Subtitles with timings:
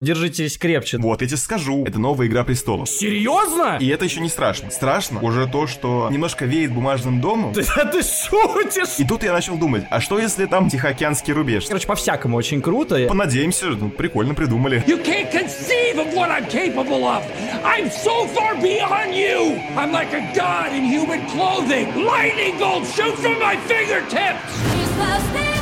[0.00, 0.96] Держитесь крепче.
[0.98, 2.88] Вот, я тебе скажу, это новая Игра Престолов.
[2.88, 3.78] Серьезно?
[3.80, 4.70] И это еще не страшно.
[4.70, 7.52] Страшно уже то, что немножко веет бумажным домом.
[7.52, 9.00] Ты, ты шутишь?
[9.00, 11.66] И тут я начал думать, а что если там Тихоокеанский рубеж?
[11.66, 13.08] Короче, по-всякому очень круто.
[13.08, 14.84] Понадеемся, ну, прикольно придумали.
[14.86, 17.24] You can't conceive of what I'm capable of.
[17.64, 19.60] I'm so far beyond you.
[19.76, 22.04] I'm like a god in human clothing.
[22.04, 25.57] Lightning bolts shoot from my fingertips.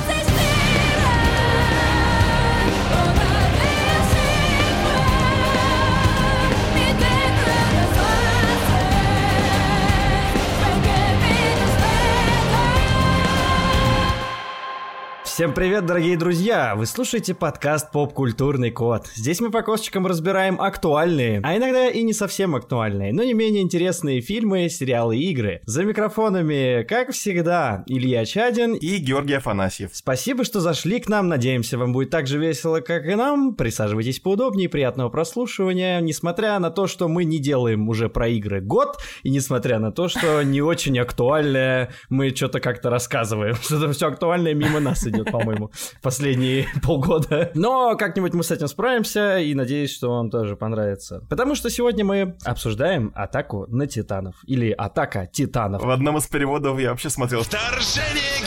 [15.37, 16.75] Всем привет, дорогие друзья!
[16.75, 19.07] Вы слушаете подкаст «Поп-культурный код».
[19.15, 23.63] Здесь мы по косточкам разбираем актуальные, а иногда и не совсем актуальные, но не менее
[23.63, 25.61] интересные фильмы, сериалы и игры.
[25.67, 29.91] За микрофонами, как всегда, Илья Чадин И Георгий Афанасьев.
[29.93, 31.29] Спасибо, что зашли к нам.
[31.29, 33.57] Надеемся, вам будет так же весело, как и нам.
[33.57, 36.01] Присаживайтесь поудобнее, приятного прослушивания.
[36.01, 40.09] Несмотря на то, что мы не делаем уже про игры год, и несмотря на то,
[40.09, 43.55] что не очень актуальное, мы что-то как-то рассказываем.
[43.61, 45.71] Что-то все актуальное мимо нас идет, по-моему,
[46.03, 47.51] последние полгода.
[47.55, 51.23] Но как-нибудь мы с этим справимся, и надеюсь, что вам тоже понравится.
[51.29, 54.37] Потому что сегодня мы обсуждаем атаку на титанов.
[54.47, 55.83] Или атака титанов.
[55.83, 58.41] В одном из переводов я вообще смотрел, Вторжение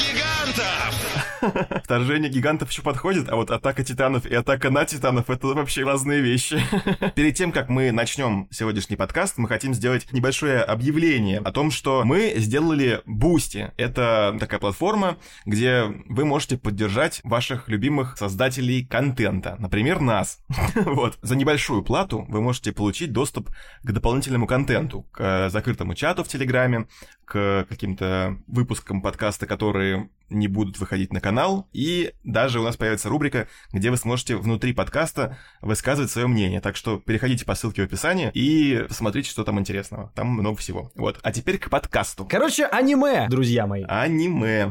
[0.52, 1.20] гигантов!
[1.84, 6.22] вторжение гигантов еще подходит, а вот атака титанов и атака на титанов это вообще разные
[6.22, 6.62] вещи.
[7.16, 12.04] Перед тем, как мы начнем сегодняшний подкаст, мы хотим сделать небольшое объявление о том, что
[12.04, 13.72] мы сделали Бусти.
[13.78, 20.40] Это такая платформа, где вы можете поддержать ваших любимых создателей контента, например, нас.
[20.90, 21.18] Вот.
[21.22, 23.50] За небольшую плату вы можете получить доступ
[23.84, 26.88] к дополнительному контенту, к закрытому чату в Телеграме,
[27.26, 31.68] к каким-то выпускам подкаста, которые не будут выходить на канал.
[31.74, 36.62] И даже у нас появится рубрика, где вы сможете внутри подкаста высказывать свое мнение.
[36.62, 40.12] Так что переходите по ссылке в описании и смотрите, что там интересного.
[40.16, 40.92] Там много всего.
[40.96, 41.20] Вот.
[41.24, 42.26] А теперь к подкасту.
[42.26, 43.84] Короче, аниме, друзья мои.
[43.88, 44.68] Аниме.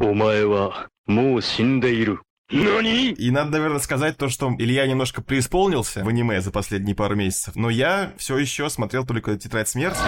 [3.13, 7.57] И надо, наверное, сказать то, что Илья немножко преисполнился в аниме за последние пару месяцев,
[7.57, 9.99] но я все еще смотрел только «Тетрадь смерти».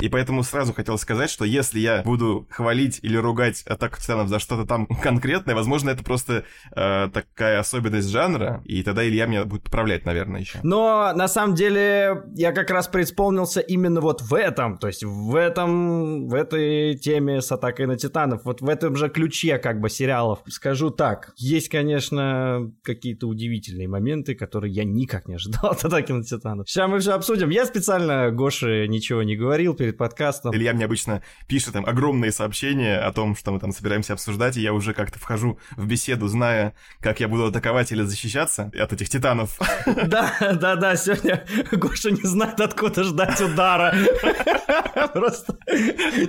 [0.00, 4.38] И поэтому сразу хотел сказать, что если я буду хвалить или ругать Атаку Титанов за
[4.38, 6.44] что-то там конкретное, возможно, это просто
[6.74, 10.60] э, такая особенность жанра, и тогда Илья меня будет поправлять, наверное, еще.
[10.62, 15.34] Но на самом деле я как раз преисполнился именно вот в этом, то есть в
[15.34, 19.90] этом, в этой теме с атакой на титанов, вот в этом же ключе как бы
[19.90, 20.40] сериалов.
[20.48, 26.22] Скажу так, есть, конечно, какие-то удивительные моменты, которые я никак не ожидал от атаки на
[26.22, 26.68] титанов.
[26.68, 27.50] Сейчас мы все обсудим.
[27.50, 30.54] Я специально Гоше ничего не говорил перед подкастом.
[30.54, 34.60] Илья мне обычно пишет там огромные сообщения о том, что мы там собираемся обсуждать, и
[34.60, 39.08] я уже как-то вхожу в беседу, зная, как я буду атаковать или защищаться от этих
[39.08, 39.58] титанов.
[40.08, 43.94] Да, да, да, сегодня Гоша не знает, откуда ждать удара.
[45.12, 45.58] Просто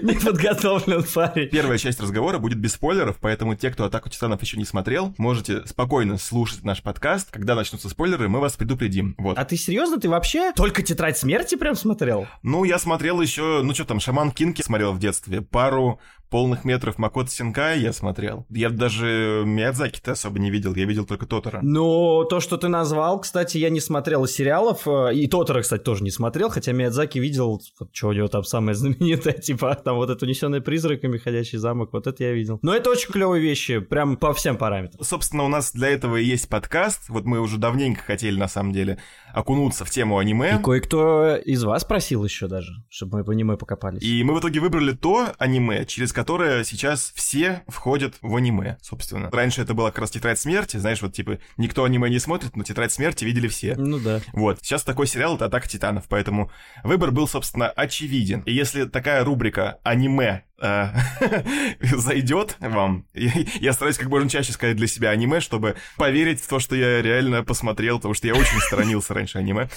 [0.02, 1.50] неподготовлен парень.
[1.50, 5.66] Первая часть разговора будет без спойлеров, поэтому те, кто «Атаку Титанов» еще не смотрел, можете
[5.66, 7.31] спокойно слушать наш подкаст.
[7.31, 9.16] Когда начнутся спойлеры, мы вас предупредим.
[9.18, 9.38] Вот.
[9.38, 10.00] А ты серьезно?
[10.00, 12.28] Ты вообще только тетрадь смерти прям смотрел?
[12.44, 16.00] Ну, я смотрел еще, ну что там, Шаман Кинки смотрел в детстве, пару
[16.30, 18.46] полных метров Макото Синкай я смотрел.
[18.50, 21.60] Я даже Миядзаки-то особо не видел, я видел только Тотора.
[21.62, 25.82] Ну, то, что ты назвал, кстати, я не смотрел из сериалов, э, и Тотора, кстати,
[25.82, 29.96] тоже не смотрел, хотя Миядзаки видел, вот, что у него там самое знаменитое, типа, там
[29.96, 32.60] вот это «Унесенный призраками», «Ходячий замок», вот это я видел.
[32.62, 35.04] Но это очень клевые вещи, прям по всем параметрам.
[35.04, 37.10] Собственно, у нас для этого и есть подкаст.
[37.10, 39.00] Вот мы уже давненько хотели, на самом деле,
[39.34, 40.58] окунуться в тему аниме.
[40.60, 44.02] И кое-кто из вас просил еще даже, чтобы мы по аниме покопались.
[44.04, 49.30] И мы в итоге выбрали то аниме, через которое сейчас все входят в аниме, собственно.
[49.31, 52.63] Раньше это была как раз «Тетрадь смерти», знаешь, вот типа никто аниме не смотрит, но
[52.66, 53.74] «Тетрадь смерти» видели все.
[53.78, 54.19] Ну да.
[54.34, 56.52] Вот, сейчас такой сериал— это «Атака титанов», поэтому
[56.84, 58.41] выбор был, собственно, очевиден.
[58.41, 60.44] И если такая рубрика «Аниме»
[61.81, 66.48] зайдет вам, я, я стараюсь как можно чаще сказать для себя аниме, чтобы поверить в
[66.48, 69.69] то, что я реально посмотрел, потому что я очень сторонился раньше аниме.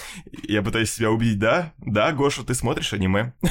[0.43, 3.33] Я пытаюсь себя убедить, да, да, Гоша, ты смотришь аниме.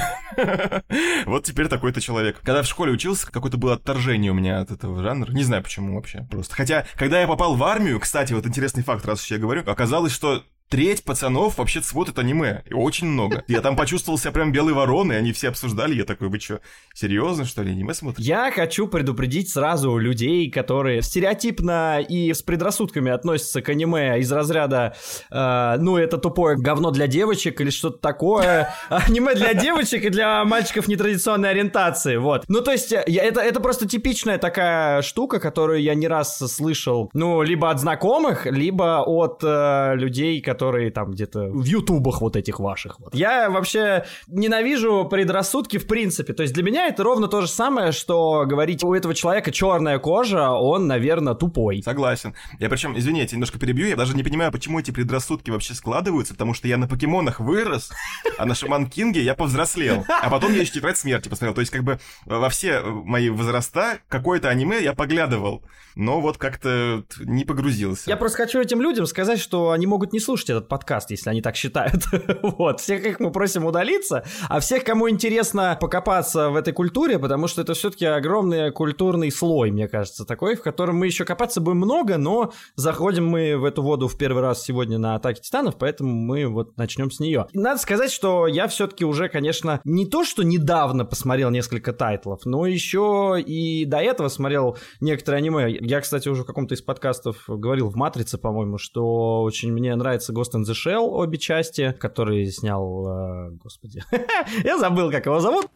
[1.25, 2.39] Вот теперь такой-то человек.
[2.43, 5.31] Когда в школе учился, какое-то было отторжение у меня от этого жанра.
[5.31, 6.55] Не знаю почему вообще, просто.
[6.55, 10.11] Хотя, когда я попал в армию, кстати, вот интересный факт, раз уж я говорю, оказалось,
[10.11, 12.63] что треть пацанов вообще смотрят аниме.
[12.65, 13.43] И очень много.
[13.47, 15.95] Я там почувствовал себя прям белой вороной, они все обсуждали.
[15.95, 16.61] Я такой, вы что,
[16.93, 18.27] серьезно, что ли, аниме смотрите?
[18.27, 24.95] Я хочу предупредить сразу людей, которые стереотипно и с предрассудками относятся к аниме из разряда
[25.29, 28.73] э, ну, это тупое говно для девочек или что-то такое.
[28.89, 32.45] Аниме для девочек и для мальчиков нетрадиционной ориентации, вот.
[32.47, 37.09] Ну, то есть, я, это, это просто типичная такая штука, которую я не раз слышал,
[37.13, 42.59] ну, либо от знакомых, либо от э, людей, которые там где-то в ютубах вот этих
[42.59, 42.99] ваших.
[42.99, 43.13] Вот.
[43.15, 46.33] Я вообще ненавижу предрассудки в принципе.
[46.33, 49.99] То есть для меня это ровно то же самое, что говорить у этого человека черная
[49.99, 51.81] кожа, он, наверное, тупой.
[51.83, 52.33] Согласен.
[52.59, 55.73] Я причем, извини, я тебя немножко перебью, я даже не понимаю, почему эти предрассудки вообще
[55.73, 57.91] складываются, потому что я на покемонах вырос,
[58.37, 60.05] а на Шаман Кинге я повзрослел.
[60.07, 61.53] А потом я еще тетрадь смерти посмотрел.
[61.53, 65.63] То есть как бы во все мои возраста какое-то аниме я поглядывал,
[65.95, 68.09] но вот как-то не погрузился.
[68.09, 71.41] Я просто хочу этим людям сказать, что они могут не слушать этот подкаст, если они
[71.41, 72.03] так считают.
[72.41, 72.79] вот.
[72.81, 77.61] Всех их мы просим удалиться, а всех, кому интересно покопаться в этой культуре, потому что
[77.61, 82.17] это все-таки огромный культурный слой, мне кажется, такой, в котором мы еще копаться будем много,
[82.17, 86.47] но заходим мы в эту воду в первый раз сегодня на Атаке Титанов, поэтому мы
[86.47, 87.47] вот начнем с нее.
[87.53, 92.65] Надо сказать, что я все-таки уже, конечно, не то, что недавно посмотрел несколько тайтлов, но
[92.65, 95.77] еще и до этого смотрел некоторые аниме.
[95.79, 100.32] Я, кстати, уже в каком-то из подкастов говорил в «Матрице», по-моему, что очень мне нравится
[100.33, 103.07] Ghost in the Shell, обе части, который снял...
[103.07, 104.03] Э, господи,
[104.63, 105.67] я забыл, как его зовут.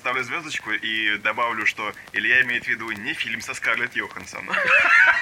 [0.00, 4.48] Ставлю звездочку и добавлю, что Илья имеет в виду не фильм со Скарлетт Йоханссон.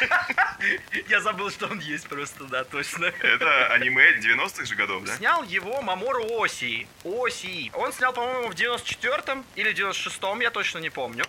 [1.09, 3.07] Я забыл, что он есть просто, да, точно.
[3.07, 5.17] Это аниме 90-х же годов, да?
[5.17, 6.87] Снял его Мамору Оси.
[7.05, 7.71] Оси.
[7.75, 11.25] Он снял, по-моему, в 94-м или 96-м, я точно не помню.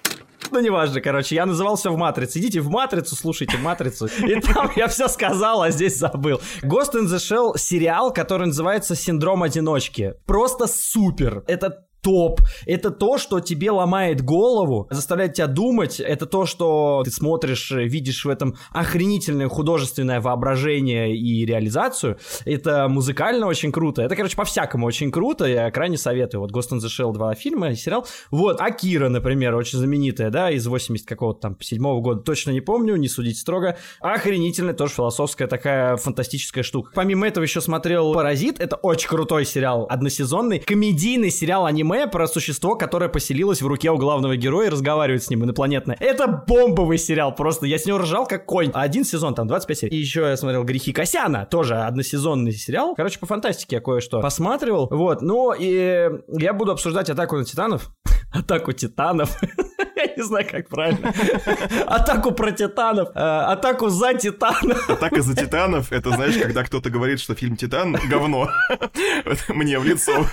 [0.52, 2.40] Ну, неважно, короче, я называл все в Матрице.
[2.40, 4.07] Идите в Матрицу, слушайте Матрицу.
[4.07, 6.42] И там я все сказал, а здесь забыл.
[6.63, 10.13] Ghost in the Shell сериал, который называется «Синдром одиночки».
[10.25, 11.44] Просто супер.
[11.48, 12.42] Это топ.
[12.66, 16.00] Это то, что тебе ломает голову, заставляет тебя думать.
[16.00, 22.18] Это то, что ты смотришь, видишь в этом охренительное художественное воображение и реализацию.
[22.46, 24.01] Это музыкально очень круто.
[24.01, 25.46] Это, короче, по-всякому очень круто.
[25.46, 26.42] Я крайне советую.
[26.42, 28.06] Вот Ghost in the Shell 2 фильма, сериал.
[28.31, 32.22] Вот, Акира, например, очень знаменитая, да, из 80 какого-то там седьмого года.
[32.22, 33.78] Точно не помню, не судить строго.
[34.00, 36.92] Охренительная, тоже философская такая фантастическая штука.
[36.95, 38.60] Помимо этого еще смотрел «Паразит».
[38.60, 40.60] Это очень крутой сериал, односезонный.
[40.60, 45.24] Комедийный сериал аниме аниме про существо, которое поселилось в руке у главного героя и разговаривает
[45.24, 45.97] с ним инопланетное.
[46.00, 48.71] Это бомбовый сериал, просто я с него ржал как конь.
[48.74, 49.97] Один сезон, там 25 серий.
[49.97, 52.95] И еще я смотрел «Грехи Косяна», тоже односезонный сериал.
[52.95, 54.88] Короче, по фантастике я кое-что посматривал.
[54.89, 57.92] Вот, ну и я буду обсуждать «Атаку на Титанов».
[58.33, 59.38] «Атаку Титанов».
[60.00, 61.13] Я не знаю, как правильно.
[61.88, 63.10] Атаку про титанов.
[63.16, 64.90] Э, атаку за титанов.
[64.90, 68.50] Атака за титанов, это знаешь, когда кто-то говорит, что фильм «Титан»— говно.
[69.50, 70.25] Мне в лицо.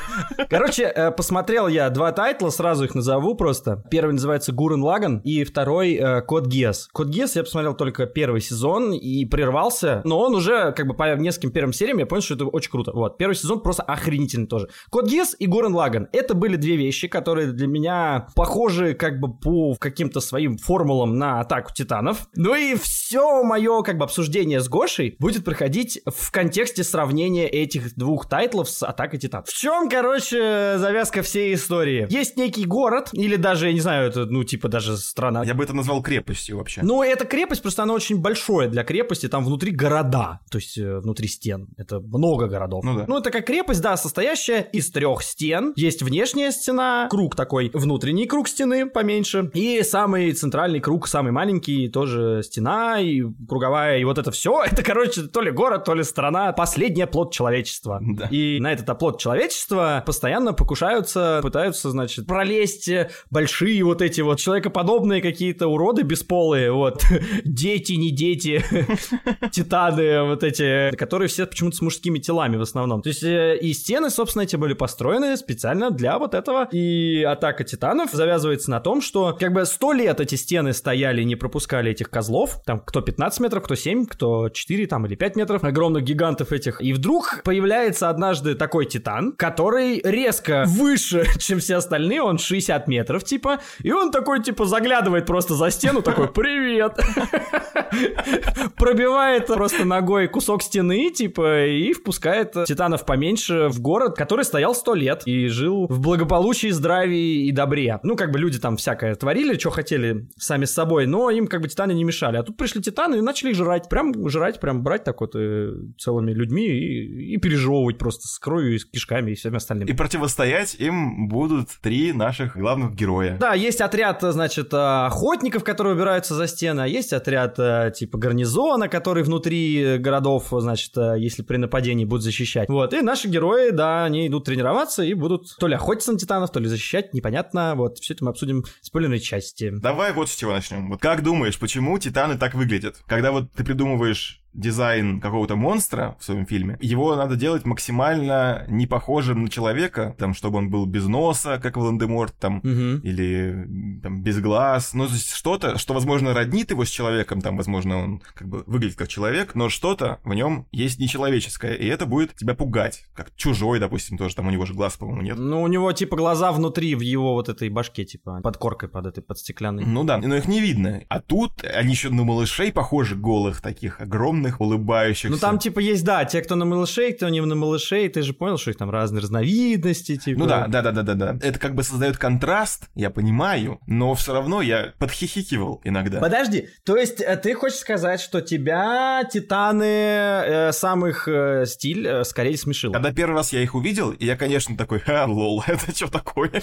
[0.49, 3.83] Короче, э, посмотрел я два тайтла, сразу их назову просто.
[3.91, 6.89] Первый называется «Гурен Лаган» и второй э, «Код Гес».
[6.93, 11.17] «Код Гес» я посмотрел только первый сезон и прервался, но он уже как бы по
[11.17, 12.93] нескольким первым сериям я понял, что это очень круто.
[12.93, 14.69] Вот, первый сезон просто охренительный тоже.
[14.91, 19.56] «Код Гиас» и «Гуррен-Лаганн»— это были две вещи, которые для меня похожи как бы по
[19.57, 22.29] по каким-то своим формулам на атаку титанов.
[22.35, 27.97] Ну и все мое как бы обсуждение с Гошей будет проходить в контексте сравнения этих
[27.97, 29.49] двух тайтлов с атакой титанов.
[29.49, 32.07] В чем, короче, завязка всей истории?
[32.11, 35.43] Есть некий город, или даже, я не знаю, это, ну, типа даже страна.
[35.43, 36.83] Я бы это назвал крепостью вообще.
[36.83, 40.99] Ну, это крепость, просто она очень большая для крепости, там внутри города, то есть э,
[40.99, 41.69] внутри стен.
[41.79, 42.85] Это много городов.
[42.85, 43.05] Ну да.
[43.09, 45.73] Ну, это как крепость, да, состоящая из трех стен.
[45.77, 51.89] Есть внешняя стена, круг такой, внутренний круг стены поменьше, и самый центральный круг, самый маленький,
[51.89, 56.03] тоже стена и круговая, и вот это все, это, короче, то ли город, то ли
[56.03, 58.01] страна, последний оплот человечества.
[58.03, 58.27] Да.
[58.27, 62.91] И на этот оплот человечества постоянно покушаются, пытаются, значит, пролезть
[63.31, 67.03] большие вот эти вот человекоподобные какие-то уроды бесполые, вот,
[67.45, 68.65] дети, не дети,
[69.53, 73.03] титаны вот эти, которые все почему-то с мужскими телами в основном.
[73.03, 76.69] То есть э, и стены, собственно, эти были построены специально для вот этого.
[76.73, 81.37] И атака титанов завязывается на том, что как бы сто лет эти стены стояли, не
[81.37, 82.61] пропускали этих козлов.
[82.65, 85.65] Там кто 15 метров, кто 7, кто 4 там или 5 метров.
[85.65, 86.81] Огромных гигантов этих.
[86.81, 92.23] И вдруг появляется однажды такой титан, который резко выше, чем все остальные.
[92.23, 93.61] Он 60 метров типа.
[93.83, 96.97] И он такой типа заглядывает просто за стену, такой «Привет!»
[98.77, 104.95] Пробивает просто ногой кусок стены, типа, и впускает титанов поменьше в город, который стоял сто
[104.95, 108.01] лет и жил в благополучии, здравии и добре.
[108.03, 111.61] Ну, как бы люди там всякое творили, что хотели сами с собой, но им как
[111.61, 112.37] бы титаны не мешали.
[112.37, 113.89] А тут пришли титаны и начали их жрать.
[113.89, 118.77] Прям жрать, прям брать так вот э, целыми людьми и, и пережевывать просто с кровью
[118.77, 119.91] и с кишками и всеми остальными.
[119.91, 123.37] И противостоять им будут три наших главных героя.
[123.41, 128.19] Да, есть отряд, значит, э, охотников, которые убираются за стены, а есть отряд э, типа
[128.19, 132.69] гарнизона, который внутри городов, значит, э, если при нападении будут защищать.
[132.69, 136.53] Вот, и наши герои, да, они идут тренироваться и будут то ли охотиться на титанов,
[136.53, 137.75] то ли защищать, непонятно.
[137.75, 139.71] Вот, все это мы обсудим в спойлерной части.
[139.71, 140.89] Давай вот с чего начнем.
[140.89, 142.97] Вот как думаешь, почему титаны так выглядят?
[143.07, 148.87] Когда вот ты придумываешь дизайн какого-то монстра в своем фильме, его надо делать максимально не
[148.87, 153.01] похожим на человека, там, чтобы он был без носа, как Волан-де-Морт, там, Мгм.
[153.03, 158.23] или там, без глаз, ну, что-то, что, возможно, роднит его с человеком, там, возможно, он
[158.35, 162.55] как бы выглядит как человек, но что-то в нем есть нечеловеческое, и это будет тебя
[162.55, 165.39] пугать, как чужой, допустим, тоже, там у него же глаз, по-моему, нет.
[165.39, 169.07] Ну, у него типа глаза внутри, в его вот этой башке, типа, под коркой, под
[169.07, 169.85] этой, под стеклянной.
[169.85, 171.03] Ну да, но их не видно.
[171.09, 175.29] А тут они еще на малышей похожи, голых таких, огромных, улыбающихся.
[175.29, 178.33] Ну там типа есть, да, те, кто на малышей, кто не на малышей, ты же
[178.33, 180.41] понял, что их там разные разновидности, типа.
[180.41, 181.39] Ну да, да, да, да, да, да.
[181.43, 186.21] Это как бы создает контраст, я понимаю, но все равно я подхихикивал иногда.
[186.21, 192.07] Подожди, то есть э, ты хочешь сказать, что тебя Титаны э, сам их э, стиль
[192.07, 192.93] э, скорее смешил?
[192.93, 196.51] Когда первый раз я их увидел, я, конечно, такой, ха, лол, это что такое?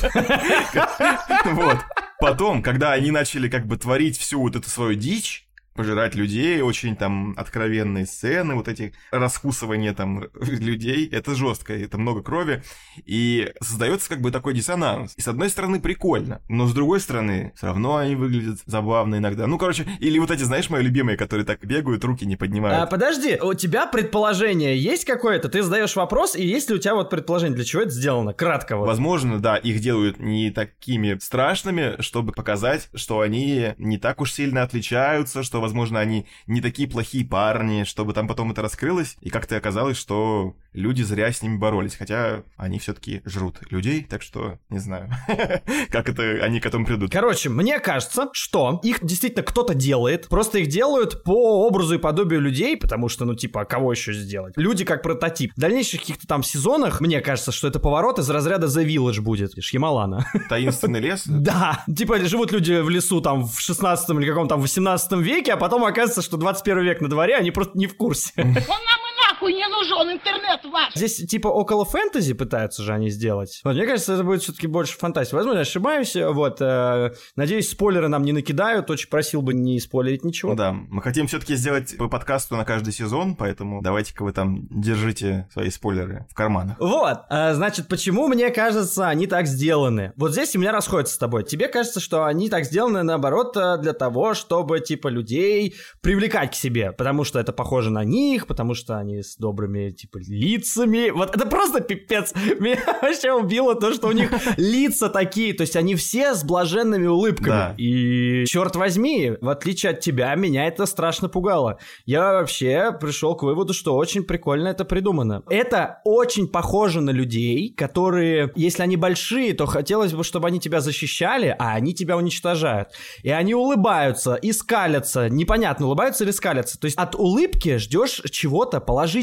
[1.45, 1.77] Вот.
[2.19, 6.95] Потом, когда они начали как бы творить всю вот эту свою дичь, пожирать людей, очень
[6.95, 12.63] там откровенные сцены, вот эти раскусывания там людей, это жестко, это много крови,
[13.05, 15.13] и создается как бы такой диссонанс.
[15.17, 19.47] И с одной стороны прикольно, но с другой стороны все равно они выглядят забавно иногда.
[19.47, 22.89] Ну, короче, или вот эти, знаешь, мои любимые, которые так бегают, руки не А, поднимают.
[22.89, 25.49] подожди, у тебя предположение есть какое-то?
[25.49, 28.33] Ты задаешь вопрос, и есть ли у тебя вот предположение, для чего это сделано?
[28.33, 28.85] Кратко вот.
[28.85, 34.63] Возможно, да, их делают не такими страшными, чтобы показать, что они не так уж сильно
[34.63, 39.57] отличаются, что, возможно, они не такие плохие парни, чтобы там потом это раскрылось, и как-то
[39.57, 44.79] оказалось, что люди зря с ними боролись, хотя они все-таки жрут людей, так что не
[44.79, 45.09] знаю,
[45.89, 47.11] как это они к этому придут.
[47.11, 52.41] Короче, мне кажется, что их действительно кто-то делает, просто их делают по образу и подобию
[52.41, 54.53] людей, потому что, ну, типа, а кого еще сделать?
[54.57, 55.53] Люди как прототип.
[55.55, 59.53] В дальнейших каких-то там сезонах, мне кажется, что это поворот из разряда The Village будет,
[59.59, 60.25] Шьямалана.
[60.49, 61.23] Таинственный лес?
[61.43, 65.57] Да, типа живут люди в лесу там в 16 или каком там 18 веке, а
[65.57, 68.31] потом оказывается, что 21 век на дворе, они просто не в курсе.
[68.37, 69.02] Он нам
[69.43, 70.93] нахуй не нужен, интернет ваш!
[70.95, 73.61] Здесь типа около фэнтези пытаются же они сделать.
[73.63, 75.35] Вот, мне кажется, это будет все-таки больше фантастики.
[75.35, 76.15] Возможно, я ошибаюсь.
[76.15, 78.89] Вот, э, надеюсь, спойлеры нам не накидают.
[78.89, 80.51] Очень просил бы не спойлерить ничего.
[80.51, 84.67] Ну да, мы хотим все-таки сделать по подкасту на каждый сезон, поэтому давайте-ка вы там
[84.69, 86.77] держите свои спойлеры в карманах.
[86.79, 90.13] Вот, э, значит, почему мне кажется, они так сделаны?
[90.15, 91.43] Вот здесь у меня расходится с тобой.
[91.43, 96.55] Тебе кажется, что они так сделаны, наоборот, э, для того, чтобы, типа, людей привлекать к
[96.55, 101.09] себе, потому что это похоже на них, потому что они с добрыми, типа, лицами.
[101.09, 102.33] Вот это просто пипец.
[102.59, 107.07] Меня вообще убило то, что у них лица такие, то есть они все с блаженными
[107.07, 107.47] улыбками.
[107.47, 107.75] Да.
[107.77, 111.79] И, черт возьми, в отличие от тебя, меня это страшно пугало.
[112.05, 115.43] Я вообще пришел к выводу, что очень прикольно это придумано.
[115.49, 120.79] Это очень похоже на людей, которые, если они большие, то хотелось бы, чтобы они тебя
[120.79, 122.89] защищали, а они тебя уничтожают.
[123.23, 125.29] И они улыбаются и скалятся.
[125.29, 126.79] Непонятно, улыбаются или скалятся.
[126.79, 129.22] То есть от улыбки ждешь чего-то положительного,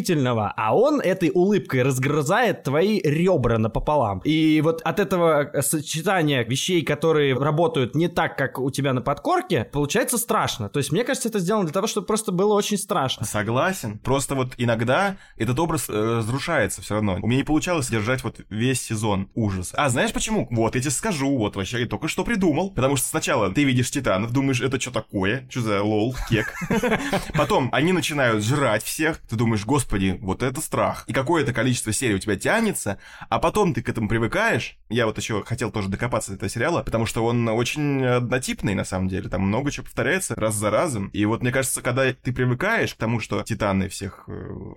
[0.57, 4.21] а он этой улыбкой разгрызает твои ребра напополам.
[4.25, 9.65] И вот от этого сочетания вещей, которые работают не так, как у тебя на подкорке,
[9.65, 10.69] получается страшно.
[10.69, 13.27] То есть мне кажется, это сделано для того, чтобы просто было очень страшно.
[13.27, 13.99] Согласен.
[13.99, 17.19] Просто вот иногда этот образ э, разрушается все равно.
[17.23, 19.73] У меня не получалось держать вот весь сезон ужас.
[19.77, 20.47] А знаешь почему?
[20.51, 22.71] Вот я тебе скажу, вот вообще я только что придумал.
[22.71, 25.47] Потому что сначала ты видишь титанов, думаешь, это что такое?
[25.51, 26.55] Что за лол, кек?
[27.35, 29.19] Потом они начинают жрать всех.
[29.29, 29.80] Ты думаешь, господи,
[30.21, 31.05] вот это страх.
[31.07, 34.77] И какое-то количество серий у тебя тянется, а потом ты к этому привыкаешь.
[34.89, 38.85] Я вот еще хотел тоже докопаться до этого сериала, потому что он очень однотипный на
[38.85, 39.29] самом деле.
[39.29, 41.09] Там много чего повторяется раз за разом.
[41.09, 44.33] И вот мне кажется, когда ты привыкаешь к тому, что титаны всех э,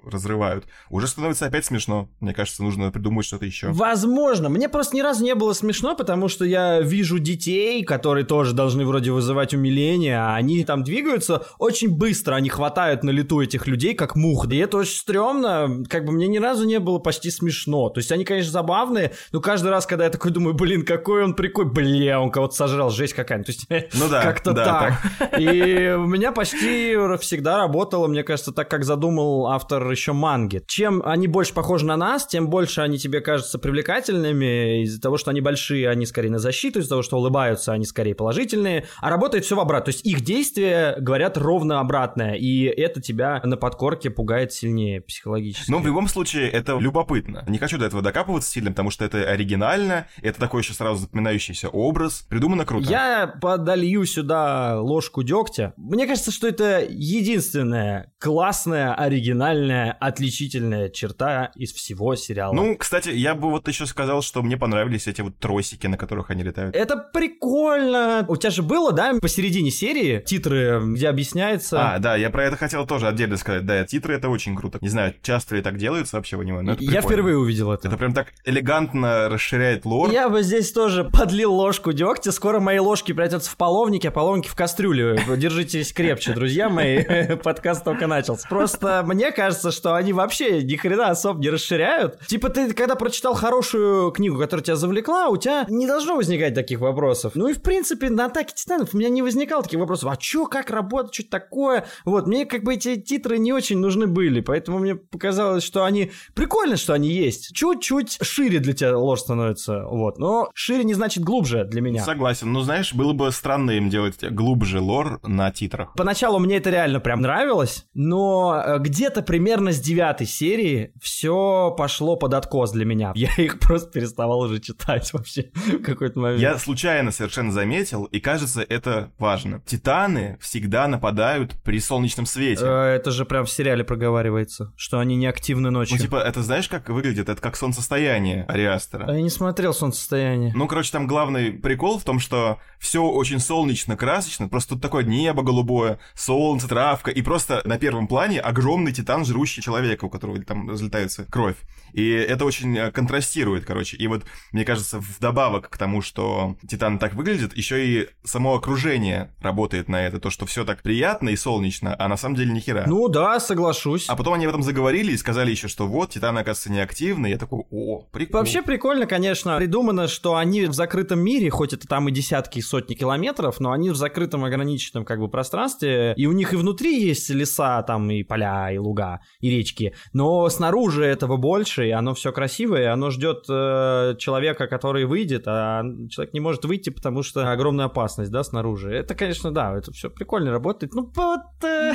[0.06, 2.10] разрывают, уже становится опять смешно.
[2.20, 3.72] Мне кажется, нужно придумать что-то еще.
[3.72, 4.50] Возможно.
[4.50, 8.86] Мне просто ни разу не было смешно, потому что я вижу детей, которые тоже должны
[8.86, 13.94] вроде вызывать умиление, а они там двигаются очень быстро, они хватают на лету этих людей,
[13.94, 14.48] как мух.
[14.52, 17.90] И это очень стрёмно, как бы мне ни разу не было почти смешно.
[17.90, 21.34] То есть они, конечно, забавные, но каждый раз, когда я такой думаю, блин, какой он
[21.34, 23.46] прикольный, бля, он кого-то сожрал, жесть какая-то.
[23.46, 25.40] То есть Ну да, как-то да, так.
[25.40, 30.62] И у меня почти всегда работало, мне кажется, так, как задумал автор еще манги.
[30.68, 34.84] Чем они больше похожи на нас, тем больше они тебе кажутся привлекательными.
[34.84, 38.16] Из-за того, что они большие, они скорее на защиту, из-за того, что улыбаются, они скорее
[38.16, 38.86] положительные.
[39.00, 39.86] А работает все в обратно.
[39.86, 42.34] То есть их действия говорят ровно обратное.
[42.36, 45.70] И это тебя на подкорке пугает сильнее психологически.
[45.70, 47.44] Ну, в любом случае, это любопытно.
[47.48, 51.70] Не хочу до этого докапываться сильно, потому что это оригинально, это такой еще сразу запоминающийся
[51.70, 52.26] образ.
[52.30, 52.90] Придумано круто.
[52.90, 55.74] Я подолью сюда ложку дегтя.
[55.78, 62.54] Мне кажется, что это единственная классная, оригинальная, отличительная черта из всего сериала.
[62.54, 66.30] Ну, кстати, я бы вот еще сказал, что мне понравились эти вот тросики, на которых
[66.30, 66.76] они летают.
[66.76, 68.26] это прикольно.
[68.28, 71.94] У тебя же было, да, посередине серии титры, где объясняется...
[71.96, 73.66] А, да, я про это хотел тоже отдельно сказать.
[73.66, 74.73] Да, титры это очень круто.
[74.82, 77.08] Не знаю, часто ли так делается вообще в аниме, но это Я прикольно.
[77.10, 77.88] впервые увидел это.
[77.88, 80.12] Это прям так элегантно расширяет лор.
[80.12, 82.32] Я бы здесь тоже подлил ложку дегтя.
[82.32, 85.18] Скоро мои ложки превратятся в половники, а половники в кастрюлю.
[85.38, 87.04] Держитесь крепче, друзья мои.
[87.44, 88.48] Подкаст только начался.
[88.48, 92.20] Просто мне кажется, что они вообще ни хрена особо не расширяют.
[92.28, 96.80] Типа ты, когда прочитал хорошую книгу, которая тебя завлекла, у тебя не должно возникать таких
[96.80, 97.34] вопросов.
[97.36, 100.10] Ну и в принципе на атаке титанов у меня не возникало таких вопросов.
[100.12, 101.86] А чё, как работать, что такое?
[102.06, 106.12] Вот, мне как бы эти титры не очень нужны были, поэтому мне показалось, что они...
[106.34, 107.54] Прикольно, что они есть.
[107.56, 110.18] Чуть-чуть шире для тебя ложь становится, вот.
[110.20, 112.04] Но шире не значит глубже для меня.
[112.04, 112.52] Согласен.
[112.52, 115.94] Ну, знаешь, было бы странно им делать глубже лор на титрах.
[115.96, 122.16] Поначалу мне это реально прям нравилось, но э, где-то примерно с девятой серии все пошло
[122.16, 123.12] под откос для меня.
[123.16, 126.42] Я их просто переставал уже читать вообще в какой-то момент.
[126.42, 129.62] Я случайно совершенно заметил, и кажется, это важно.
[129.66, 132.66] Титаны всегда нападают при солнечном свете.
[132.66, 135.98] Э, Это же прям в сериале проговаривается, что они не активны ночью.
[135.98, 137.30] Ну, типа, это знаешь, как выглядит?
[137.30, 139.06] Это как солнцестояние Ариастера.
[139.08, 140.52] А Я не смотрел солнцестояние.
[140.56, 145.04] Ну, короче, там главный прикол в том, что все очень солнечно, красочно, просто тут такое
[145.04, 150.42] небо голубое, солнце, травка, и просто на первом плане огромный титан, жрущий человека, у которого
[150.44, 151.58] там разлетается кровь.
[151.94, 153.98] И это очень э, контрастирует, короче.
[153.98, 159.32] И вот, мне кажется, вдобавок к тому, что титан так выглядит, еще и само окружение
[159.42, 162.60] работает на это, то, что все так приятно и солнечно, а на самом деле ни
[162.60, 162.86] хера.
[162.88, 164.10] Ну да, соглашусь.
[164.10, 167.28] А потом они об этом заговорили и сказали еще, что вот, титаны, оказывается, неактивны.
[167.28, 168.40] Я такой, о, прикольно.
[168.40, 172.62] Вообще прикольно, конечно, придумано, что они в закрытом мире, хоть это там и десятки, и
[172.62, 177.04] сотни километров, но они в закрытом ограниченном как бы пространстве, и у них и внутри
[177.04, 182.14] есть леса, там и поля, и луга, и речки, но снаружи этого больше, и оно
[182.14, 187.24] все красивое, и оно ждет э, человека, который выйдет, а человек не может выйти, потому
[187.24, 188.94] что огромная опасность, да, снаружи.
[188.94, 190.94] Это, конечно, да, это все прикольно работает.
[190.94, 191.42] Ну, вот...
[191.64, 191.94] э,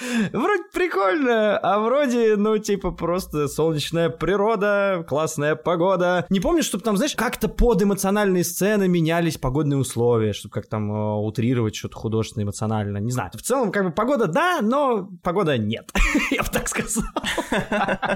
[0.32, 6.26] Вроде прикольно, а вроде, ну, типа, просто солнечная природа, классная погода.
[6.30, 10.90] Не помню, чтобы там, знаешь, как-то под эмоциональные сцены менялись погодные условия, чтобы как там
[10.90, 12.98] э, утрировать что-то художественно эмоционально.
[12.98, 13.30] Не знаю.
[13.34, 15.90] В целом, как бы, погода да, но погода нет.
[16.30, 17.04] Я бы так сказал.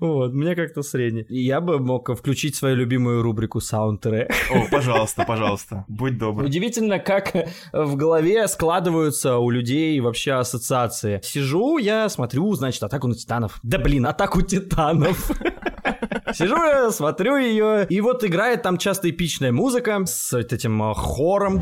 [0.00, 1.26] Вот, мне как-то средне.
[1.28, 4.30] Я бы мог включить свою любимую рубрику саундтрек.
[4.50, 6.44] О, пожалуйста, пожалуйста, будь добр.
[6.44, 7.32] Удивительно, как
[7.72, 11.20] в голове складываются у людей вообще ассоциации.
[11.22, 13.58] Сижу, я смотрю, значит, атаку на титанов.
[13.62, 15.30] Да блин, атаку титанов.
[16.32, 21.60] Сижу я, смотрю ее, и вот играет там часто эпичная музыка с этим э, хором.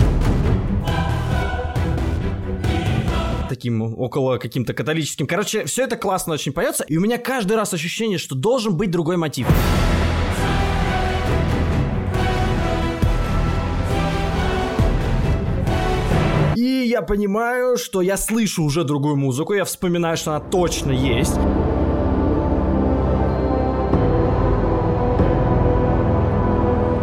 [3.48, 5.26] таким около каким-то католическим.
[5.26, 8.90] Короче, все это классно очень поется, и у меня каждый раз ощущение, что должен быть
[8.90, 9.46] другой мотив.
[16.92, 21.34] Я понимаю, что я слышу уже другую музыку, я вспоминаю, что она точно есть.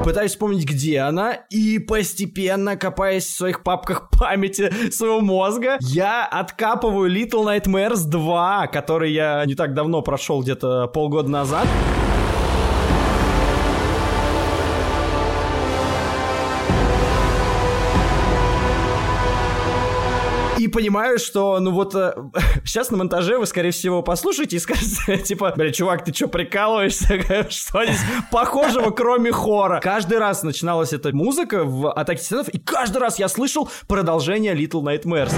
[0.04, 7.12] Пытаюсь вспомнить, где она, и постепенно, копаясь в своих папках памяти своего мозга, я откапываю
[7.12, 11.68] Little Nightmares 2, который я не так давно прошел, где-то полгода назад.
[20.70, 22.14] Понимаю, что, ну вот, э,
[22.66, 27.20] сейчас на монтаже вы, скорее всего, послушаете и скажете, типа, бля, чувак, ты что, прикалываешься?
[27.50, 28.02] Что здесь
[28.32, 29.80] похожего, кроме хора?
[29.82, 34.84] Каждый раз начиналась эта музыка в Атаке Титанов, и каждый раз я слышал продолжение Little
[34.84, 35.34] Nightmares.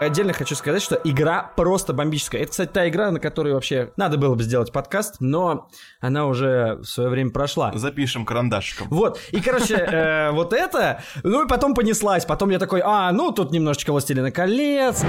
[0.00, 2.42] Отдельно хочу сказать, что игра просто бомбическая.
[2.42, 5.68] Это, кстати, та игра, на которой вообще надо было бы сделать подкаст, но
[6.00, 7.72] она уже в свое время прошла.
[7.74, 8.88] Запишем карандашиком.
[8.90, 13.30] Вот, и, короче, э, вот это, ну и потом понеслась, потом я такой, а, ну
[13.32, 15.04] тут немножечко «Властелина колец»,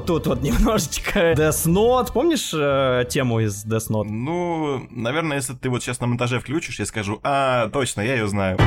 [0.00, 2.12] тут вот немножечко Death Note.
[2.12, 4.08] Помнишь э, тему из Death Note?
[4.08, 8.28] Ну, наверное, если ты вот сейчас на монтаже включишь, я скажу, а, точно, я ее
[8.28, 8.58] знаю.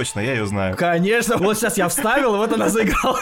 [0.00, 0.76] Точно, я ее знаю.
[0.76, 3.20] Конечно, вот сейчас я вставил, и вот она заиграла.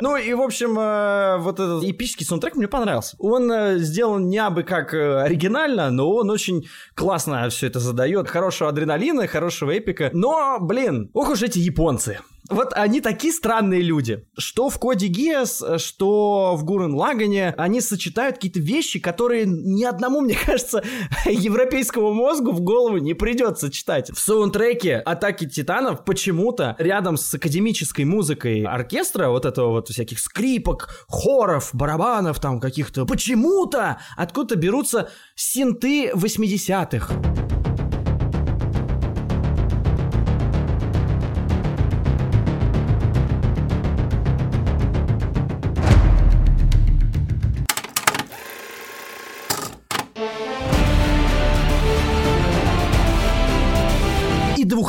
[0.00, 3.16] Ну и, в общем, э, вот этот эпический саундтрек мне понравился.
[3.18, 8.28] Он э, сделан не абы как э, оригинально, но он очень классно все это задает.
[8.28, 10.10] Хорошего адреналина, хорошего эпика.
[10.12, 12.18] Но, блин, ох уж эти японцы.
[12.50, 14.26] Вот они такие странные люди.
[14.36, 20.20] Что в коде Гиас, что в Гурен Лагане, они сочетают какие-то вещи, которые ни одному,
[20.24, 20.82] мне кажется,
[21.24, 24.10] европейскому мозгу в голову не придется читать.
[24.10, 31.06] В саундтреке Атаки Титанов почему-то рядом с академической музыкой оркестра, вот этого вот всяких скрипок,
[31.08, 37.53] хоров, барабанов там каких-то, почему-то откуда-то берутся синты 80-х.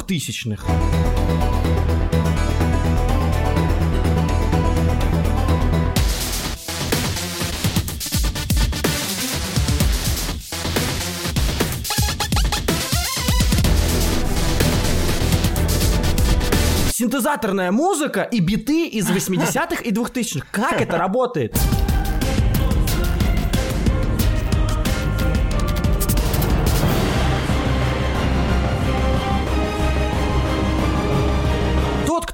[0.06, 0.66] Двухтысячных.
[16.94, 20.48] Синтезаторная музыка и биты из 80-х и 2000-х.
[20.52, 21.58] Как это работает?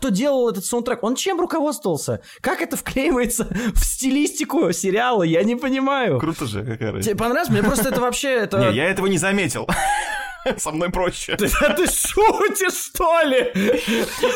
[0.02, 2.22] Кто делал этот саундтрек, он чем руководствовался?
[2.42, 5.22] Как это вклеивается в стилистику сериала?
[5.22, 6.20] Я не понимаю.
[6.20, 7.10] Круто же, какая разница.
[7.10, 7.50] Тебе понравилось?
[7.50, 8.30] Мне просто это вообще...
[8.42, 8.58] Это...
[8.58, 9.68] Не, я этого не заметил.
[10.58, 11.36] Со мной проще.
[11.36, 13.52] Ты, ты шутишь, что ли?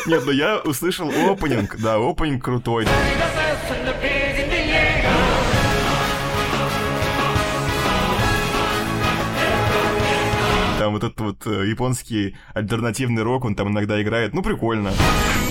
[0.06, 1.76] Нет, ну я услышал опенинг.
[1.80, 2.86] Да, опенинг крутой.
[10.78, 14.32] Там вот этот вот э, японский альтернативный рок, он там иногда играет.
[14.32, 14.92] Ну, прикольно.
[14.92, 15.45] 生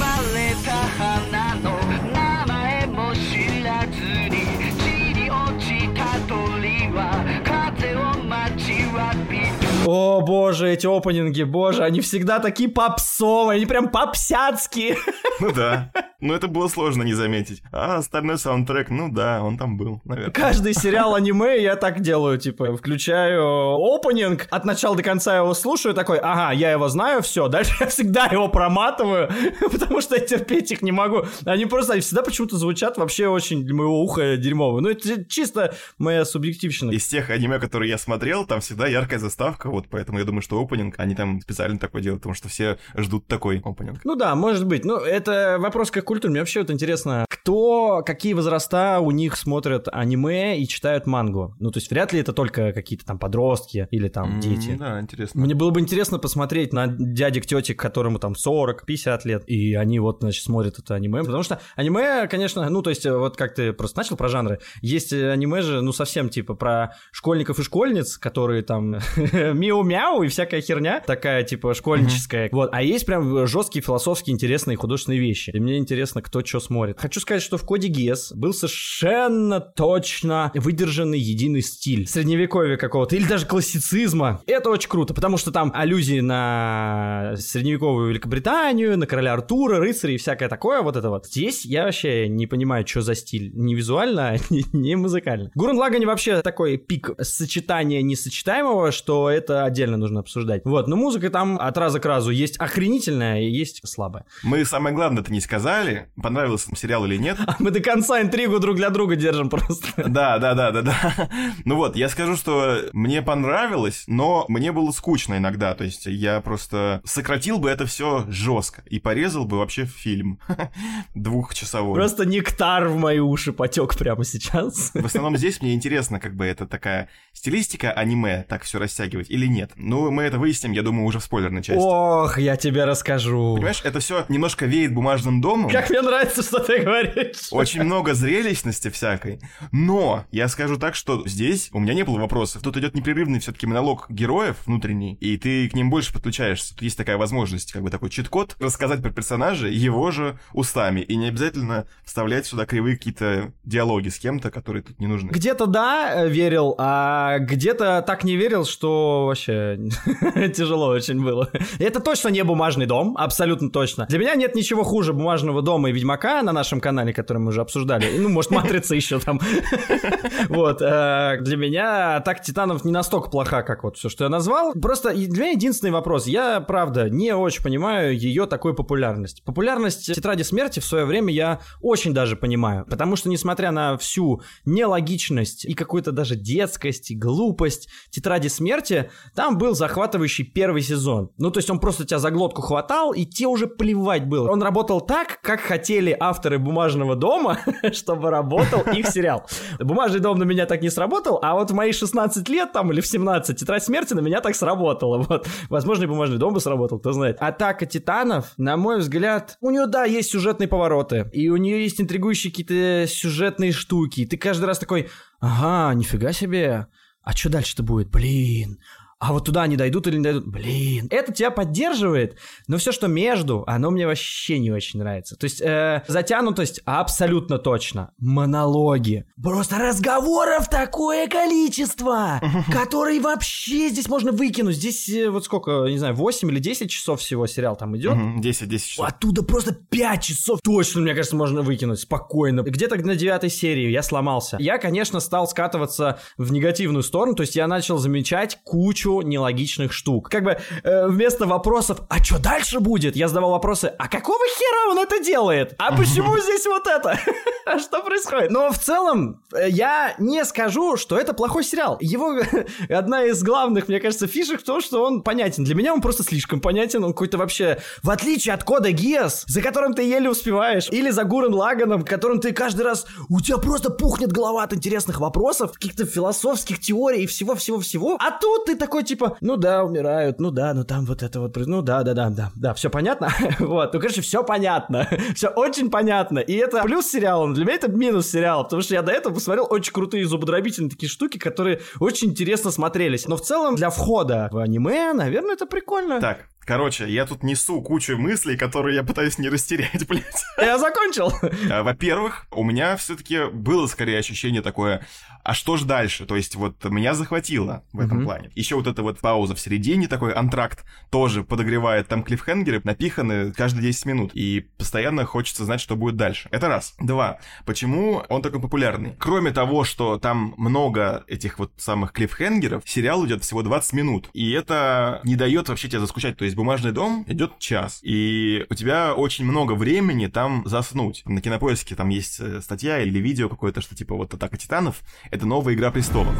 [9.85, 14.97] О, боже, эти опенинги, боже, они всегда такие попсовые, они прям попсяцкие.
[15.39, 15.91] Ну да.
[16.21, 17.61] Но это было сложно не заметить.
[17.71, 20.31] А остальной саундтрек, ну да, он там был, наверное.
[20.31, 25.93] Каждый сериал аниме я так делаю, типа, включаю опенинг, от начала до конца его слушаю,
[25.93, 29.29] такой, ага, я его знаю, все, дальше я всегда его проматываю,
[29.71, 31.25] потому что я терпеть их не могу.
[31.45, 34.79] Они просто, они всегда почему-то звучат вообще очень для моего уха дерьмово.
[34.79, 36.91] Ну, это чисто моя субъективщина.
[36.91, 40.61] Из тех аниме, которые я смотрел, там всегда яркая заставка, вот поэтому я думаю, что
[40.61, 43.99] опенинг, они там специально такой делают, потому что все ждут такой опенинг.
[44.03, 44.85] Ну да, может быть.
[44.85, 46.31] Ну, это вопрос как культуры.
[46.31, 51.55] Мне вообще вот интересно, кто, какие возраста у них смотрят аниме и читают мангу.
[51.59, 54.75] Ну, то есть вряд ли это только какие-то там подростки или там дети.
[54.79, 55.41] Да, интересно.
[55.41, 60.17] Мне было бы интересно посмотреть на дядек, тетек, которому там 40-50 лет, и они вот,
[60.21, 61.23] значит, смотрят это аниме.
[61.23, 65.13] Потому что аниме, конечно, ну, то есть, вот как ты просто начал про жанры, есть
[65.13, 68.95] э, аниме же, ну, совсем типа про школьников и школьниц, которые там
[69.65, 72.49] мяу-мяу и всякая херня, такая типа школьническая.
[72.51, 75.51] Вот, а есть прям жесткие философские интересные художественные вещи.
[75.53, 76.99] И мне интересно, кто что смотрит.
[76.99, 83.25] Хочу сказать, что в коде Гес был совершенно точно выдержанный единый стиль средневековья какого-то, или
[83.25, 84.41] даже классицизма.
[84.45, 90.17] Это очень круто, потому что там аллюзии на средневековую Великобританию, на короля Артура, рыцарей и
[90.17, 91.25] всякое такое, вот это вот.
[91.25, 93.51] Здесь я вообще не понимаю, что за стиль.
[93.53, 95.51] Не визуально, а не, не музыкально.
[95.55, 100.61] Гурен Лагань вообще такой пик сочетания несочетаемого, что это это отдельно нужно обсуждать.
[100.65, 104.25] Вот, но музыка там от раза к разу есть охренительная и есть слабая.
[104.43, 107.37] Мы самое главное это не сказали, понравился нам сериал или нет.
[107.45, 109.87] А мы до конца интригу друг для друга держим просто.
[110.15, 111.29] Да, да, да, да, да.
[111.65, 115.73] Ну вот, я скажу, что мне понравилось, но мне было скучно иногда.
[115.73, 120.39] То есть я просто сократил бы это все жестко и порезал бы вообще фильм
[121.15, 121.95] двухчасовой.
[121.95, 124.91] Просто нектар в мои уши потек прямо сейчас.
[124.93, 129.44] В основном здесь мне интересно, как бы это такая стилистика аниме, так все растягивать или
[129.47, 129.71] нет.
[129.75, 131.81] Ну, мы это выясним, я думаю, уже в спойлерной части.
[131.81, 133.55] Ох, я тебе расскажу.
[133.55, 135.69] Понимаешь, это все немножко веет бумажным домом.
[135.69, 137.47] Как мне нравится, что ты говоришь.
[137.51, 139.39] Очень много зрелищности всякой.
[139.71, 142.61] Но я скажу так, что здесь у меня не было вопросов.
[142.61, 146.73] Тут идет непрерывный все-таки монолог героев внутренний, и ты к ним больше подключаешься.
[146.73, 151.01] Тут есть такая возможность, как бы такой чит-код, рассказать про персонажа его же устами.
[151.01, 155.29] И не обязательно вставлять сюда кривые какие-то диалоги с кем-то, которые тут не нужны.
[155.29, 159.77] Где-то да, э, верил, а где-то так не верил, что вообще
[160.55, 161.49] тяжело очень было.
[161.79, 164.05] Это точно не бумажный дом, абсолютно точно.
[164.07, 167.61] Для меня нет ничего хуже бумажного дома и Ведьмака на нашем канале, который мы уже
[167.61, 168.17] обсуждали.
[168.17, 169.39] Ну, может, Матрица еще там.
[170.49, 170.81] Вот.
[170.81, 174.73] э, Для меня Атака Титанов не настолько плоха, как вот все, что я назвал.
[174.73, 176.27] Просто для меня единственный вопрос.
[176.27, 179.43] Я, правда, не очень понимаю ее такой популярность.
[179.43, 182.85] Популярность Тетради Смерти в свое время я очень даже понимаю.
[182.89, 189.57] Потому что, несмотря на всю нелогичность и какую-то даже детскость и глупость Тетради Смерти, там
[189.57, 191.31] был захватывающий первый сезон.
[191.37, 194.49] Ну, то есть он просто тебя за глотку хватал, и тебе уже плевать было.
[194.49, 197.59] Он работал так, как хотели авторы «Бумажного дома»,
[197.93, 199.45] чтобы работал их сериал.
[199.79, 203.01] «Бумажный дом» на меня так не сработал, а вот в мои 16 лет там или
[203.01, 205.17] в 17 «Тетрадь смерти» на меня так сработала.
[205.17, 205.47] Вот.
[205.69, 207.37] Возможно, и «Бумажный дом» бы сработал, кто знает.
[207.39, 211.99] «Атака титанов», на мой взгляд, у нее, да, есть сюжетные повороты, и у нее есть
[211.99, 214.21] интригующие какие-то сюжетные штуки.
[214.21, 216.87] И ты каждый раз такой, ага, нифига себе,
[217.25, 218.11] а что дальше-то будет?
[218.11, 218.79] Блин,
[219.17, 220.45] а вот туда они дойдут или не дойдут?
[220.45, 225.37] Блин, это тебя поддерживает, но все, что между, оно мне вообще не очень нравится.
[225.37, 228.11] То есть э, затянутость абсолютно точно.
[228.17, 229.25] Монологи.
[229.41, 234.75] Просто разговоров такое количество, которые вообще здесь можно выкинуть.
[234.75, 238.15] Здесь э, вот сколько, не знаю, 8 или 10 часов всего сериал там идет.
[238.15, 239.07] Мгм, 10-10 часов.
[239.07, 242.63] Оттуда просто 5 часов точно, мне кажется, можно выкинуть спокойно.
[242.63, 244.57] Где-то на девятой серии я сломался.
[244.59, 250.29] Я, конечно, стал скатываться в негативную сторону, то есть я начал замечать кучу нелогичных штук.
[250.29, 254.91] Как бы э, вместо вопросов, а что дальше будет, я задавал вопросы, а какого хера
[254.91, 255.75] он это делает?
[255.77, 257.19] А почему здесь вот это?
[257.67, 258.51] А что происходит?
[258.51, 261.97] Но в целом, э, я не скажу, что это плохой сериал.
[261.99, 262.35] Его
[262.89, 265.63] одна из главных, мне кажется, фишек в том, что он понятен.
[265.63, 267.79] Для меня он просто слишком понятен, он какой-то вообще...
[268.03, 272.39] В отличие от кода Гиас, за которым ты еле успеваешь, или за Гурен Лаганом, которым
[272.39, 273.07] ты каждый раз...
[273.29, 278.17] У тебя просто пухнет голова от интересных вопросов, каких-то философских теорий и всего-всего-всего.
[278.19, 281.55] А тут ты такой, типа, ну да, умирают, ну да, ну там вот это вот...
[281.57, 283.29] Ну да, да, да, да, да, все понятно?
[283.59, 285.07] Вот, ну, короче, все понятно.
[285.35, 286.39] Все очень понятно.
[286.39, 289.67] И это плюс сериала, для меня это минус сериала, потому что я до этого посмотрел
[289.69, 293.27] очень крутые зубодробительные такие штуки, которые очень интересно смотрелись.
[293.27, 296.21] Но в целом для входа в аниме, наверное, это прикольно.
[296.21, 300.43] Так, короче, я тут несу кучу мыслей, которые я пытаюсь не растерять, блядь.
[300.57, 301.31] Я закончил.
[301.71, 305.05] А, Во-первых, у меня все-таки было скорее ощущение такое,
[305.43, 306.25] а что же дальше?
[306.25, 308.25] То есть вот меня захватило в этом Мгм.
[308.25, 308.51] плане.
[308.55, 312.07] Еще вот эта вот пауза в середине, такой антракт, тоже подогревает.
[312.07, 314.31] Там клиффхенгеры напиханы каждые 10 минут.
[314.33, 316.49] И постоянно хочется знать, что будет дальше.
[316.51, 316.95] Это раз.
[316.99, 317.39] Два.
[317.65, 319.15] Почему он такой популярный?
[319.19, 324.29] Кроме того, что там много этих вот самых клиффхенгеров, сериал идет всего 20 минут.
[324.33, 326.37] И это не дает вообще тебе заскучать.
[326.37, 327.99] То есть бумажный дом идет час.
[328.01, 331.23] И у тебя очень много времени там заснуть.
[331.25, 335.45] На кинопоиске там есть э, статья или видео какое-то, что типа вот Атака Титанов это
[335.45, 336.35] новая Игра Престолов.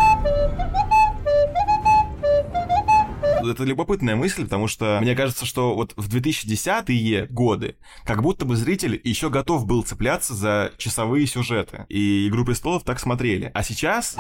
[3.48, 8.56] Это любопытная мысль, потому что мне кажется, что вот в 2010-е годы как будто бы
[8.56, 11.86] зритель еще готов был цепляться за часовые сюжеты.
[11.90, 13.52] И «Игру престолов» так смотрели.
[13.54, 14.18] А сейчас...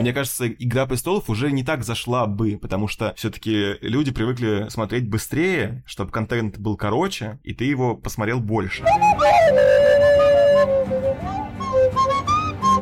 [0.00, 5.06] Мне кажется, Игра престолов уже не так зашла бы, потому что все-таки люди привыкли смотреть
[5.06, 8.82] быстрее, чтобы контент был короче, и ты его посмотрел больше.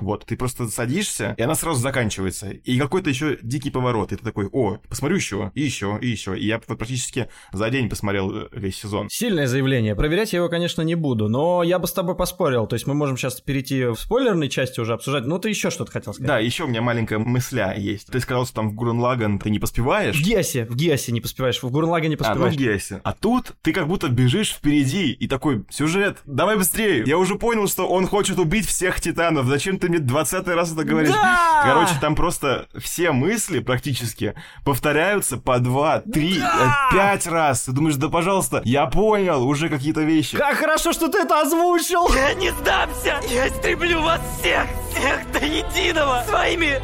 [0.08, 2.48] Вот, ты просто садишься, и она сразу заканчивается.
[2.48, 4.10] И какой-то еще дикий поворот.
[4.10, 6.34] И ты такой, о, посмотрю еще, и еще, и еще.
[6.38, 9.08] И я вот практически за день посмотрел э, весь сезон.
[9.10, 9.94] Сильное заявление.
[9.94, 12.66] Проверять я его, конечно, не буду, но я бы с тобой поспорил.
[12.66, 15.26] То есть мы можем сейчас перейти в спойлерной части уже обсуждать.
[15.26, 16.26] Ну, ты еще что-то хотел сказать.
[16.26, 18.06] Да, еще у меня маленькая мысля есть.
[18.06, 20.16] Ты сказал, что там в Гуренлаган ты не поспеваешь.
[20.16, 22.54] В Гиасе, в Гиасе не поспеваешь, в Гурнлаге не А, ну поспеваешь.
[22.54, 23.00] в Геосе.
[23.04, 27.02] А тут ты как будто бежишь впереди и такой, сюжет, давай быстрее.
[27.04, 29.44] Я уже понял, что он хочет убить всех титанов.
[29.44, 31.10] Зачем ты мне Лимит 20 раз это говоришь.
[31.10, 31.62] Да!
[31.64, 34.34] Короче, там просто все мысли практически
[34.64, 37.62] повторяются по два, три, э, пять раз.
[37.62, 40.36] Ты думаешь, да пожалуйста, я понял уже какие-то вещи.
[40.36, 42.08] Как хорошо, что ты это озвучил!
[42.14, 43.20] Я не сдамся!
[43.28, 46.80] Я истреблю вас всех, всех до единого своими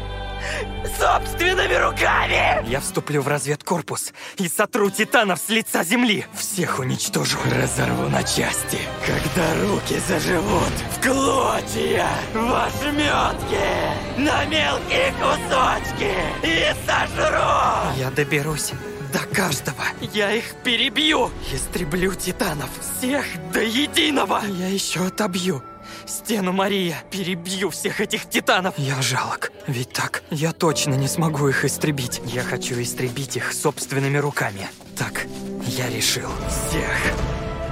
[0.97, 2.67] собственными руками!
[2.69, 6.25] Я вступлю в разведкорпус и сотру титанов с лица земли.
[6.33, 7.37] Всех уничтожу.
[7.51, 17.93] Разорву на части, когда руки заживут в клочья, в ошметки, на мелкие кусочки и сожру!
[17.97, 18.71] Я доберусь
[19.15, 19.83] до каждого.
[20.13, 21.31] Я их перебью.
[21.53, 22.69] Истреблю титанов.
[22.81, 24.41] Всех до единого.
[24.45, 25.63] Я еще отобью.
[26.07, 27.03] Стену Мария.
[27.11, 28.75] Перебью всех этих титанов.
[28.77, 29.51] Я жалок.
[29.67, 32.21] Ведь так я точно не смогу их истребить.
[32.25, 34.67] Я хочу истребить их собственными руками.
[34.97, 35.25] Так,
[35.67, 36.29] я решил.
[36.47, 36.91] Всех.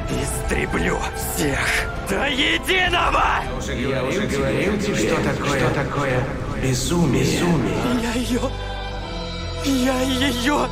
[0.09, 1.67] Истреблю всех
[2.09, 3.43] до единого!
[3.65, 6.23] Я уже говорил тебе, что такое, что такое
[6.61, 7.23] безумие.
[7.23, 7.77] безумие.
[8.03, 8.51] Я ее...
[9.65, 10.67] Я ее...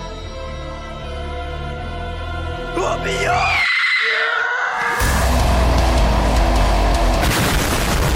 [2.76, 3.61] Убью!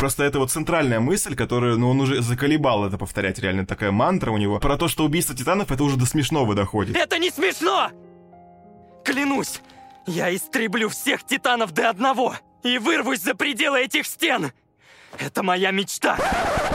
[0.06, 4.30] Просто это вот центральная мысль, которую, ну, он уже заколебал это повторять, реально такая мантра
[4.30, 4.60] у него.
[4.60, 6.96] Про то, что убийство титанов, это уже до смешного доходит.
[6.96, 7.90] Это не смешно!
[9.04, 9.62] Клянусь,
[10.06, 14.52] я истреблю всех титанов до одного и вырвусь за пределы этих стен!
[15.20, 16.18] Это моя мечта!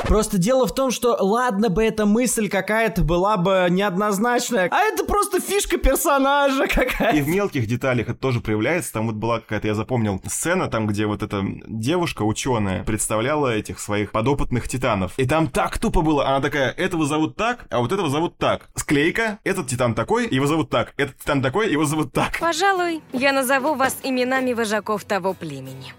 [0.04, 5.04] Просто дело в том, что ладно бы эта мысль какая-то была бы неоднозначная, а это
[5.04, 7.22] просто фишка персонажа И какая-то.
[7.22, 8.92] в мелких деталях это тоже проявляется.
[8.92, 13.78] Там вот была какая-то, я запомнил, сцена, там, где вот эта девушка, ученая, представляла этих
[13.78, 15.12] своих подопытных титанов.
[15.16, 16.26] И там так тупо было.
[16.26, 18.68] Она такая, этого зовут так, а вот этого зовут так.
[18.74, 20.92] Склейка, этот титан такой, его зовут так.
[20.96, 22.38] Этот титан такой, его зовут так.
[22.40, 25.94] Пожалуй, я назову вас именами вожаков того племени.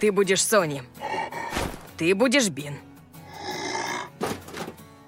[0.00, 0.82] Ты будешь Сони.
[1.96, 2.74] Ты будешь Бин.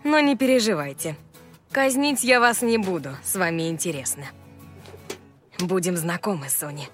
[0.02, 1.16] Но не переживайте.
[1.70, 4.24] Казнить я вас не буду, с вами интересно.
[5.60, 6.88] Будем знакомы, Сони.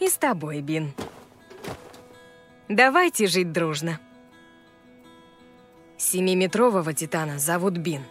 [0.00, 0.92] И с тобой, Бин.
[2.68, 4.00] Давайте жить дружно.
[5.96, 8.02] Семиметрового титана зовут Бин,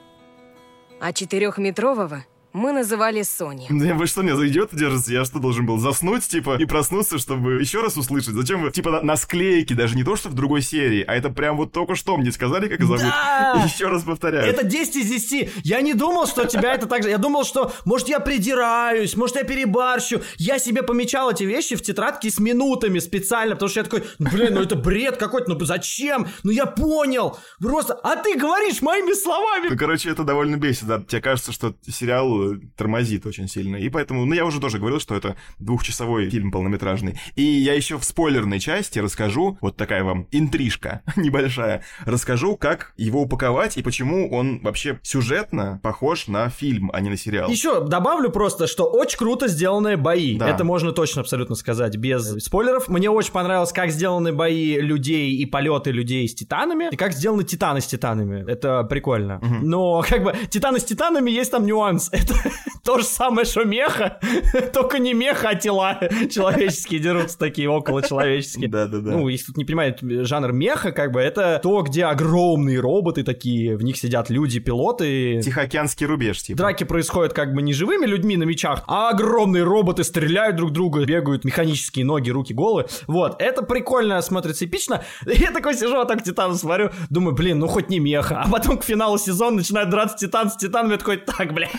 [1.00, 2.24] а четырехметрового
[2.54, 3.68] мы называли Сони.
[3.70, 5.14] Да вы что, мне зайдет держится?
[5.14, 8.34] Я что, должен был заснуть, типа, и проснуться, чтобы еще раз услышать?
[8.34, 11.30] Зачем вы, типа, на, на склейке, даже не то, что в другой серии, а это
[11.30, 13.02] прям вот только что мне сказали, как зовут.
[13.02, 13.64] Да!
[13.66, 14.46] Еще раз повторяю.
[14.48, 15.52] Это 10 из 10.
[15.64, 17.10] Я не думал, что тебя это так же.
[17.10, 20.22] Я думал, что, может, я придираюсь, может, я перебарщу.
[20.38, 24.56] Я себе помечал эти вещи в тетрадке с минутами специально, потому что я такой, блин,
[24.56, 26.28] ну это бред какой-то, ну зачем?
[26.44, 27.38] Ну я понял.
[27.60, 29.70] Просто, а ты говоришь моими словами.
[29.70, 31.00] Ну, короче, это довольно бесит, да.
[31.00, 32.41] Тебе кажется, что сериал
[32.76, 33.76] тормозит очень сильно.
[33.76, 37.20] И поэтому, ну, я уже тоже говорил, что это двухчасовой фильм полнометражный.
[37.36, 43.22] И я еще в спойлерной части расскажу, вот такая вам интрижка небольшая, расскажу, как его
[43.22, 47.50] упаковать и почему он вообще сюжетно похож на фильм, а не на сериал.
[47.50, 50.38] Еще добавлю просто, что очень круто сделанные бои.
[50.38, 50.50] Да.
[50.50, 52.88] Это можно точно абсолютно сказать без спойлеров.
[52.88, 57.44] Мне очень понравилось, как сделаны бои людей и полеты людей с титанами, и как сделаны
[57.44, 58.50] титаны с титанами.
[58.50, 59.40] Это прикольно.
[59.62, 62.10] Но как бы титаны с титанами есть там нюанс.
[62.12, 62.31] Это
[62.84, 64.20] то же самое, что меха,
[64.74, 68.70] только не меха, а тела человеческие дерутся такие, около человеческие.
[68.70, 69.12] Да-да-да.
[69.12, 73.76] Ну, если тут не понимает жанр меха, как бы это то, где огромные роботы такие,
[73.76, 75.42] в них сидят люди-пилоты.
[75.44, 76.58] Тихоокеанский рубеж, типа.
[76.58, 81.06] Драки происходят как бы не живыми людьми на мечах, а огромные роботы стреляют друг друга,
[81.06, 82.86] бегают механические ноги, руки, головы.
[83.08, 85.04] Вот, это прикольно смотрится эпично.
[85.26, 88.42] Я такой сижу, а так Титан смотрю, думаю, блин, ну хоть не меха.
[88.46, 91.72] А потом к финалу сезона начинает драться Титан с Титаном, я такой, так, блядь,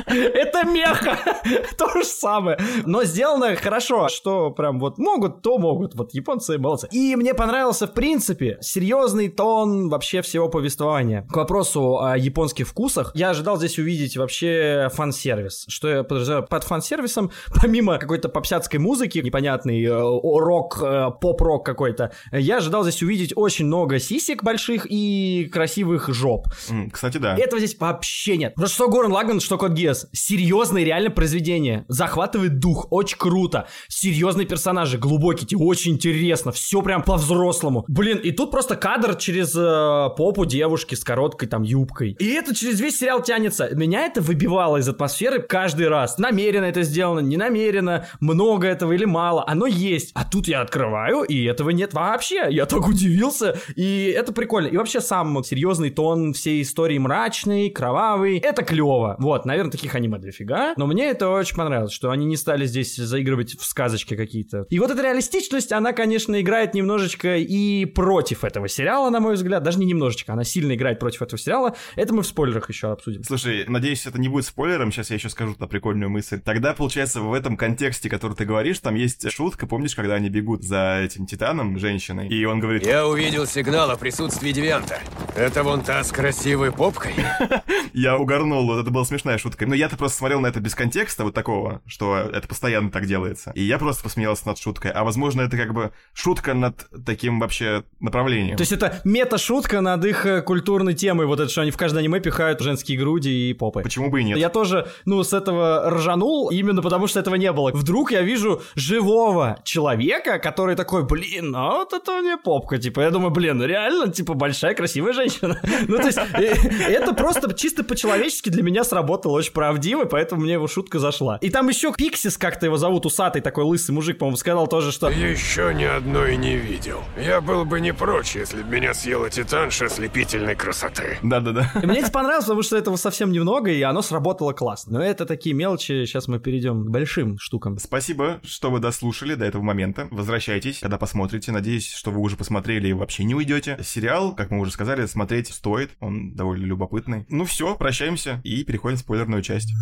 [0.06, 1.18] это меха.
[1.78, 2.58] То же самое.
[2.84, 5.94] Но сделано хорошо, что прям вот могут, то могут.
[5.94, 6.88] Вот японцы молодцы.
[6.90, 11.26] И мне понравился, в принципе, серьезный тон вообще всего повествования.
[11.30, 15.66] К вопросу о японских вкусах, я ожидал здесь увидеть вообще фан-сервис.
[15.68, 17.30] Что я подразумеваю под фан-сервисом,
[17.60, 23.66] помимо какой-то попсятской музыки, непонятный э, рок, э, поп-рок какой-то, я ожидал здесь увидеть очень
[23.66, 26.46] много сисек больших и красивых жоп.
[26.92, 27.36] Кстати, да.
[27.36, 28.54] Этого здесь вообще нет.
[28.54, 30.08] Потому что что Горн Лагман, что Код Гиас.
[30.12, 31.84] Серьезное реально произведение.
[31.88, 32.88] Захватывает дух.
[32.90, 33.68] Очень круто.
[33.88, 34.98] Серьезные персонажи.
[34.98, 35.46] Глубокие.
[35.46, 36.52] тебе Очень интересно.
[36.52, 37.84] Все прям по-взрослому.
[37.88, 42.16] Блин, и тут просто кадр через э, попу девушки с короткой там юбкой.
[42.18, 43.70] И это через весь сериал тянется.
[43.72, 46.18] Меня это выбивало из атмосферы каждый раз.
[46.18, 48.06] Намеренно это сделано, не намеренно.
[48.20, 49.44] Много этого или мало.
[49.46, 50.10] Оно есть.
[50.14, 52.46] А тут я открываю, и этого нет вообще.
[52.50, 53.58] Я так удивился.
[53.76, 54.68] И это прикольно.
[54.68, 58.38] И вообще сам серьезный тон всей истории мрачный, кровавый.
[58.38, 59.16] Это клево.
[59.18, 62.96] Вот, наверное, таких аниме дофига, но мне это очень понравилось, что они не стали здесь
[62.96, 64.66] заигрывать в сказочки какие-то.
[64.70, 69.62] И вот эта реалистичность, она, конечно, играет немножечко и против этого сериала, на мой взгляд,
[69.62, 71.76] даже не немножечко, она сильно играет против этого сериала.
[71.94, 73.22] Это мы в спойлерах еще обсудим.
[73.22, 76.40] Слушай, надеюсь, это не будет спойлером, сейчас я еще скажу на прикольную мысль.
[76.40, 80.62] Тогда, получается, в этом контексте, который ты говоришь, там есть шутка, помнишь, когда они бегут
[80.62, 82.86] за этим титаном, женщиной, и он говорит...
[82.86, 85.00] Я увидел сигнал о присутствии девианта.
[85.36, 87.14] Это вон та с красивой попкой?
[87.92, 89.65] Я угорнул, вот это была смешная шутка.
[89.66, 93.52] Но я-то просто смотрел на это без контекста вот такого, что это постоянно так делается.
[93.54, 94.90] И я просто посмеялся над шуткой.
[94.90, 98.56] А возможно, это как бы шутка над таким вообще направлением.
[98.56, 102.00] То есть это мета-шутка над их э, культурной темой, вот это, что они в каждое
[102.00, 103.82] аниме пихают женские груди и попы.
[103.82, 104.38] Почему бы и нет?
[104.38, 107.70] Я тоже, ну, с этого ржанул, именно потому что этого не было.
[107.72, 113.10] Вдруг я вижу живого человека, который такой, блин, а вот это мне попка, типа, я
[113.10, 115.60] думаю, блин, реально, типа, большая красивая женщина.
[115.88, 116.54] Ну, то есть, э,
[116.88, 121.38] это просто чисто по-человечески для меня сработало очень правдиво, поэтому мне его шутка зашла.
[121.40, 125.08] И там еще Пиксис, как-то его зовут, усатый такой лысый мужик, по-моему, сказал тоже, что...
[125.08, 127.02] Еще ни одной не видел.
[127.16, 131.18] Я был бы не прочь, если бы меня съела титанша ослепительной красоты.
[131.22, 131.70] Да-да-да.
[131.82, 134.98] Мне это понравилось, потому что этого совсем немного, и оно сработало классно.
[134.98, 137.78] Но это такие мелочи, сейчас мы перейдем к большим штукам.
[137.78, 140.08] Спасибо, что вы дослушали до этого момента.
[140.10, 141.52] Возвращайтесь, когда посмотрите.
[141.52, 143.78] Надеюсь, что вы уже посмотрели и вообще не уйдете.
[143.82, 145.90] Сериал, как мы уже сказали, смотреть стоит.
[146.00, 147.26] Он довольно любопытный.
[147.28, 149.74] Ну все, прощаемся и переходим в спойлерную остальную часть.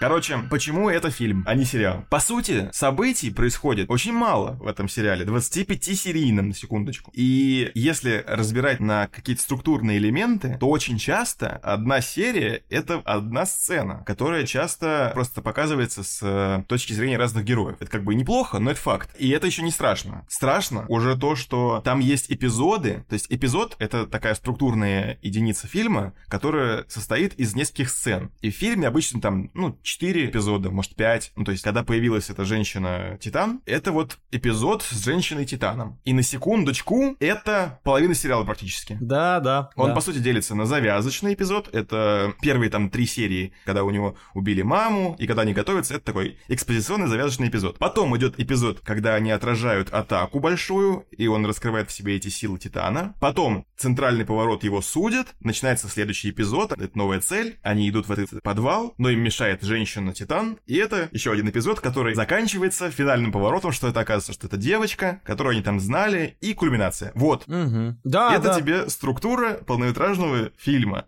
[0.00, 2.06] Короче, почему это фильм, а не сериал?
[2.08, 7.12] По сути, событий происходит очень мало в этом сериале, 25-серийном, на секундочку.
[7.14, 14.02] И если разбирать на какие-то структурные элементы, то очень часто одна серия— это одна сцена,
[14.06, 17.76] которая часто просто показывается с э, точки зрения разных героев.
[17.80, 19.14] Это как бы неплохо, но это факт.
[19.18, 20.24] И это еще не страшно.
[20.30, 26.14] Страшно уже то, что там есть эпизоды, то есть эпизод— это такая структурная единица фильма,
[26.28, 28.30] которая состоит из нескольких сцен.
[28.40, 31.32] И в фильме обычно там, ну, 4 эпизода, может 5.
[31.36, 35.98] Ну, то есть, когда появилась эта женщина-титан, это вот эпизод с женщиной-титаном.
[36.04, 38.96] И на секундочку, это половина сериала практически.
[39.00, 39.70] Да, да.
[39.74, 39.94] Он, да.
[39.94, 41.74] по сути, делится на завязочный эпизод.
[41.74, 46.04] Это первые там три серии, когда у него убили маму, и когда они готовятся, это
[46.04, 47.78] такой экспозиционный завязочный эпизод.
[47.78, 52.58] Потом идет эпизод, когда они отражают атаку большую, и он раскрывает в себе эти силы
[52.58, 53.14] Титана.
[53.20, 58.42] Потом центральный поворот его судят, начинается следующий эпизод, это новая цель, они идут в этот
[58.42, 63.88] подвал, но им мешает женщина-титан, и это еще один эпизод, который заканчивается финальным поворотом, что
[63.88, 67.12] это оказывается, что это девочка, которую они там знали, и кульминация.
[67.14, 67.44] Вот.
[67.46, 67.96] Угу.
[68.04, 68.60] Да, это да.
[68.60, 71.06] тебе структура полнометражного фильма.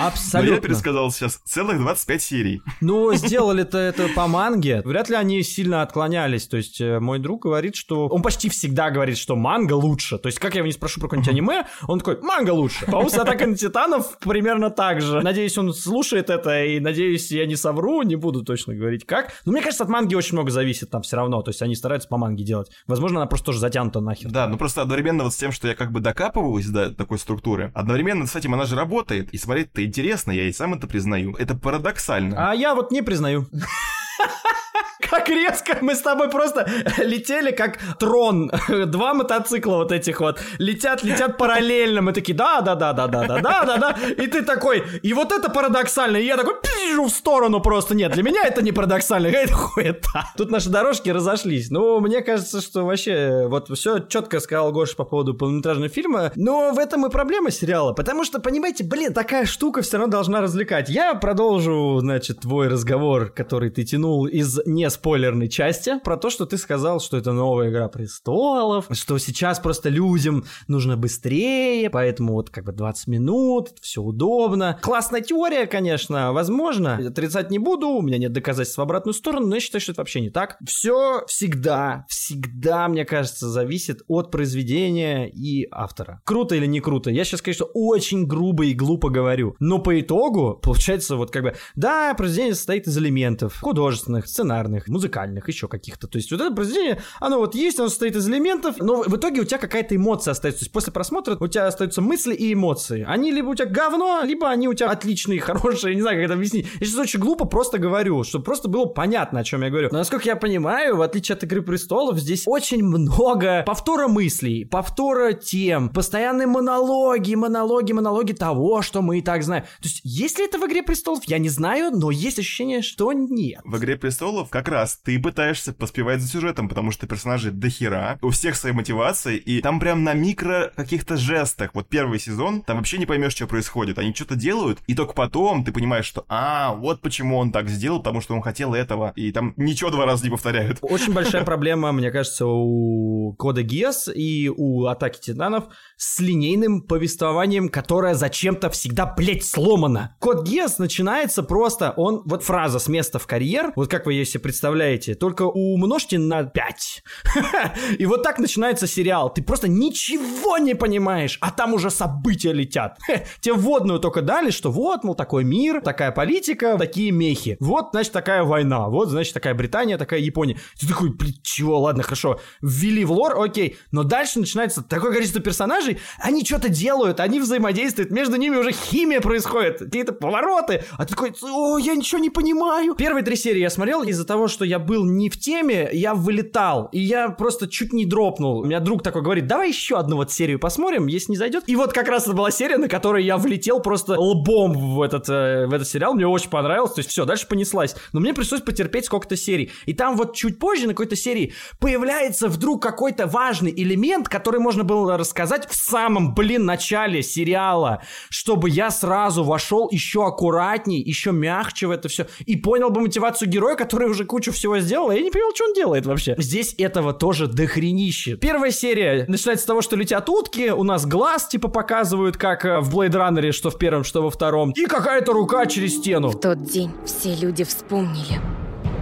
[0.00, 0.50] Абсолютно.
[0.50, 2.62] Но я пересказал сейчас целых 25 серий.
[2.80, 4.80] Ну, сделали-то это по манге.
[4.84, 6.46] Вряд ли они сильно отклонялись.
[6.46, 8.06] То есть, э, мой друг говорит, что...
[8.06, 10.18] Он почти всегда говорит, что манга лучше.
[10.18, 12.86] То есть, как я его не спрошу про какое-нибудь аниме, он такой, манга лучше.
[12.86, 15.20] По-моему, с Атака на Титанов примерно так же.
[15.20, 19.32] Надеюсь, он слушает это, и надеюсь, я не совру, не буду точно говорить как.
[19.44, 21.42] Но мне кажется, от манги очень много зависит там все равно.
[21.42, 22.70] То есть, они стараются по манге делать.
[22.86, 24.30] Возможно, она просто тоже затянута нахер.
[24.30, 27.70] Да, ну просто одновременно вот с тем, что я как бы докапываюсь до такой структуры,
[27.74, 31.34] одновременно с этим она же работает, и смотреть-то интересно, я и сам это признаю.
[31.36, 32.50] Это парадоксально.
[32.50, 33.46] А я вот не признаю.
[35.10, 36.68] Как резко мы с тобой просто
[36.98, 38.50] летели как трон.
[38.86, 42.02] Два мотоцикла вот этих вот летят, летят параллельно.
[42.02, 43.96] Мы такие, да, да, да, да, да, да, да, да, да.
[44.10, 46.16] И ты такой, и вот это парадоксально.
[46.16, 47.94] И я такой, пижу в сторону просто.
[47.94, 50.26] Нет, для меня это не парадоксально, это хуета.
[50.36, 51.70] Тут наши дорожки разошлись.
[51.70, 56.32] Ну, мне кажется, что вообще вот все четко сказал Гоша по поводу полнометражного фильма.
[56.36, 57.92] Но в этом и проблема сериала.
[57.92, 60.88] Потому что, понимаете, блин, такая штука все равно должна развлекать.
[60.88, 66.46] Я продолжу, значит, твой разговор, который ты тянул из не спойлерной части, про то, что
[66.46, 72.50] ты сказал, что это новая Игра Престолов, что сейчас просто людям нужно быстрее, поэтому вот
[72.50, 74.78] как бы 20 минут, все удобно.
[74.82, 79.54] Классная теория, конечно, возможно, отрицать не буду, у меня нет доказательств в обратную сторону, но
[79.56, 80.58] я считаю, что это вообще не так.
[80.66, 86.20] Все всегда, всегда, мне кажется, зависит от произведения и автора.
[86.24, 87.10] Круто или не круто?
[87.10, 91.54] Я сейчас, конечно, очень грубо и глупо говорю, но по итогу получается вот как бы,
[91.74, 96.06] да, произведение состоит из элементов художественных, сценарных, музыкальных, еще каких-то.
[96.06, 99.40] То есть вот это произведение, оно вот есть, оно состоит из элементов, но в итоге
[99.42, 100.60] у тебя какая-то эмоция остается.
[100.60, 103.04] То есть после просмотра у тебя остаются мысли и эмоции.
[103.06, 106.34] Они либо у тебя говно, либо они у тебя отличные, хорошие, не знаю, как это
[106.34, 106.66] объяснить.
[106.80, 109.88] Я сейчас очень глупо просто говорю, чтобы просто было понятно, о чем я говорю.
[109.92, 115.32] Но насколько я понимаю, в отличие от Игры Престолов, здесь очень много повтора мыслей, повтора
[115.32, 119.64] тем, постоянные монологи, монологи, монологи того, что мы и так знаем.
[119.64, 123.12] То есть есть ли это в Игре Престолов, я не знаю, но есть ощущение, что
[123.12, 123.60] нет.
[123.64, 128.30] В «Игре престолов» как раз ты пытаешься поспевать за сюжетом, потому что персонажи дохера, у
[128.30, 131.70] всех свои мотивации, и там прям на микро каких-то жестах.
[131.74, 133.98] Вот первый сезон, там вообще не поймешь, что происходит.
[133.98, 137.98] Они что-то делают, и только потом ты понимаешь, что а, вот почему он так сделал,
[137.98, 139.12] потому что он хотел этого.
[139.16, 140.78] И там ничего два раза не повторяют.
[140.82, 145.64] Очень большая проблема, мне кажется, у Кода Гиас и у Атаки Титанов
[145.96, 150.16] с линейным повествованием, которое зачем-то всегда, блядь, сломано.
[150.20, 154.24] Код Гиас начинается просто, он, вот фраза с места в карьер, вот как вы ее
[154.36, 157.02] себе представляете, только умножьте на 5.
[157.98, 159.32] И вот так начинается сериал.
[159.32, 162.98] Ты просто ничего не понимаешь, а там уже события летят.
[163.40, 167.56] Тебе вводную только дали, что вот, мол, такой мир, такая политика, такие мехи.
[167.60, 168.88] Вот, значит, такая война.
[168.88, 170.58] Вот, значит, такая Британия, такая Япония.
[170.78, 172.40] Ты такой, блин, чего, ладно, хорошо.
[172.60, 173.76] Ввели в лор, окей.
[173.90, 179.20] Но дальше начинается такое количество персонажей, они что-то делают, они взаимодействуют, между ними уже химия
[179.20, 180.84] происходит, какие-то повороты.
[180.98, 182.94] А ты такой, о, я ничего не понимаю.
[182.94, 186.88] Первые три серии я смотрел из-за того, что я был не в теме, я вылетал.
[186.92, 188.58] И я просто чуть не дропнул.
[188.58, 191.64] У меня друг такой говорит, давай еще одну вот серию посмотрим, если не зайдет.
[191.66, 195.28] И вот как раз это была серия, на которой я влетел просто лбом в этот,
[195.28, 196.14] э, в этот сериал.
[196.14, 196.92] Мне очень понравилось.
[196.92, 197.96] То есть все, дальше понеслась.
[198.12, 199.70] Но мне пришлось потерпеть сколько-то серий.
[199.86, 204.84] И там вот чуть позже на какой-то серии появляется вдруг какой-то важный элемент, который можно
[204.84, 211.86] было рассказать в самом, блин, начале сериала, чтобы я сразу вошел еще аккуратней, еще мягче
[211.86, 215.30] в это все и понял бы мотивацию героя, который уже кучу всего сделал, я не
[215.30, 216.34] понял, что он делает вообще.
[216.38, 218.36] Здесь этого тоже дохренище.
[218.36, 222.80] Первая серия начинается с того, что летят утки, у нас глаз типа показывают, как э,
[222.80, 226.28] в Blade Runner, что в первом, что во втором, и какая-то рука через стену.
[226.28, 228.40] В тот день все люди вспомнили,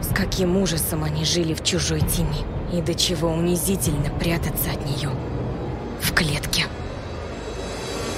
[0.03, 5.11] с каким ужасом они жили в чужой тени, и до чего унизительно прятаться от нее
[6.01, 6.65] в клетке.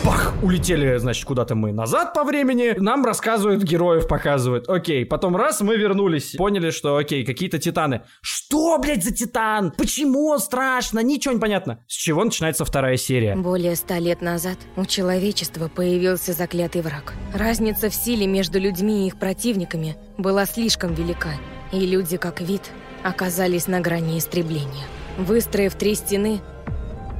[0.06, 0.34] Бах!
[0.40, 2.74] Улетели, значит, куда-то мы назад по времени.
[2.78, 4.68] Нам рассказывают, героев показывают.
[4.68, 6.36] Окей, потом раз, мы вернулись.
[6.36, 8.02] Поняли, что, окей, какие-то титаны.
[8.20, 9.72] Что, блядь, за титан?
[9.76, 11.00] Почему страшно?
[11.00, 11.80] Ничего не понятно.
[11.88, 13.34] С чего начинается вторая серия?
[13.34, 17.14] Более ста лет назад у человечества появился заклятый враг.
[17.34, 21.30] Разница в силе между людьми и их противниками была слишком велика.
[21.72, 22.62] И люди, как вид,
[23.02, 24.86] оказались на грани истребления.
[25.18, 26.40] Выстроив три стены,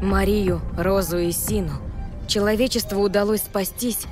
[0.01, 1.80] Марию, Розу и Сину,
[2.27, 4.07] человечеству удалось спастись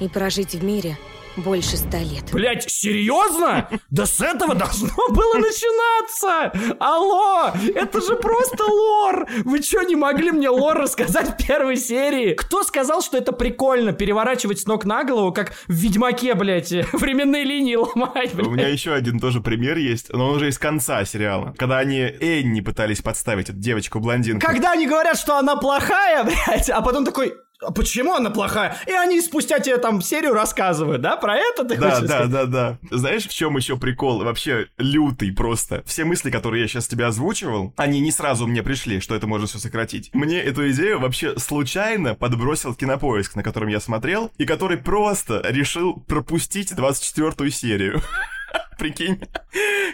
[0.00, 0.96] и прожить в мире
[1.36, 2.30] больше ста лет.
[2.32, 3.68] Блять, серьезно?
[3.90, 6.52] Да с этого должно было начинаться!
[6.78, 9.26] Алло, это же просто лор!
[9.44, 12.34] Вы что, не могли мне лор рассказать в первой серии?
[12.34, 17.44] Кто сказал, что это прикольно переворачивать с ног на голову, как в Ведьмаке, блять, временные
[17.44, 18.46] линии ломать, блядь?
[18.46, 21.54] У меня еще один тоже пример есть, но он уже из конца сериала.
[21.58, 24.46] Когда они Энни пытались подставить, эту девочку-блондинку.
[24.46, 27.34] Когда они говорят, что она плохая, блядь, а потом такой,
[27.72, 28.76] почему она плохая?
[28.86, 31.16] И они спустя тебе там серию рассказывают, да?
[31.16, 32.30] Про это ты Да, хочешь да, сказать?
[32.30, 32.78] да, да.
[32.90, 34.22] Знаешь, в чем еще прикол?
[34.24, 35.82] Вообще лютый просто.
[35.86, 39.46] Все мысли, которые я сейчас тебе озвучивал, они не сразу мне пришли, что это можно
[39.46, 40.10] все сократить.
[40.14, 45.94] Мне эту идею вообще случайно подбросил кинопоиск, на котором я смотрел, и который просто решил
[46.08, 48.02] пропустить 24-ю серию.
[48.78, 49.20] Прикинь,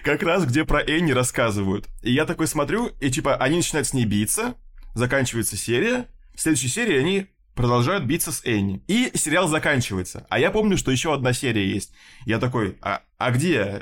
[0.04, 1.86] как раз где про Энни рассказывают.
[2.02, 4.54] И я такой смотрю, и типа они начинают с ней биться,
[4.94, 7.26] заканчивается серия, в следующей серии они
[7.60, 8.82] продолжают биться с Энни.
[8.88, 10.26] И сериал заканчивается.
[10.28, 11.92] А я помню, что еще одна серия есть.
[12.26, 13.80] Я такой, а, а где?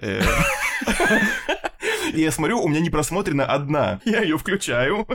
[2.13, 4.01] Э?» И я смотрю, у меня не просмотрена одна.
[4.05, 5.07] Я ее включаю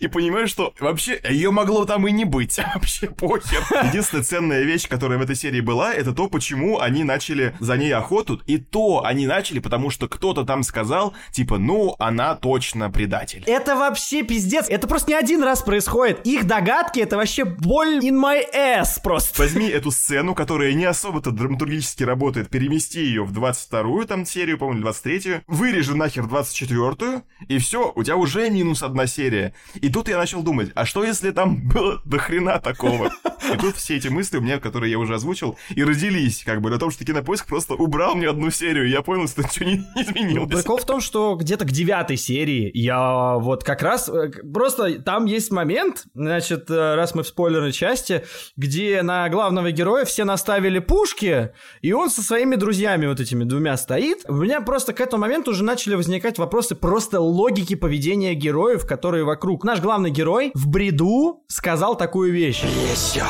[0.00, 2.58] и понимаю, что вообще ее могло там и не быть.
[2.74, 3.62] Вообще похер.
[3.84, 7.92] Единственная ценная вещь, которая в этой серии была, это то, почему они начали за ней
[7.92, 8.40] охоту.
[8.46, 13.42] И то они начали, потому что кто-то там сказал, типа, ну, она точно предатель.
[13.46, 14.66] Это вообще пиздец.
[14.68, 16.26] Это просто не один раз происходит.
[16.26, 19.42] Их догадки это вообще боль in my ass просто.
[19.42, 24.86] Возьми эту сцену, которая не особо-то драматургически работает, перемести ее в 22-ю там серию, по-моему,
[24.86, 29.54] 23-ю, вырежи нахер 24-ю, и все, у тебя уже минус одна серия.
[29.74, 33.10] И тут я начал думать, а что если там было до хрена такого?
[33.52, 36.70] И тут все эти мысли у меня, которые я уже озвучил, и родились, как бы,
[36.70, 39.76] на том, что Кинопоиск просто убрал мне одну серию, и я понял, что ничего не
[40.02, 40.50] изменилось.
[40.50, 44.08] Прикол в том, что где-то к девятой серии я вот как раз...
[44.08, 48.24] э, Просто там есть момент, значит, э, раз мы в спойлерной части,
[48.56, 51.50] где на главного героя все наставили пушки,
[51.80, 54.24] и он со своими друзьями вот этими двумя стоит.
[54.28, 59.24] У меня просто к этому моменту уже начали возникать вопросы просто логики поведения героев, которые
[59.24, 59.64] вокруг.
[59.64, 62.62] Наш главный герой в бреду сказал такую вещь.
[62.62, 63.24] Еще!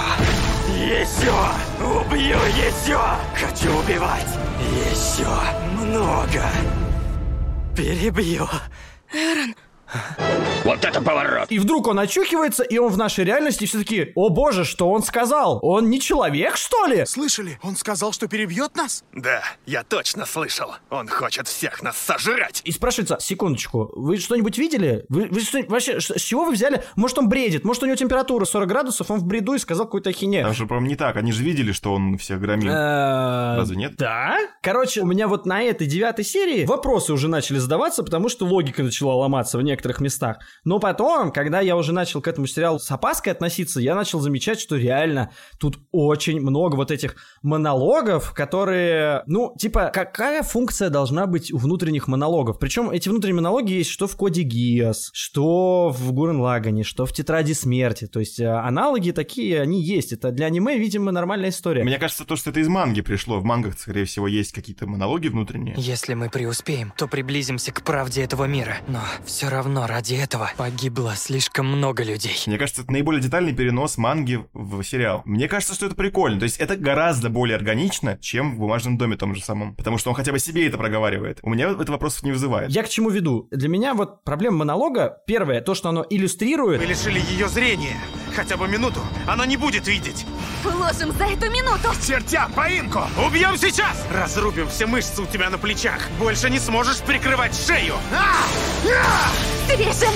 [0.68, 1.32] Еще!
[1.80, 2.98] Убью еще!
[3.34, 4.26] Хочу убивать!
[4.90, 5.26] Еще!
[5.76, 6.44] Много!
[7.76, 8.46] Перебью!
[9.12, 9.54] Эрон,
[10.64, 11.50] Вот это поворот!
[11.50, 14.90] И вдруг он очухивается, и он в нашей реальности, и все таки о боже, что
[14.90, 15.58] он сказал?
[15.62, 17.06] Он не человек, что ли?
[17.06, 17.58] Слышали?
[17.62, 19.02] Он сказал, что перебьет нас?
[19.14, 20.74] Да, я точно слышал.
[20.90, 22.60] Он хочет всех нас сожрать.
[22.64, 25.06] И спрашивается, секундочку, вы что-нибудь видели?
[25.08, 26.84] Вы, вы что, вообще, с чего вы взяли?
[26.96, 27.64] Может, он бредит?
[27.64, 30.44] Может, у него температура 40 градусов, он в бреду и сказал какую-то ахинею?
[30.44, 31.16] Там же, по-моему, не так.
[31.16, 32.72] Они же видели, что он всех громил.
[32.72, 33.96] Э, Разве нет?
[33.96, 34.36] Да?
[34.60, 38.82] Короче, у меня вот на этой девятой серии вопросы уже начали задаваться, потому что логика
[38.82, 40.38] начала ломаться в некоторых местах.
[40.64, 44.60] Но потом, когда я уже начал к этому сериалу с опаской относиться, я начал замечать,
[44.60, 51.52] что реально тут очень много вот этих монологов, которые, ну, типа, какая функция должна быть
[51.52, 52.58] у внутренних монологов?
[52.58, 57.12] Причем эти внутренние монологи есть что в коде Гиас, что в Гурен Лагане, что в
[57.12, 58.06] Тетради Смерти.
[58.06, 60.12] То есть э, аналоги такие, они есть.
[60.12, 61.84] Это для аниме, видимо, нормальная история.
[61.84, 63.38] Мне кажется, то, что это из манги пришло.
[63.38, 65.74] В мангах, скорее всего, есть какие-то монологи внутренние.
[65.76, 68.76] Если мы преуспеем, то приблизимся к правде этого мира.
[68.86, 72.36] Но все равно ради этого погибло слишком много людей.
[72.46, 75.22] Мне кажется, это наиболее детальный перенос манги в сериал.
[75.24, 76.38] Мне кажется, что это прикольно.
[76.38, 79.74] То есть это гораздо более органично, чем в «Бумажном доме» том же самом.
[79.74, 81.38] Потому что он хотя бы себе это проговаривает.
[81.42, 82.70] У меня это вопросов не вызывает.
[82.70, 83.48] Я к чему веду?
[83.50, 86.80] Для меня вот проблема монолога, первое, то, что оно иллюстрирует.
[86.80, 87.96] Мы лишили ее зрения.
[88.34, 89.00] Хотя бы минуту.
[89.26, 90.24] Она не будет видеть.
[90.62, 91.88] Вложим за эту минуту.
[92.06, 93.00] Чертям поимку!
[93.26, 94.06] Убьем сейчас!
[94.12, 96.08] Разрубим все мышцы у тебя на плечах.
[96.18, 97.94] Больше не сможешь прикрывать шею.
[98.12, 98.44] А!
[98.86, 99.57] А!
[99.76, 100.14] Режем.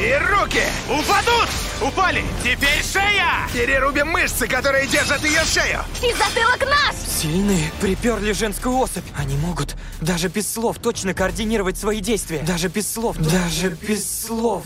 [0.00, 1.48] И руки упадут!
[1.80, 2.22] Упали!
[2.42, 3.48] Теперь шея!
[3.52, 5.80] Перерубим мышцы, которые держат ее шею!
[6.02, 6.94] И затылок наш!
[6.96, 9.04] Сильные приперли женскую особь.
[9.16, 12.40] Они могут даже без слов точно координировать свои действия.
[12.42, 13.16] Даже без слов.
[13.16, 14.62] Даже без слов.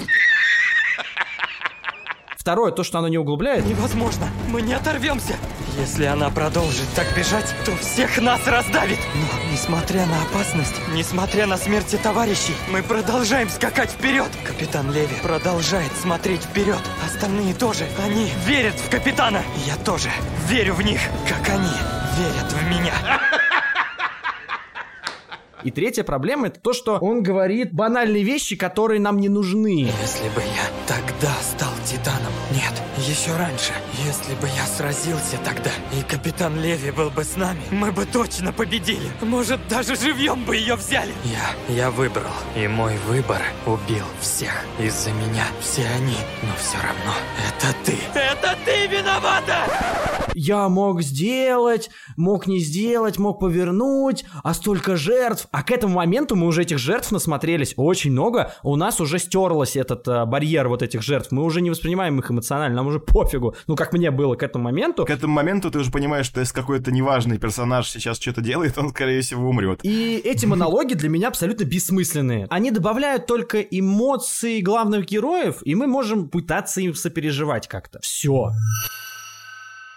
[2.42, 3.64] Второе, то, что оно не углубляет.
[3.66, 4.26] Невозможно.
[4.48, 5.36] Мы не оторвемся.
[5.78, 8.98] Если она продолжит так бежать, то всех нас раздавит.
[9.14, 14.26] Но, несмотря на опасность, несмотря на смерти товарищей, мы продолжаем скакать вперед.
[14.44, 16.80] Капитан Леви продолжает смотреть вперед.
[17.06, 17.86] Остальные тоже.
[18.04, 19.44] Они верят в капитана.
[19.64, 20.08] Я тоже
[20.48, 21.70] верю в них, как они
[22.18, 22.92] верят в меня.
[25.64, 29.90] И третья проблема это то, что он говорит банальные вещи, которые нам не нужны.
[30.02, 32.32] Если бы я тогда стал Титаном.
[32.50, 33.72] Нет, еще раньше.
[34.04, 38.52] Если бы я сразился тогда, и капитан Леви был бы с нами, мы бы точно
[38.52, 39.10] победили.
[39.20, 41.12] Может, даже живьем бы ее взяли.
[41.24, 42.32] Я, я выбрал.
[42.56, 44.64] И мой выбор убил всех.
[44.78, 46.16] Из-за меня все они.
[46.42, 47.14] Но все равно,
[47.48, 47.96] это ты.
[48.14, 50.02] Это ты виновата!
[50.34, 55.46] Я мог сделать, мог не сделать, мог повернуть, а столько жертв.
[55.52, 58.54] А к этому моменту мы уже этих жертв насмотрелись очень много.
[58.62, 61.30] У нас уже стерлась этот а, барьер вот этих жертв.
[61.30, 63.54] Мы уже не воспринимаем их эмоционально, нам уже пофигу.
[63.66, 65.04] Ну, как мне было к этому моменту.
[65.04, 68.88] К этому моменту ты уже понимаешь, что если какой-то неважный персонаж сейчас что-то делает, он,
[68.90, 69.80] скорее всего, умрет.
[69.82, 72.46] И эти монологи для меня абсолютно бессмысленные.
[72.48, 78.00] Они добавляют только эмоции главных героев, и мы можем пытаться им сопереживать как-то.
[78.00, 78.52] Все.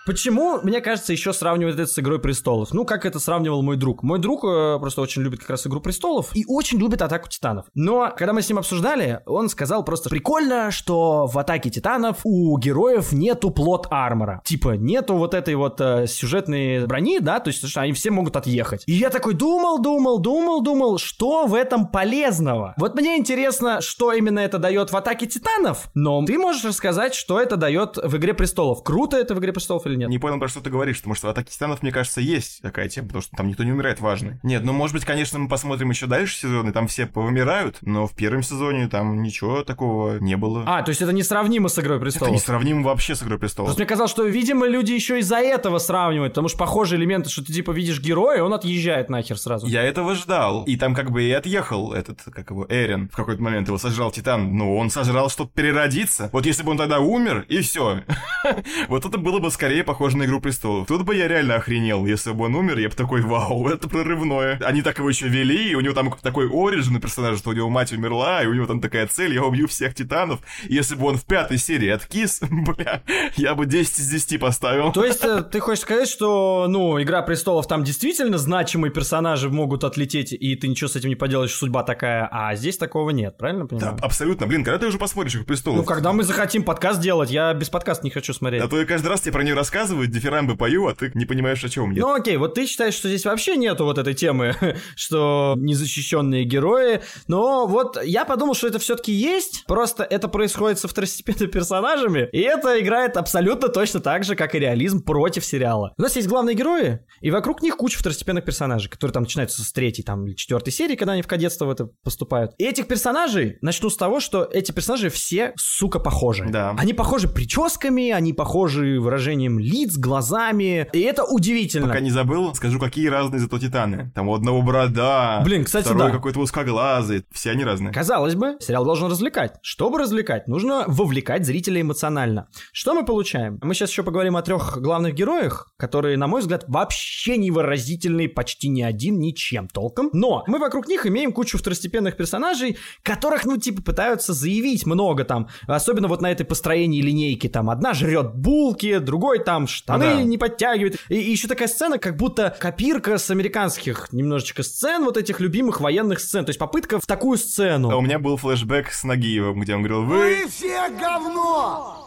[0.06, 2.72] Почему, мне кажется, еще сравнивают это с Игрой Престолов?
[2.74, 4.04] Ну, как это сравнивал мой друг.
[4.04, 7.66] Мой друг э, просто очень любит как раз Игру Престолов и очень любит Атаку Титанов.
[7.74, 12.56] Но, когда мы с ним обсуждали, он сказал просто прикольно, что в Атаке Титанов у
[12.60, 14.42] героев нету плот армора.
[14.46, 18.36] Типа, нету вот этой вот э, сюжетной брони, да, то есть, что они все могут
[18.36, 18.84] отъехать.
[18.86, 22.76] И я такой думал, думал, думал, думал, что в этом полезного?
[22.78, 27.42] Вот мне интересно, что именно это дает в Атаке Титанов, но ты можешь рассказать, что
[27.42, 28.84] это дает в Игре Престолов.
[28.84, 30.10] Круто это в Игре Престолов или нет?
[30.10, 32.90] Не понял, про что ты говоришь, потому что в Атаке Титанов, мне кажется, есть такая
[32.90, 34.40] тема, потому что там никто не умирает важный.
[34.44, 38.14] Нет, ну, может быть, конечно, мы посмотрим еще дальше сезоны, там все повымирают, но в
[38.14, 40.64] первом сезоне там ничего такого не было.
[40.66, 42.34] А, то есть это несравнимо с Игрой Престолов?
[42.34, 43.68] Это несравнимо вообще с Игрой Престолов.
[43.68, 47.44] Просто мне казалось, что, видимо, люди еще из-за этого сравнивают, потому что похожие элементы, что
[47.44, 49.68] ты, типа, видишь героя, он отъезжает нахер сразу.
[49.68, 50.64] Я этого ждал.
[50.64, 53.10] И там как бы и отъехал этот, как его, Эрин.
[53.10, 54.56] В какой-то момент его сожрал Титан.
[54.56, 56.30] Ну, он сожрал, чтобы переродиться.
[56.32, 58.02] Вот если бы он тогда умер, и все.
[58.88, 60.88] Вот это было бы скорее похоже на Игру Престолов.
[60.88, 62.06] Тут бы я реально охренел.
[62.06, 64.60] Если бы он умер, я бы такой, вау, это прорывное.
[64.64, 67.70] Они так его еще вели, и у него там такой оригин персонаж, что у него
[67.70, 70.42] мать умерла, и у него там такая цель, я убью всех Титанов.
[70.66, 73.04] Если бы он в пятой серии откис, бля,
[73.36, 74.92] я бы 10 из 10 поставил.
[74.92, 79.84] То есть э, ты хочешь сказать, что, ну, Игра Престолов там действительно значимые персонажи могут
[79.84, 83.68] отлететь, и ты ничего с этим не поделаешь, судьба такая, а здесь такого нет, правильно
[83.68, 83.96] понимаю?
[83.98, 84.48] Да, абсолютно.
[84.48, 85.80] Блин, когда ты уже посмотришь Игру Престолов?
[85.80, 88.62] Ну, когда мы захотим подкаст делать, я без подкаста не хочу смотреть.
[88.62, 91.26] А то я каждый раз тебе про нее рассказываю рассказываю, дифирамбы пою, а ты не
[91.26, 92.02] понимаешь, о чем я.
[92.02, 94.56] Ну окей, вот ты считаешь, что здесь вообще нету вот этой темы,
[94.96, 100.88] что незащищенные герои, но вот я подумал, что это все-таки есть, просто это происходит со
[100.88, 105.94] второстепенными персонажами, и это играет абсолютно точно так же, как и реализм против сериала.
[105.98, 109.74] У нас есть главные герои, и вокруг них куча второстепенных персонажей, которые там начинаются с
[109.74, 112.54] третьей там, или четвертой серии, когда они в кадетство в это поступают.
[112.58, 116.46] И этих персонажей, начну с того, что эти персонажи все, сука, похожи.
[116.48, 116.74] Да.
[116.78, 121.88] Они похожи прическами, они похожи выражением лиц, глазами, и это удивительно.
[121.88, 124.12] Пока не забыл, скажу, какие разные зато титаны.
[124.14, 126.12] Там у одного борода, Блин, кстати, второй да.
[126.12, 127.92] какой-то узкоглазый, все они разные.
[127.92, 129.56] Казалось бы, сериал должен развлекать.
[129.62, 132.48] Чтобы развлекать, нужно вовлекать зрителя эмоционально.
[132.72, 133.60] Что мы получаем?
[133.64, 138.70] Мы сейчас еще поговорим о трех главных героях, которые, на мой взгляд, вообще невыразительные почти
[138.70, 140.10] ни один ничем толком.
[140.14, 145.48] Но мы вокруг них имеем кучу второстепенных персонажей, которых, ну, типа, пытаются заявить много там.
[145.68, 147.48] Особенно вот на этой построении линейки.
[147.48, 150.24] Там одна жрет булки, другой там штаны Да.
[150.24, 151.00] не подтягивает.
[151.10, 155.80] И, и еще такая сцена, как будто копирка с американских немножечко сцен, вот этих любимых
[155.82, 156.46] военных сцен.
[156.46, 157.90] То есть попытка в такую сцену.
[157.92, 160.46] А у меня был флешбэк с Нагиевым, где он говорил, вы...
[160.50, 162.05] все говно!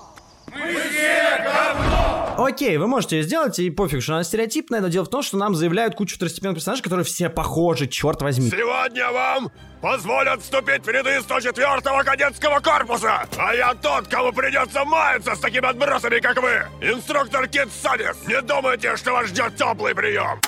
[2.39, 5.57] Окей, вы можете сделать, и пофиг, что она стереотипная, но дело в том, что нам
[5.57, 8.49] заявляют кучу второстепенных персонажей, которые все похожи, черт возьми.
[8.49, 9.51] Сегодня вам
[9.83, 13.27] позволят вступить в ряды 104-го кадетского корпуса.
[13.37, 16.63] А я тот, кому придется маяться с такими отбросами, как вы.
[16.81, 18.17] Инструктор Кит Санис.
[18.27, 20.41] Не думайте, что вас ждет теплый прием.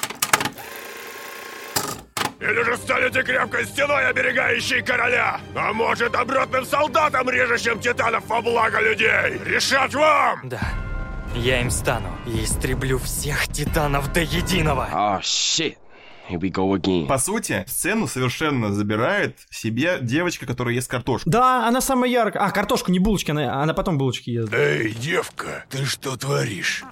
[2.41, 5.41] Или же станете крепкой стеной, оберегающей короля.
[5.55, 9.38] А может, обратным солдатом, режущим титанов во благо людей.
[9.45, 10.49] Решать вам!
[10.49, 10.61] Да,
[11.34, 14.88] я им стану и истреблю всех титанов до единого.
[14.93, 15.76] Oh shit.
[16.30, 17.07] Here we go again.
[17.09, 21.28] По сути, сцену совершенно забирает себе девочка, которая ест картошку.
[21.28, 22.45] Да, она самая яркая.
[22.45, 24.53] А, картошку, не булочки, она, она потом булочки ест.
[24.55, 26.84] Эй, девка, ты что творишь?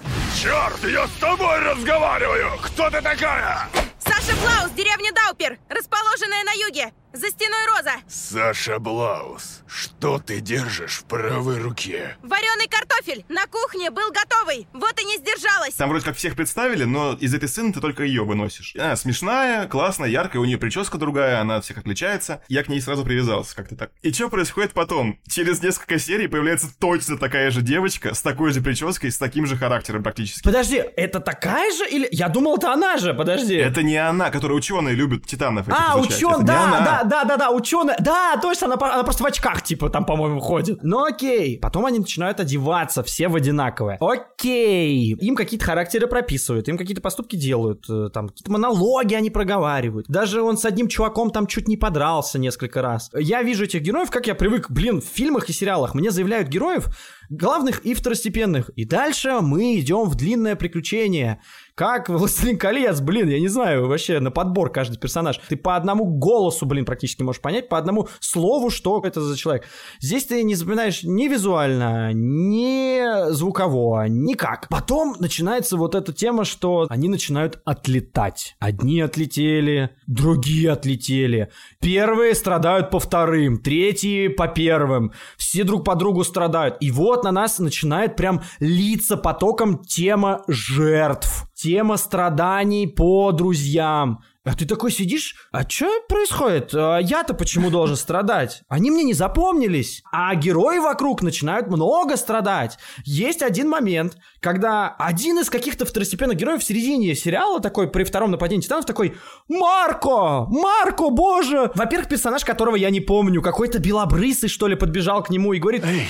[0.43, 2.51] Черт, я с тобой разговариваю!
[2.61, 3.69] Кто ты такая?
[3.99, 7.93] Саша Блаус, деревня Даупер, расположенная на юге, за стеной Роза.
[8.09, 12.17] Саша Блаус, что ты держишь в правой руке?
[12.23, 15.75] Вареный картофель на кухне был готовый, вот и не сдержалась.
[15.75, 18.75] Там вроде как всех представили, но из этой сцены ты только ее выносишь.
[18.77, 22.43] Она смешная, классная, яркая, у нее прическа другая, она от всех отличается.
[22.49, 23.91] Я к ней сразу привязался, как-то так.
[24.03, 25.19] И что происходит потом?
[25.29, 29.57] Через несколько серий появляется точно такая же девочка, с такой же прической, с таким же
[29.57, 30.45] характером практически.
[30.45, 32.09] Подожди, это такая же или...
[32.13, 33.57] Я думал, это она же, подожди.
[33.57, 35.67] Это не она, которая ученые любят титанов.
[35.69, 39.27] А, ученый, не да, да, да, да, да, ученый, да, точно, она, она просто в
[39.27, 40.81] очках, типа, там, по-моему, ходит.
[40.83, 43.99] Ну окей, потом они начинают одеваться, все в одинаковое.
[44.01, 50.07] Окей, им какие-то характеры прописывают, им какие-то поступки делают, э, там, какие-то монологи они проговаривают.
[50.09, 53.11] Даже он с одним чуваком там чуть не подрался несколько раз.
[53.15, 55.95] Я вижу этих героев, как я привык, блин, в фильмах и сериалах.
[55.95, 56.89] Мне заявляют героев,
[57.31, 58.71] главных и второстепенных.
[58.71, 61.41] И дальше мы идем в длинное приключение.
[61.79, 65.39] Как «Властелин колец», блин, я не знаю, вообще на подбор каждый персонаж.
[65.49, 69.65] Ты по одному голосу, блин, практически можешь понять, по одному слову, что это за человек.
[70.01, 74.67] Здесь ты не запоминаешь ни визуально, ни звуково, никак.
[74.69, 78.57] Потом начинается вот эта тема, что они начинают отлетать.
[78.59, 81.53] Одни отлетели, другие отлетели.
[81.81, 85.13] Первые страдают по вторым, третьи по первым.
[85.37, 86.77] Все друг по другу страдают.
[86.81, 91.48] И вот на нас начинает прям литься потоком тема жертв.
[91.61, 94.23] Тема страданий по друзьям.
[94.45, 96.73] А ты такой сидишь, а что происходит?
[96.73, 98.63] А я-то почему должен страдать?
[98.69, 100.05] Они мне не запомнились.
[100.13, 102.79] А герои вокруг начинают много страдать.
[103.05, 108.31] Есть один момент, когда один из каких-то второстепенных героев в середине сериала такой, при втором
[108.31, 109.17] нападении титанов, такой
[109.49, 110.47] «Марко!
[110.49, 115.55] Марко, боже!» Во-первых, персонаж, которого я не помню, какой-то белобрысый, что ли, подбежал к нему
[115.55, 116.07] и говорит «Эй,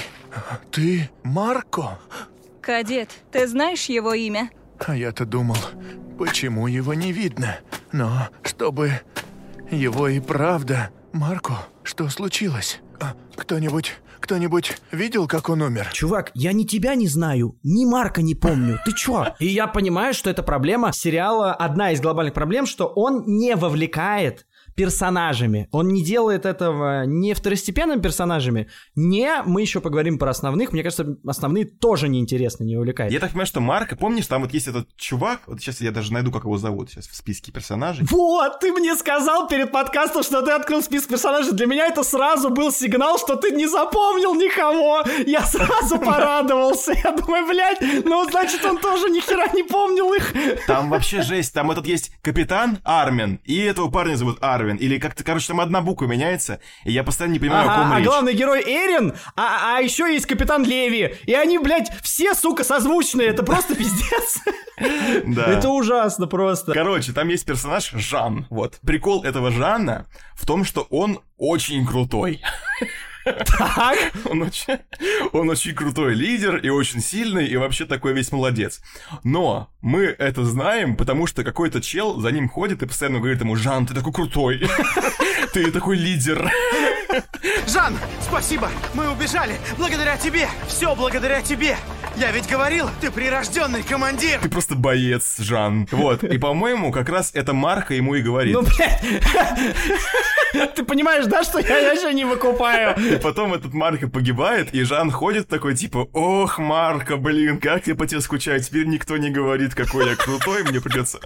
[0.70, 1.98] ты Марко?»
[2.60, 4.50] Кадет, ты знаешь его имя?
[4.86, 5.56] А я-то думал,
[6.18, 7.58] почему его не видно?
[7.92, 9.00] Но чтобы
[9.70, 10.90] его и правда...
[11.12, 12.80] Марко, что случилось?
[13.00, 13.94] А, кто-нибудь...
[14.20, 15.88] Кто-нибудь видел, как он умер?
[15.92, 18.78] Чувак, я ни тебя не знаю, ни Марка не помню.
[18.84, 19.28] Ты чё?
[19.38, 24.44] И я понимаю, что это проблема сериала, одна из глобальных проблем, что он не вовлекает
[24.78, 25.68] персонажами.
[25.72, 31.16] Он не делает этого не второстепенными персонажами, не, мы еще поговорим про основных, мне кажется,
[31.26, 33.10] основные тоже неинтересно, не увлекает.
[33.10, 36.12] Я так понимаю, что Марка, помнишь, там вот есть этот чувак, вот сейчас я даже
[36.12, 38.06] найду, как его зовут сейчас в списке персонажей.
[38.08, 41.52] Вот, ты мне сказал перед подкастом, что ты открыл список персонажей.
[41.54, 45.02] Для меня это сразу был сигнал, что ты не запомнил никого.
[45.26, 46.92] Я сразу порадовался.
[46.92, 50.32] Я думаю, блядь, ну значит он тоже ни хера не помнил их.
[50.68, 54.67] Там вообще жесть, там этот есть капитан Армен, и этого парня зовут Арвин.
[54.68, 54.76] Неисправен.
[54.76, 57.92] Или как-то, короче, там одна буква меняется, и я постоянно не понимаю, Ага, о ком
[57.92, 58.06] а речь.
[58.06, 61.14] главный герой Эрин, а, а еще есть капитан Леви.
[61.26, 63.28] И они, блядь, все, сука, созвучные.
[63.28, 64.40] Это просто пиздец.
[65.26, 65.46] Да.
[65.46, 66.72] Это ужасно просто.
[66.72, 68.46] Короче, там есть персонаж Жан.
[68.48, 68.78] Вот.
[68.86, 72.40] Прикол этого Жана в том, что он очень крутой.
[73.46, 73.98] Так.
[74.24, 74.78] Он очень,
[75.32, 78.80] он очень крутой лидер и очень сильный, и вообще такой весь молодец.
[79.24, 83.56] Но мы это знаем, потому что какой-то чел за ним ходит и постоянно говорит ему,
[83.56, 84.62] Жан, ты такой крутой,
[85.52, 86.50] ты такой лидер.
[87.68, 88.70] Жан, спасибо!
[88.94, 89.56] Мы убежали!
[89.76, 90.48] Благодаря тебе!
[90.66, 91.76] Все благодаря тебе!
[92.16, 94.40] Я ведь говорил, ты прирожденный командир!
[94.40, 95.86] Ты просто боец, Жан.
[95.92, 96.24] Вот.
[96.24, 98.54] И, по-моему, как раз эта марка ему и говорит.
[98.54, 99.02] Ну, блядь.
[100.74, 102.98] Ты понимаешь, да, что я вообще не выкупаю?
[102.98, 107.94] И потом этот Марко погибает, и Жан ходит такой, типа, ох, Марко, блин, как я
[107.94, 111.20] по тебе скучаю, теперь никто не говорит, какой я крутой, мне придется...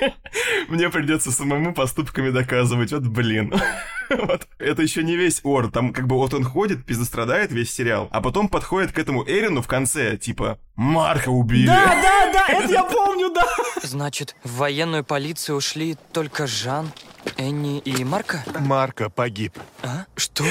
[0.68, 3.52] Мне придется самому поступками доказывать, вот блин.
[4.10, 4.48] Вот.
[4.58, 8.22] Это еще не весь ор, там как бы вот он ходит, пиздострадает весь сериал, а
[8.22, 11.66] потом подходит к этому Эрину в конце, типа, Марка убили.
[11.66, 13.44] Да, да, да, это я помню, да.
[13.82, 16.90] Значит, в военную полицию ушли только Жан,
[17.36, 18.44] Энни и Марка?
[18.58, 19.58] Марка погиб.
[19.82, 20.04] А?
[20.16, 20.44] Что?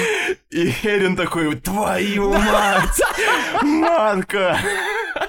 [0.50, 3.00] И Эрин такой, твою мать,
[3.62, 4.58] Марка.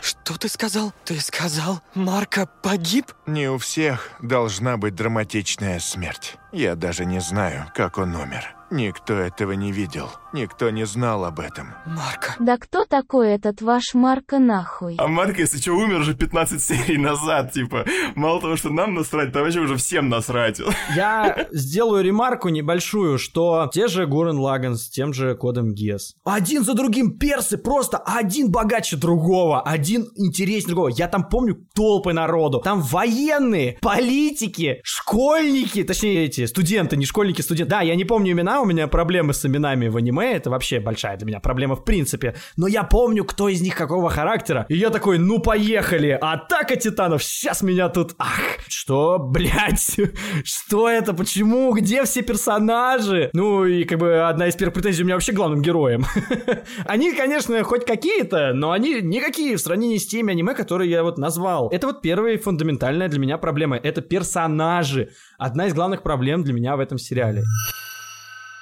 [0.02, 0.94] Что ты сказал?
[1.06, 3.12] Ты сказал, Марка погиб?
[3.26, 6.38] Не у всех должна быть драматичная смерть.
[6.52, 8.56] Я даже не знаю, как он умер.
[8.72, 10.10] Никто этого не видел.
[10.32, 11.74] Никто не знал об этом.
[11.88, 12.36] Марка.
[12.40, 14.96] Да кто такой этот ваш Марка нахуй?
[15.00, 17.86] А Марк, если что, умер уже 15 серий назад, типа.
[18.16, 20.60] Мало того, что нам насрать, то вообще уже всем насрать.
[20.96, 26.16] Я сделаю ремарку небольшую, что те же Гурен Лаган с тем же кодом ГЕС.
[26.24, 30.90] Один за другим персы, просто один богаче другого, один интереснее другого.
[30.90, 32.62] Я там помню толпы народу.
[32.64, 37.72] Там военные, политики, школьники, точнее эти, студенты, не школьники, студенты.
[37.72, 41.18] Да, я не помню имена, у меня проблемы с именами в аниме, это вообще большая
[41.18, 42.36] для меня проблема в принципе.
[42.58, 44.66] Но я помню, кто из них какого характера.
[44.70, 48.16] И я такой, ну поехали, атака титанов, сейчас меня тут...
[48.18, 49.98] Ах, что, блядь,
[50.44, 53.30] что это, почему, где все персонажи?
[53.34, 56.06] Ну и как бы одна из первых претензий у меня вообще главным героям.
[56.86, 61.18] Они, конечно, хоть какие-то, но они никакие в сравнении с теми аниме, которые я вот
[61.18, 61.70] назвал.
[61.70, 63.78] Это вот первая фундаментальная для меня проблема.
[63.78, 65.10] Это персонажи.
[65.38, 67.44] Одна из главных проблем для меня в этом сериале.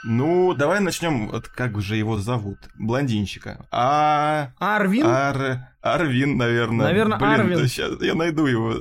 [0.09, 3.67] Ну, давай начнем, вот как же его зовут, блондинчика.
[3.71, 4.51] А...
[4.57, 5.05] Арвин?
[5.05, 5.67] Ар...
[5.81, 6.85] Арвин, наверное.
[6.85, 7.57] Наверное, Блин, Арвин.
[7.57, 8.75] да щас я найду его.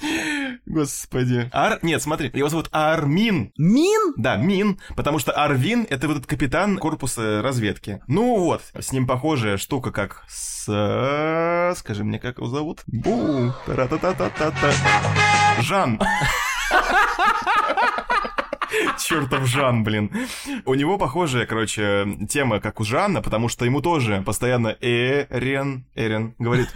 [0.64, 1.50] Господи.
[1.52, 1.80] Ар...
[1.82, 3.52] Нет, смотри, его зовут Армин.
[3.58, 4.14] Мин?
[4.16, 8.00] Да, Мин, потому что Арвин— это вот этот капитан корпуса разведки.
[8.06, 11.74] Ну вот, с ним похожая штука, как с...
[11.76, 12.84] Скажи мне, как его зовут?
[12.86, 14.72] Бу, та-та-та-та-та-та.
[15.60, 16.00] Жан.
[18.98, 20.10] Чертов Жан, блин.
[20.64, 26.34] У него похожая, короче, тема, как у Жанна, потому что ему тоже постоянно Эрен, Эрен
[26.38, 26.68] говорит.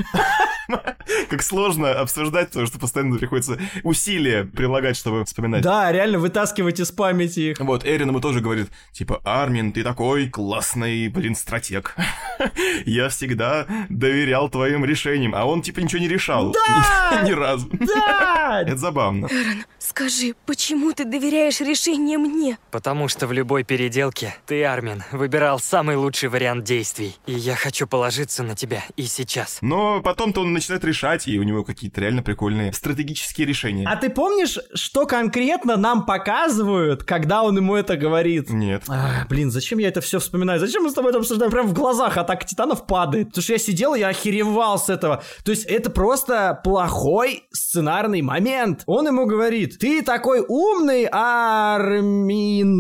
[1.31, 5.63] Как сложно обсуждать, потому что постоянно приходится усилия прилагать, чтобы вспоминать.
[5.63, 7.61] Да, реально вытаскивать из памяти их.
[7.61, 11.97] Вот, Эрин ему тоже говорит, типа, Армин, ты такой классный, блин, стратег.
[12.85, 16.53] Я всегда доверял твоим решениям, а он, типа, ничего не решал.
[16.53, 17.23] Да!
[17.23, 17.69] Ни разу.
[17.73, 18.63] Да!
[18.63, 19.27] Это забавно.
[19.27, 22.59] Эрон, скажи, почему ты доверяешь решение мне?
[22.71, 27.17] Потому что в любой переделке ты, Армин, выбирал самый лучший вариант действий.
[27.27, 29.59] И я хочу положиться на тебя и сейчас.
[29.63, 33.87] Но потом-то он начинает решать, и у него какие-то реально прикольные стратегические решения.
[33.89, 38.51] А ты помнишь, что конкретно нам показывают, когда он ему это говорит?
[38.51, 38.83] Нет.
[38.89, 40.61] А, блин, зачем я это все вспоминаю?
[40.61, 41.51] Зачем мы с тобой это обсуждаем?
[41.51, 43.29] Прям в глазах атака титанов падает.
[43.29, 45.23] Потому что я сидел, и я охеревал с этого.
[45.45, 48.83] То есть это просто плохой сценарный момент.
[48.87, 52.79] Он ему говорит, ты такой умный, Армин,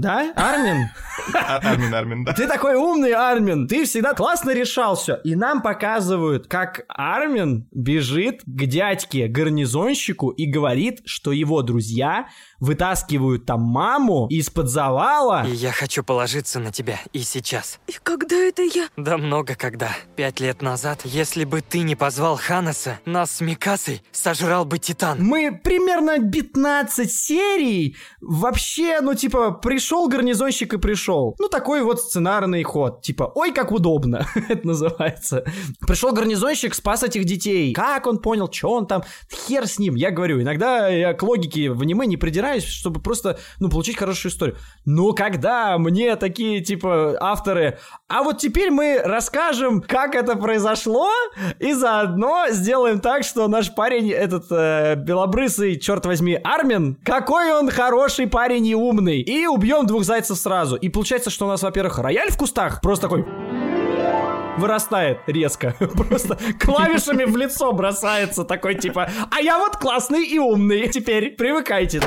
[0.00, 0.32] да?
[0.36, 0.88] Армин?
[1.34, 2.32] А- Армин, Армин, да.
[2.32, 5.16] Ты такой умный, Армин, ты всегда классно решал все.
[5.24, 12.28] И нам показывают, как Армин бежит к дядьке гарнизонщику и говорит, что его друзья
[12.60, 15.44] вытаскивают там маму из-под завала.
[15.46, 17.78] И я хочу положиться на тебя и сейчас.
[17.86, 18.88] И когда это я?
[18.96, 19.90] Да много когда.
[20.16, 25.18] Пять лет назад, если бы ты не позвал Ханаса, нас с Микасой сожрал бы Титан.
[25.22, 31.34] Мы примерно 15 серий вообще, ну типа, пришел гарнизонщик и пришел.
[31.38, 33.02] Ну такой вот сценарный ход.
[33.02, 35.44] Типа, ой, как удобно, это называется.
[35.86, 37.72] Пришел гарнизонщик, спас этих детей.
[37.72, 39.94] Как он понял, что он там, хер с ним.
[39.94, 44.32] Я говорю, иногда я к логике в аниме не придираюсь, чтобы просто, ну, получить хорошую
[44.32, 44.56] историю.
[44.84, 47.78] Но когда мне такие, типа, авторы,
[48.08, 51.08] а вот теперь мы расскажем, как это произошло,
[51.58, 57.70] и заодно сделаем так, что наш парень, этот э, белобрысый, черт возьми, Армин, какой он
[57.70, 60.76] хороший парень и умный, и убьем двух зайцев сразу.
[60.76, 63.65] И получается, что у нас, во-первых, рояль в кустах, просто такой
[64.58, 65.74] вырастает резко.
[66.08, 70.88] Просто клавишами в лицо бросается такой типа, а я вот классный и умный.
[70.88, 72.00] Теперь привыкайте.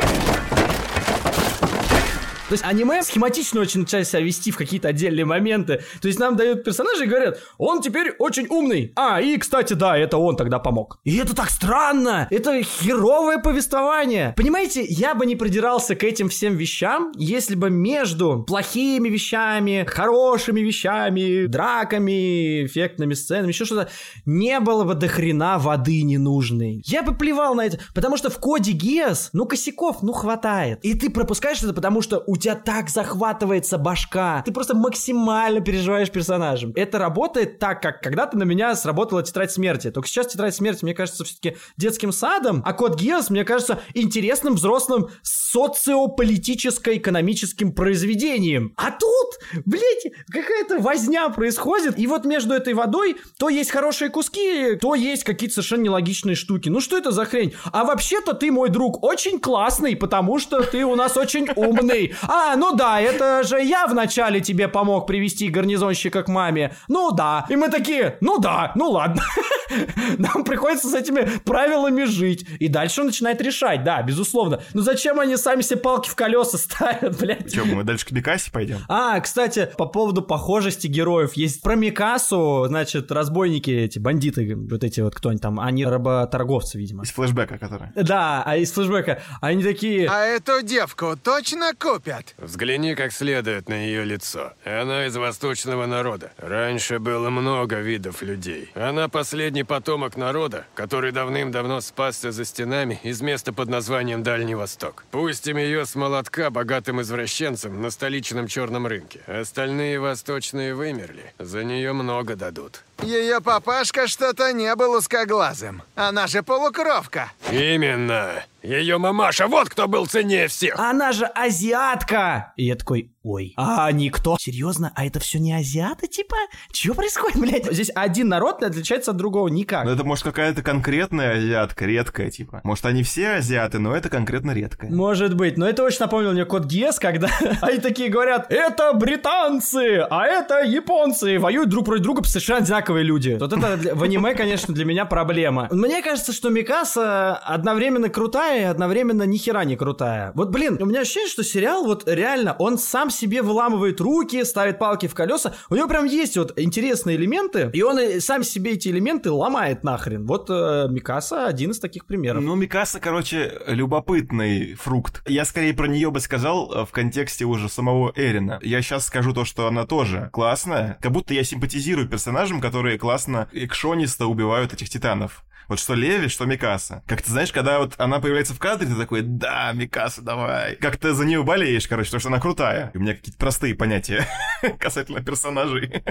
[2.50, 5.84] То есть аниме схематично очень начали себя вести в какие-то отдельные моменты.
[6.02, 8.92] То есть нам дают персонажи и говорят, он теперь очень умный.
[8.96, 10.98] А, и, кстати, да, это он тогда помог.
[11.04, 12.28] И это так странно.
[12.32, 14.34] Это херовое повествование.
[14.36, 20.62] Понимаете, я бы не придирался к этим всем вещам, если бы между плохими вещами, хорошими
[20.62, 23.90] вещами, драками, эффектными сценами, еще что-то,
[24.26, 26.82] не было бы до хрена воды ненужной.
[26.88, 30.80] Я бы плевал на это, потому что в коде Геос, ну, косяков, ну, хватает.
[30.82, 34.42] И ты пропускаешь это, потому что у тебя так захватывается башка.
[34.46, 36.74] Ты просто максимально переживаешь персонажем.
[36.76, 39.92] Это работает так, как когда-то на меня сработала тетрадь смерти.
[39.92, 44.56] Только сейчас тетрадь смерти, мне кажется, все-таки детским садом, а код Геос, мне кажется, интересным
[44.56, 48.74] взрослым социополитическо-экономическим произведением.
[48.78, 52.00] А тут, блядь, какая-то возня происходит.
[52.00, 56.68] И вот между этой водой то есть хорошие куски, то есть какие-то совершенно нелогичные штуки.
[56.70, 57.54] Ну что это за хрень?
[57.72, 62.16] А вообще-то ты, мой друг, очень классный, потому что ты у нас очень умный.
[62.32, 66.76] А, ну да, это же я вначале тебе помог привести гарнизонщика к маме.
[66.88, 67.48] Ну да.
[67.50, 69.24] И мы такие, ну да, ну ладно.
[70.20, 72.48] Нам приходится с этими правилами жить.
[72.60, 74.62] И дальше он начинает решать, да, безусловно.
[74.76, 77.52] Ну зачем они сами себе палки в колеса ставят, блядь?
[77.52, 78.78] Че, мы дальше к Микасе пойдем?
[78.88, 81.34] А, кстати, по поводу похожести героев.
[81.34, 86.78] Есть про Микасу, значит, разбойники эти, бандиты, вот эти вот, кто они там, они работорговцы,
[86.78, 87.04] видимо.
[87.04, 87.88] Из флешбека, который.
[87.96, 89.20] Да, а из флешбека.
[89.42, 90.08] Они такие...
[90.08, 92.19] А эту девку точно купят?
[92.38, 94.54] Взгляни как следует на ее лицо.
[94.66, 96.32] Она из восточного народа.
[96.38, 98.72] Раньше было много видов людей.
[98.76, 105.06] Она последний потомок народа, который давным-давно спасся за стенами из места под названием Дальний Восток.
[105.12, 109.22] Пустим ее с молотка богатым извращенцем на столичном черном рынке.
[109.28, 111.34] Остальные восточные вымерли.
[111.40, 112.84] За нее много дадут.
[113.04, 115.84] Ее папашка что-то не был узкоглазым.
[115.96, 117.32] Она же полукровка.
[117.50, 118.44] Именно.
[118.62, 120.78] Ее мамаша, вот кто был ценнее всех.
[120.78, 122.54] Она же азиатка.
[122.58, 124.38] И я такой, ой, а никто?
[124.40, 124.92] Серьезно?
[124.96, 126.36] А это все не азиаты, типа?
[126.72, 127.72] Чего происходит, блядь?
[127.72, 129.86] Здесь один народ отличается от другого никак.
[129.86, 132.62] Ну это может какая-то конкретная азиатка, редкая, типа.
[132.64, 134.92] Может они все азиаты, но это конкретно редкая.
[134.92, 137.30] Может быть, но это очень напомнил мне код Гес, когда
[137.62, 143.38] они такие говорят, это британцы, а это японцы, воюют друг против друга совершенно одинаковые люди.
[143.40, 145.68] Вот это в аниме, конечно, для меня проблема.
[145.72, 150.32] Мне кажется, что Микаса одновременно крутая и одновременно ни хера не крутая.
[150.36, 154.80] Вот, блин, у меня ощущение, что сериал вот реально, он сам себе выламывает руки, ставит
[154.80, 155.54] палки в колеса.
[155.70, 160.26] У него прям есть вот интересные элементы, и он сам себе эти элементы ломает нахрен.
[160.26, 162.42] Вот э, Микаса один из таких примеров.
[162.42, 165.22] Ну, Микаса, короче, любопытный фрукт.
[165.28, 168.60] Я скорее про нее бы сказал э, в контексте уже самого Эрина.
[168.62, 170.98] Я сейчас скажу то, что она тоже классная.
[171.02, 175.44] Как будто я симпатизирую персонажам, которые классно экшонисто убивают этих титанов.
[175.70, 177.04] Вот что Леви, что Микаса.
[177.06, 180.76] Как ты знаешь, когда вот она появляется в кадре, ты такой, да, Микаса, давай.
[180.78, 182.90] Как ты за нее болеешь, короче, потому что она крутая.
[182.96, 184.26] И у меня какие-то простые понятия
[184.80, 186.04] касательно персонажей.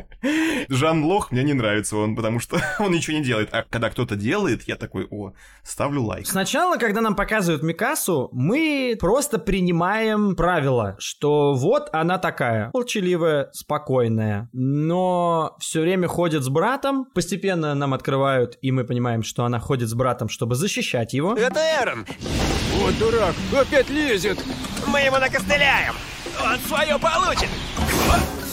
[0.69, 3.49] Жан Лох мне не нравится он, потому что он ничего не делает.
[3.53, 5.33] А когда кто-то делает, я такой, о,
[5.65, 6.29] ставлю лайк.
[6.29, 14.49] Сначала, когда нам показывают Микасу, мы просто принимаем правило, что вот она такая, молчаливая, спокойная,
[14.53, 19.89] но все время ходит с братом, постепенно нам открывают, и мы понимаем, что она ходит
[19.89, 21.35] с братом, чтобы защищать его.
[21.35, 22.07] Это Эрон!
[22.77, 24.39] Вот дурак, опять лезет!
[24.87, 25.95] Мы его накостыляем!
[26.41, 27.49] Он свое получит!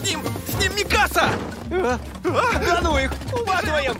[0.05, 1.29] С ним, с ним Микаса!
[1.67, 3.93] Да ну их, уматываем!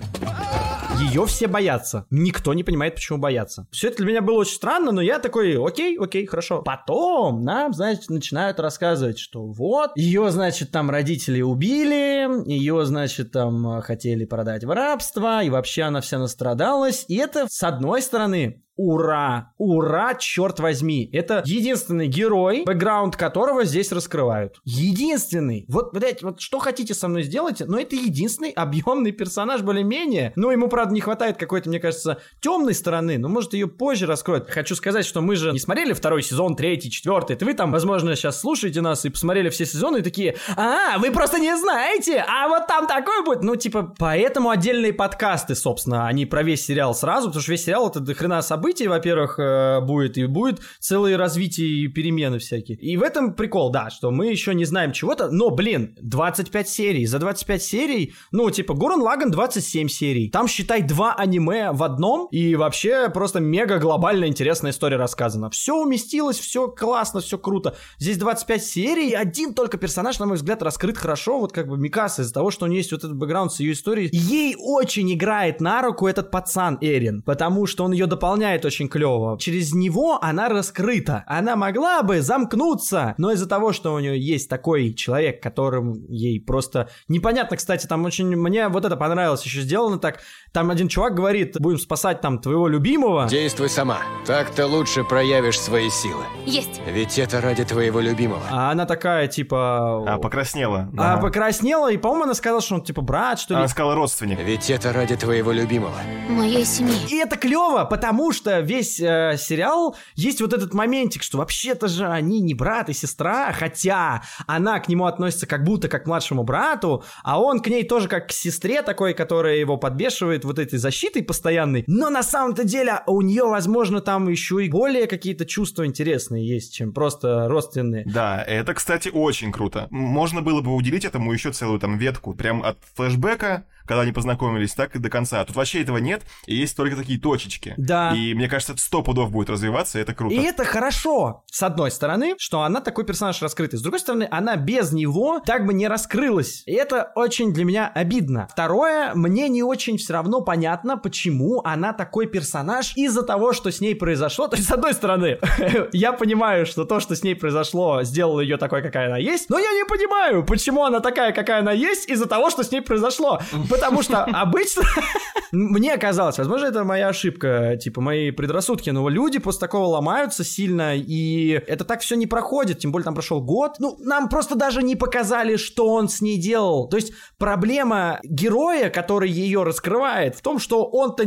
[1.00, 2.06] Ее все боятся.
[2.12, 3.68] Никто не понимает, почему боятся.
[3.72, 6.62] Все это для меня было очень странно, но я такой, окей, окей, хорошо.
[6.62, 13.82] Потом нам, значит, начинают рассказывать, что вот, ее, значит, там родители убили, ее, значит, там
[13.82, 17.06] хотели продать в рабство, и вообще она вся настрадалась.
[17.08, 21.10] И это, с одной стороны, ура, ура, черт возьми.
[21.14, 24.60] Это единственный герой, бэкграунд которого здесь раскрывают.
[24.64, 25.66] Единственный.
[25.68, 30.34] Вот, блядь, вот что хотите со мной сделать, но это единственный объемный персонаж более-менее.
[30.36, 34.50] Ну, ему, правда, не хватает какой-то, мне кажется, темной стороны, но может ее позже раскроют.
[34.50, 37.36] Хочу сказать, что мы же не смотрели второй сезон, третий, четвертый.
[37.36, 41.12] Это вы там, возможно, сейчас слушаете нас и посмотрели все сезоны и такие, а, вы
[41.12, 43.44] просто не знаете, а вот там такой будет.
[43.44, 47.90] Ну, типа, поэтому отдельные подкасты, собственно, они про весь сериал сразу, потому что весь сериал
[47.90, 52.78] это дохрена событий, во-первых, э, будет, и будет целые развития и перемены всякие.
[52.78, 57.06] И в этом прикол, да, что мы еще не знаем чего-то, но, блин, 25 серий.
[57.06, 60.30] За 25 серий, ну, типа, Гурен Лаган 27 серий.
[60.30, 65.50] Там, считай, два аниме в одном, и вообще просто мега глобальная интересная история рассказана.
[65.50, 67.76] Все уместилось, все классно, все круто.
[68.00, 72.22] Здесь 25 серий, один только персонаж, на мой взгляд, раскрыт хорошо, вот как бы Микаса,
[72.22, 74.10] из-за того, что у нее есть вот этот бэкграунд с ее историей.
[74.12, 79.38] Ей очень играет на руку этот пацан Эрин, потому что он ее дополняет очень клево.
[79.40, 81.24] Через него она раскрыта.
[81.28, 86.40] Она могла бы замкнуться, но из-за того, что у нее есть такой человек, которым ей
[86.40, 90.20] просто непонятно, кстати, там очень мне вот это понравилось еще сделано так.
[90.54, 93.28] Там один чувак говорит, будем спасать там твоего любимого.
[93.28, 93.98] Действуй сама.
[94.26, 96.24] Так ты лучше проявишь свои силы.
[96.46, 96.80] Есть.
[96.88, 98.42] Ведь это ради твоего любимого.
[98.52, 100.04] А она такая, типа...
[100.14, 100.90] А, покраснела.
[100.98, 101.22] А, Ага.
[101.24, 103.58] покраснела, и, по-моему, она сказала, что он, типа, брат, что ли.
[103.60, 104.40] Она сказала родственник.
[104.40, 105.94] Ведь это ради твоего любимого.
[106.30, 106.96] Моей семьи.
[107.10, 112.08] И это клево, потому что весь э, сериал есть вот этот моментик, что вообще-то же
[112.08, 116.44] они не брат и сестра, хотя она к нему относится как будто как к младшему
[116.44, 120.78] брату, а он к ней тоже как к сестре такой, которая его подбешивает вот этой
[120.78, 121.84] защитой постоянной.
[121.88, 126.74] Но на самом-то деле у нее, возможно, там еще и более какие-то чувства интересные есть,
[126.74, 128.06] чем просто родственные.
[128.06, 129.88] Да, это, кстати, очень круто.
[129.90, 134.74] Можно было бы уделить этому еще целую там ветку, прям от флешбека, когда они познакомились,
[134.74, 135.44] так и до конца.
[135.46, 137.74] Тут вообще этого нет, и есть только такие точечки.
[137.78, 138.14] Да.
[138.16, 140.36] И мне кажется, это сто пудов будет развиваться, и это круто.
[140.36, 143.80] И это хорошо, с одной стороны, что она такой персонаж раскрытый.
[143.80, 146.64] С другой стороны, она без него так бы не раскрылась.
[146.66, 148.48] И это очень для меня обидно.
[148.52, 153.82] Второе, мне не очень все равно понятно, почему она такой персонаж из-за того, что с
[153.82, 154.48] ней произошло.
[154.56, 155.40] То есть, с одной стороны,
[155.94, 159.60] я понимаю, что то, что с ней произошло, сделало ее такой, какая она есть, но
[159.60, 163.40] я не понимаю, почему она такая, какая она есть, из-за того, что с ней произошло.
[163.76, 164.84] Потому что обычно
[165.52, 170.96] мне казалось, возможно, это моя ошибка, типа мои предрассудки, но люди после такого ломаются сильно,
[170.96, 173.76] и это так все не проходит, тем более там прошел год.
[173.80, 176.88] Ну, нам просто даже не показали, что он с ней делал.
[176.90, 181.24] То есть проблема героя, который ее раскрывает, в том, что он-то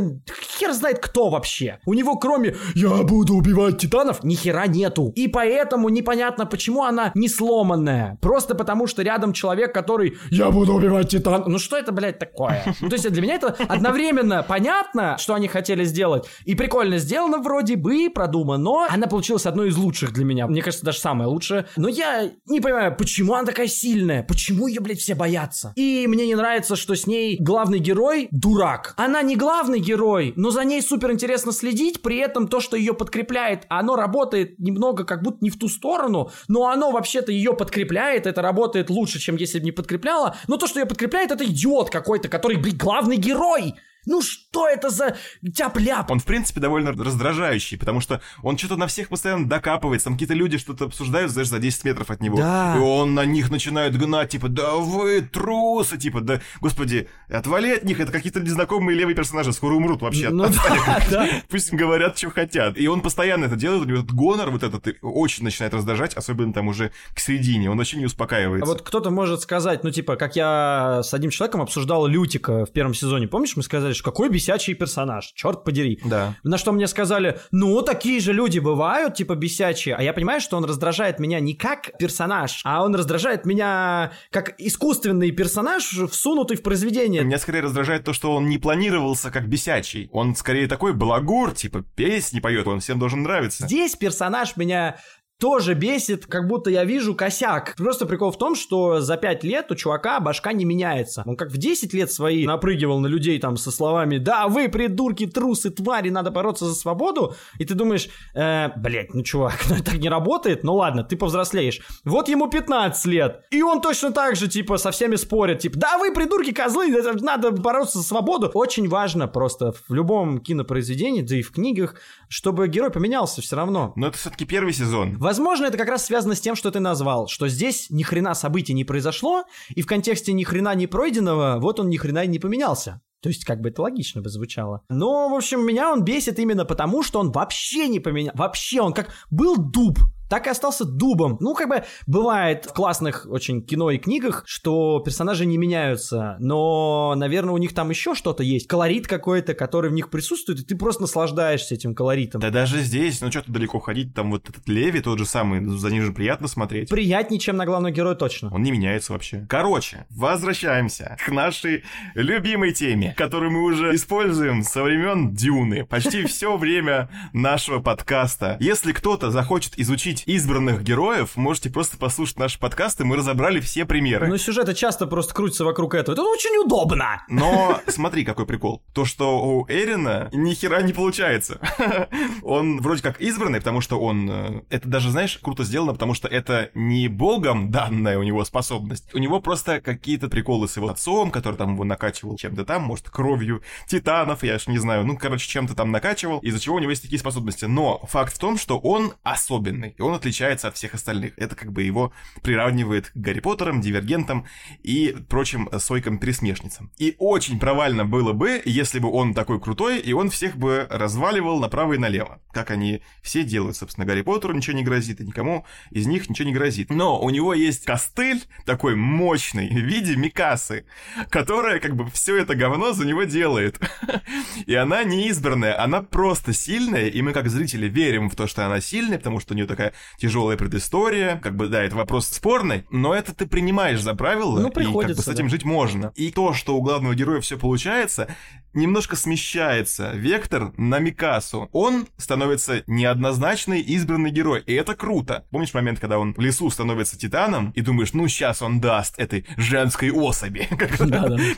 [0.58, 1.78] хер знает кто вообще.
[1.86, 5.12] У него кроме «я буду убивать титанов» ни хера нету.
[5.14, 8.18] И поэтому непонятно, почему она не сломанная.
[8.20, 11.46] Просто потому, что рядом человек, который «я буду убивать титанов».
[11.46, 12.74] Ну что это, блядь, такое?
[12.80, 17.38] Ну, то есть для меня это одновременно понятно, что они хотели сделать, и прикольно сделано
[17.38, 20.46] вроде бы, продумано, но она получилась одной из лучших для меня.
[20.46, 21.66] Мне кажется, даже самая лучшая.
[21.76, 24.22] Но я не понимаю, почему она такая сильная?
[24.22, 25.72] Почему ее, блядь, все боятся?
[25.76, 28.94] И мне не нравится, что с ней главный герой дурак.
[28.96, 32.94] Она не главный герой, но за ней супер интересно следить, при этом то, что ее
[32.94, 38.26] подкрепляет, оно работает немного как будто не в ту сторону, но оно вообще-то ее подкрепляет,
[38.26, 41.90] это работает лучше, чем если бы не подкрепляло, но то, что ее подкрепляет, это идиот
[41.90, 43.74] какой-то, который, блин, главный герой.
[44.08, 45.16] Ну что это за
[45.54, 46.10] тяп-ляп?
[46.10, 50.06] Он, в принципе, довольно раздражающий, потому что он что-то на всех постоянно докапывается.
[50.06, 52.38] Там какие-то люди что-то обсуждают, знаешь, за 10 метров от него.
[52.38, 52.76] Да.
[52.76, 57.84] И он на них начинает гнать, типа, да вы трусы, типа, да, господи, отвали от
[57.84, 60.30] них, это какие-то незнакомые левые персонажи, скоро умрут вообще.
[60.30, 61.28] Ну да, да.
[61.50, 62.78] Пусть им говорят, что хотят.
[62.78, 66.54] И он постоянно это делает, у него этот гонор вот этот очень начинает раздражать, особенно
[66.54, 68.64] там уже к середине, он вообще не А успокаивается.
[68.64, 72.94] вот кто-то может сказать, ну, типа, как я с одним человеком обсуждал Лютика в первом
[72.94, 73.28] сезоне.
[73.28, 76.00] Помнишь, мы сказали, что какой бесячий персонаж, черт подери.
[76.04, 76.34] Да.
[76.44, 79.96] На что мне сказали, ну, такие же люди бывают, типа, бесячие.
[79.96, 84.54] А я понимаю, что он раздражает меня не как персонаж, а он раздражает меня как
[84.58, 87.24] искусственный персонаж, всунутый в произведение.
[87.24, 90.08] Меня скорее раздражает то, что он не планировался как бесячий.
[90.12, 93.64] Он скорее такой балагур, типа песни поет, он всем должен нравиться.
[93.64, 94.96] Здесь персонаж меня
[95.40, 97.74] тоже бесит, как будто я вижу косяк.
[97.76, 101.22] Просто прикол в том, что за 5 лет у чувака башка не меняется.
[101.26, 105.26] Он как в 10 лет свои напрыгивал на людей там со словами «Да, вы придурки,
[105.26, 107.36] трусы, твари, надо бороться за свободу».
[107.58, 110.64] И ты думаешь, э, блядь, ну чувак, ну так не работает.
[110.64, 111.80] Ну ладно, ты повзрослеешь.
[112.04, 113.44] Вот ему 15 лет.
[113.50, 115.60] И он точно так же, типа, со всеми спорит.
[115.60, 118.50] Типа, да, вы придурки, козлы, это надо бороться за свободу.
[118.54, 121.94] Очень важно просто в любом кинопроизведении, да и в книгах,
[122.28, 123.92] чтобы герой поменялся все равно.
[123.94, 125.16] Но это все-таки первый сезон.
[125.28, 128.72] Возможно, это как раз связано с тем, что ты назвал, что здесь ни хрена событий
[128.72, 132.38] не произошло, и в контексте ни хрена не пройденного, вот он ни хрена и не
[132.38, 133.02] поменялся.
[133.20, 134.80] То есть, как бы это логично бы звучало.
[134.88, 138.32] Но, в общем, меня он бесит именно потому, что он вообще не поменял.
[138.36, 139.98] Вообще, он как был дуб,
[140.28, 141.36] так и остался дубом.
[141.40, 147.14] Ну, как бы бывает в классных очень кино и книгах, что персонажи не меняются, но,
[147.16, 148.66] наверное, у них там еще что-то есть.
[148.66, 152.40] Колорит какой-то, который в них присутствует, и ты просто наслаждаешься этим колоритом.
[152.40, 155.90] Да даже здесь, ну что-то далеко ходить, там вот этот Леви тот же самый, за
[155.90, 156.88] ним же приятно смотреть.
[156.90, 158.52] Приятнее, чем на главного героя точно.
[158.52, 159.46] Он не меняется вообще.
[159.48, 165.84] Короче, возвращаемся к нашей любимой теме, которую мы уже используем со времен Дюны.
[165.84, 168.56] Почти все время нашего подкаста.
[168.60, 174.28] Если кто-то захочет изучить избранных героев, можете просто послушать наши подкасты, мы разобрали все примеры.
[174.28, 176.14] Но сюжеты часто просто крутятся вокруг этого.
[176.14, 177.22] Это очень удобно.
[177.28, 178.82] Но смотри, какой прикол.
[178.92, 181.60] То, что у Эрина ни хера не получается.
[182.42, 184.28] Он вроде как избранный, потому что он...
[184.30, 189.14] э, Это даже, знаешь, круто сделано, потому что это не богом данная у него способность.
[189.14, 193.10] У него просто какие-то приколы с его отцом, который там его накачивал чем-то там, может,
[193.10, 195.04] кровью титанов, я ж не знаю.
[195.04, 197.64] Ну, короче, чем-то там накачивал, из-за чего у него есть такие способности.
[197.66, 201.32] Но факт в том, что он особенный, он отличается от всех остальных.
[201.36, 204.46] Это как бы его приравнивает к Гарри Поттерам, Дивергентам
[204.82, 206.90] и прочим э, сойкам-пересмешницам.
[206.98, 211.60] И очень провально было бы, если бы он такой крутой, и он всех бы разваливал
[211.60, 212.40] направо и налево.
[212.52, 216.48] Как они все делают, собственно, Гарри Поттеру ничего не грозит, и никому из них ничего
[216.48, 216.90] не грозит.
[216.90, 220.84] Но у него есть костыль такой мощный в виде Микасы,
[221.30, 223.78] которая как бы все это говно за него делает.
[224.66, 228.66] И она не избранная, она просто сильная, и мы как зрители верим в то, что
[228.66, 232.84] она сильная, потому что у нее такая тяжелая предыстория, как бы, да, это вопрос спорный,
[232.90, 235.50] но это ты принимаешь за правило, Ну, и как бы приходится, с этим да.
[235.50, 236.12] жить можно.
[236.14, 238.28] И то, что у главного героя все получается,
[238.74, 241.68] немножко смещается вектор на Микасу.
[241.72, 245.44] Он становится неоднозначный избранный герой, и это круто.
[245.50, 249.46] Помнишь момент, когда он в лесу становится титаном, и думаешь, ну, сейчас он даст этой
[249.56, 250.96] женской особи, как,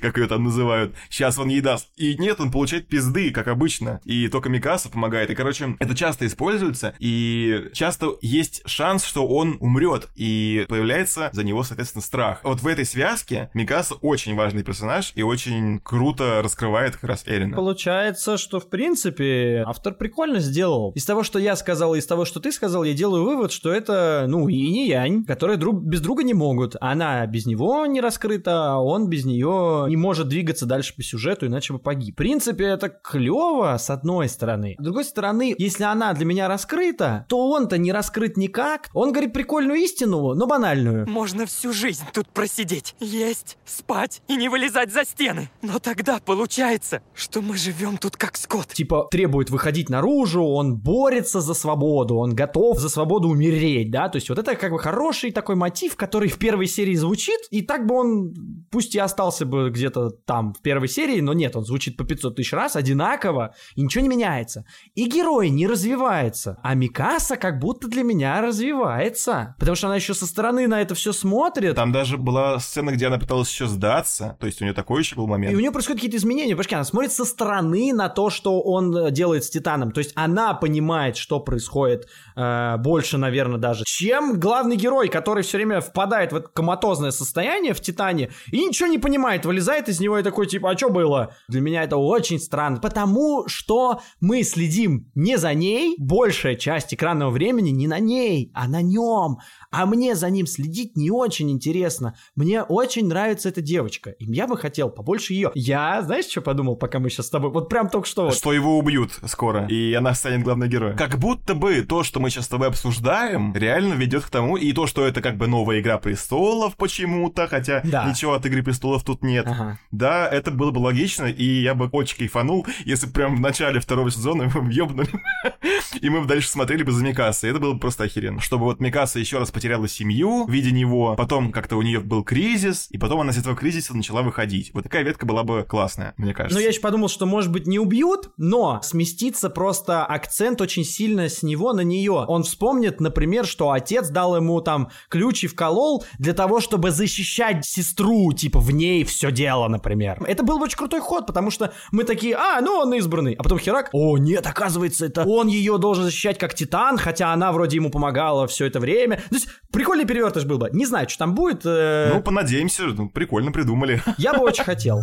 [0.00, 1.88] как ее там называют, сейчас он ей даст.
[1.96, 5.30] И нет, он получает пизды, как обычно, и только Микаса помогает.
[5.30, 11.42] И, короче, это часто используется, и часто есть шанс, что он умрет, и появляется за
[11.44, 12.40] него, соответственно, страх.
[12.44, 17.56] Вот в этой связке Микаса очень важный персонаж и очень круто раскрывает как раз Эрина.
[17.56, 20.92] Получается, что в принципе автор прикольно сделал.
[20.92, 24.26] Из того, что я сказал, из того, что ты сказал, я делаю вывод, что это,
[24.28, 26.76] ну, и не янь, которые друг без друга не могут.
[26.80, 31.46] Она без него не раскрыта, а он без нее не может двигаться дальше по сюжету,
[31.46, 32.14] иначе бы погиб.
[32.14, 34.76] В принципе, это клево, с одной стороны.
[34.78, 38.88] С другой стороны, если она для меня раскрыта, то он-то не раскрыт никак.
[38.94, 41.08] Он говорит прикольную истину, но банальную.
[41.08, 45.50] Можно всю жизнь тут просидеть, есть, спать и не вылезать за стены.
[45.62, 48.68] Но тогда получается, что мы живем тут как скот.
[48.68, 54.16] типа требует выходить наружу, он борется за свободу, он готов за свободу умереть, да, то
[54.16, 57.86] есть вот это как бы хороший такой мотив, который в первой серии звучит, и так
[57.86, 58.34] бы он,
[58.70, 62.36] пусть и остался бы где-то там в первой серии, но нет, он звучит по 500
[62.36, 64.64] тысяч раз одинаково, и ничего не меняется.
[64.94, 70.14] И герой не развивается, а Микаса как будто для меня развивается, потому что она еще
[70.14, 71.74] со стороны на это все смотрит.
[71.76, 75.16] Там даже была сцена, где она пыталась еще сдаться, то есть у нее такой еще
[75.16, 75.52] был момент.
[75.52, 78.96] И у нее происходят какие-то изменения, понимаешь, она смотрит со стороны на то, что он
[78.96, 79.92] э, делает с Титаном.
[79.92, 85.58] То есть она понимает, что происходит э, больше, наверное, даже, чем главный герой, который все
[85.58, 90.18] время впадает в это коматозное состояние в Титане и ничего не понимает, вылезает из него
[90.18, 91.34] и такой, типа, а что было?
[91.48, 97.30] Для меня это очень странно, потому что мы следим не за ней, большая часть экранного
[97.30, 99.38] времени не на ней, а на нем.
[99.70, 102.14] А мне за ним следить не очень интересно.
[102.36, 104.10] Мне очень нравится эта девочка.
[104.10, 105.50] И я бы хотел побольше ее.
[105.54, 107.50] Я, знаешь, что подумал, пока мы сейчас с тобой...
[107.50, 108.26] Вот прям только что...
[108.26, 108.34] вот.
[108.34, 110.96] Что его убьют скоро, и она станет главной героем.
[110.96, 114.72] Как будто бы то, что мы сейчас с тобой обсуждаем, реально ведет к тому, и
[114.72, 118.08] то, что это как бы новая Игра Престолов почему-то, хотя Да.
[118.08, 119.46] ничего от Игры Престолов тут нет.
[119.48, 119.78] Ага.
[119.90, 123.80] Да, это было бы логично, и я бы очень кайфанул, если бы прям в начале
[123.80, 125.08] второго сезона его ёбнули,
[126.00, 127.50] и мы бы дальше смотрели бы за Микасой.
[127.50, 128.40] Это было бы просто охеренно.
[128.40, 132.22] Чтобы вот Микаса еще раз потеряла семью в виде него, потом как-то у нее был
[132.22, 134.70] кризис, и потом она из этого кризиса начала выходить.
[134.74, 136.56] Вот такая ветка была бы классная, мне кажется.
[136.56, 141.28] Ну, я еще подумал, что, может быть, не убьют, но сместится просто акцент очень сильно
[141.28, 142.24] с него на нее.
[142.28, 147.64] Он вспомнит, например, что отец дал ему там ключ и вколол для того, чтобы защищать
[147.64, 150.22] сестру, типа, в ней все дело, например.
[150.26, 153.34] Это был бы очень крутой ход, потому что мы такие, а, ну он избранный.
[153.34, 157.52] А потом херак, о, нет, оказывается, это он ее должен защищать как титан, хотя она
[157.52, 159.16] вроде ему помогала все это время.
[159.28, 160.70] То есть, прикольный перевертыш был бы.
[160.72, 161.62] Не знаю, что там будет.
[161.64, 164.02] э, Ну, понадеемся, ну, прикольно придумали.
[164.18, 165.00] Я бы очень хотел.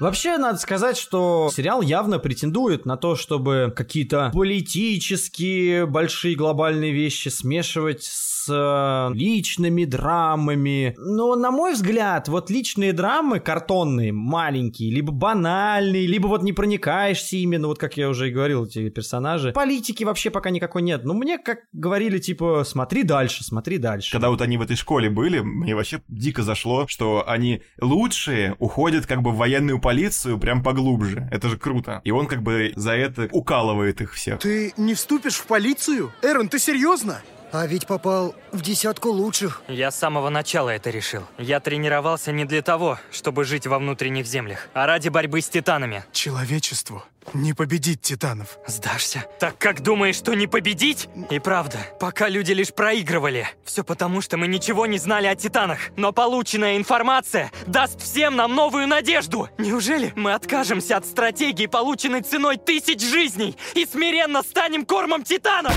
[0.00, 7.28] Вообще, надо сказать, что сериал явно претендует на то, чтобы какие-то политические большие глобальные вещи
[7.28, 10.94] смешивать с э, личными драмами.
[10.98, 17.36] Но, на мой взгляд, вот личные драмы картонные, маленькие, либо банальные, либо вот не проникаешься
[17.36, 19.52] именно, вот как я уже и говорил, эти персонажи.
[19.52, 21.04] Политики вообще пока никакой нет.
[21.04, 24.12] Но мне, как говорили, типа, смотри дальше, смотри дальше.
[24.12, 29.06] Когда вот они в этой школе были, мне вообще дико зашло, что они лучшие уходят
[29.06, 31.28] как бы в военную полицию прям поглубже.
[31.30, 32.00] Это же круто.
[32.04, 34.40] И он как бы за это укалывает их всех.
[34.40, 36.12] Ты не вступишь в полицию?
[36.22, 37.20] Эрон, ты серьезно?
[37.56, 39.62] А ведь попал в десятку лучших.
[39.68, 41.22] Я с самого начала это решил.
[41.38, 46.04] Я тренировался не для того, чтобы жить во внутренних землях, а ради борьбы с титанами.
[46.10, 48.58] Человечеству не победить титанов.
[48.66, 49.24] Сдашься?
[49.38, 51.08] Так как думаешь, что не победить?
[51.30, 53.48] И правда, пока люди лишь проигрывали.
[53.64, 55.78] Все потому, что мы ничего не знали о титанах.
[55.96, 59.48] Но полученная информация даст всем нам новую надежду.
[59.58, 65.72] Неужели мы откажемся от стратегии, полученной ценой тысяч жизней, и смиренно станем кормом титанов?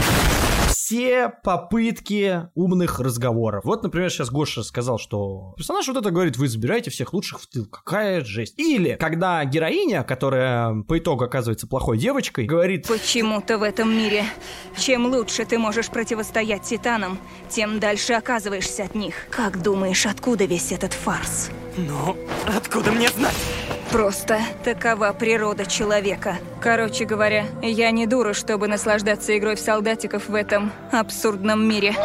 [0.78, 3.66] Все попытки умных разговоров.
[3.66, 7.48] Вот, например, сейчас Гоша сказал, что персонаж вот это говорит, вы забираете всех лучших в
[7.48, 7.66] тыл.
[7.66, 8.54] Какая жесть.
[8.60, 12.88] Или, когда героиня, которая по итогу оказывается плохой девочкой, говорит...
[12.88, 14.24] Почему-то в этом мире,
[14.78, 17.18] чем лучше ты можешь противостоять титанам,
[17.50, 19.16] тем дальше оказываешься от них.
[19.32, 21.50] Как думаешь, откуда весь этот фарс?
[21.76, 22.16] Ну,
[22.56, 23.36] откуда мне знать?
[23.92, 26.38] Просто такова природа человека.
[26.62, 31.96] Короче говоря, я не дура, чтобы наслаждаться игрой в солдатиков в этом абсурдном мире.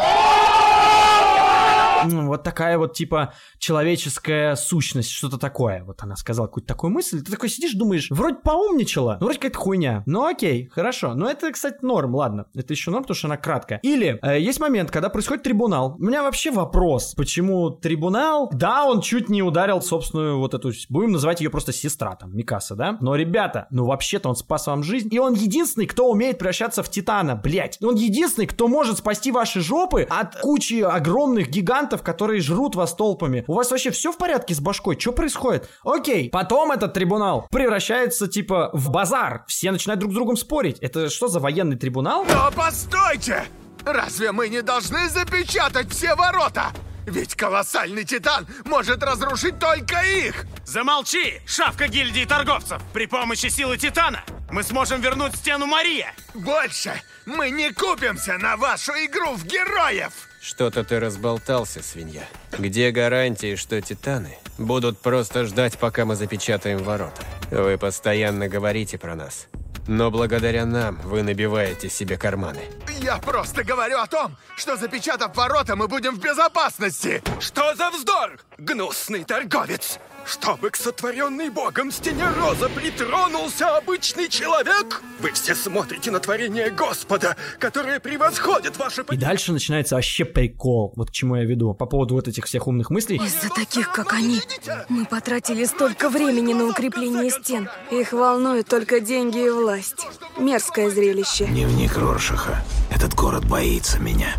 [2.05, 5.83] Вот такая вот, типа, человеческая сущность, что-то такое.
[5.83, 7.21] Вот она сказала какую-то такую мысль.
[7.23, 10.03] Ты такой сидишь, думаешь, вроде поумничала, но вроде какая-то хуйня.
[10.05, 11.13] Ну окей, хорошо.
[11.13, 12.45] Но это, кстати, норм, ладно.
[12.55, 13.79] Это еще норм, потому что она краткая.
[13.83, 15.95] Или э, есть момент, когда происходит трибунал.
[15.99, 18.49] У меня вообще вопрос, почему трибунал?
[18.53, 22.75] Да, он чуть не ударил собственную вот эту, будем называть ее просто сестра, там, Микаса,
[22.75, 22.97] да?
[23.01, 25.09] Но, ребята, ну вообще-то он спас вам жизнь.
[25.11, 27.77] И он единственный, кто умеет превращаться в Титана, блять.
[27.81, 33.43] Он единственный, кто может спасти ваши жопы от кучи огромных гигантов, которые жрут вас толпами.
[33.47, 34.99] У вас вообще все в порядке с башкой?
[34.99, 35.69] Что происходит?
[35.83, 39.43] Окей, потом этот трибунал превращается типа в базар.
[39.47, 40.79] Все начинают друг с другом спорить.
[40.79, 42.25] Это что за военный трибунал?
[42.25, 43.45] Но постойте!
[43.85, 46.71] Разве мы не должны запечатать все ворота?
[47.05, 50.45] Ведь колоссальный титан может разрушить только их!
[50.65, 52.81] Замолчи, шавка гильдии торговцев!
[52.93, 56.13] При помощи силы титана мы сможем вернуть стену Мария!
[56.33, 56.93] Больше
[57.25, 60.13] мы не купимся на вашу игру в героев!
[60.43, 62.27] Что-то ты разболтался, свинья.
[62.59, 67.21] Где гарантии, что титаны будут просто ждать, пока мы запечатаем ворота?
[67.49, 69.47] Вы постоянно говорите про нас.
[69.87, 72.59] Но благодаря нам вы набиваете себе карманы.
[72.99, 77.23] Я просто говорю о том, что запечатав ворота, мы будем в безопасности.
[77.39, 79.97] Что за вздор, гнусный торговец?
[80.25, 85.01] Чтобы к сотворенной Богом стене роза притронулся обычный человек?
[85.19, 89.03] Вы все смотрите на творение Господа, которое превосходит ваше...
[89.11, 92.67] И дальше начинается вообще прикол, вот к чему я веду, по поводу вот этих всех
[92.67, 93.17] умных мыслей.
[93.17, 94.41] Из-за таких, как они,
[94.87, 97.69] мы потратили столько времени на укрепление стен.
[97.91, 100.07] Их волнуют только деньги и власть.
[100.37, 101.45] Мерзкое зрелище.
[101.45, 102.63] Дневник Роршаха.
[102.89, 104.35] Этот город боится меня.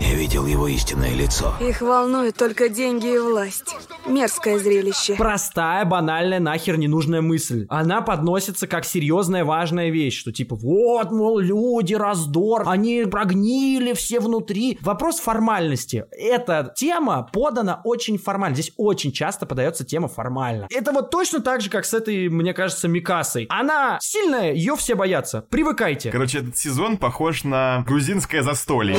[0.00, 1.54] Я видел его истинное лицо.
[1.60, 3.76] Их волнуют только деньги и власть.
[4.06, 5.14] Мерзкое зрелище.
[5.14, 7.66] Простая, банальная, нахер ненужная мысль.
[7.68, 14.20] Она подносится как серьезная, важная вещь, что типа вот, мол, люди, раздор, они прогнили все
[14.20, 14.78] внутри.
[14.80, 16.06] Вопрос формальности.
[16.12, 18.54] Эта тема подана очень формально.
[18.54, 20.66] Здесь очень часто подается тема формально.
[20.70, 23.46] Это вот точно так же, как с этой, мне кажется, Микасой.
[23.50, 25.44] Она сильная, ее все боятся.
[25.50, 26.10] Привыкайте.
[26.10, 28.96] Короче, этот сезон похож на грузинское застолье.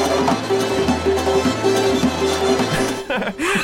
[0.00, 0.79] Thank you.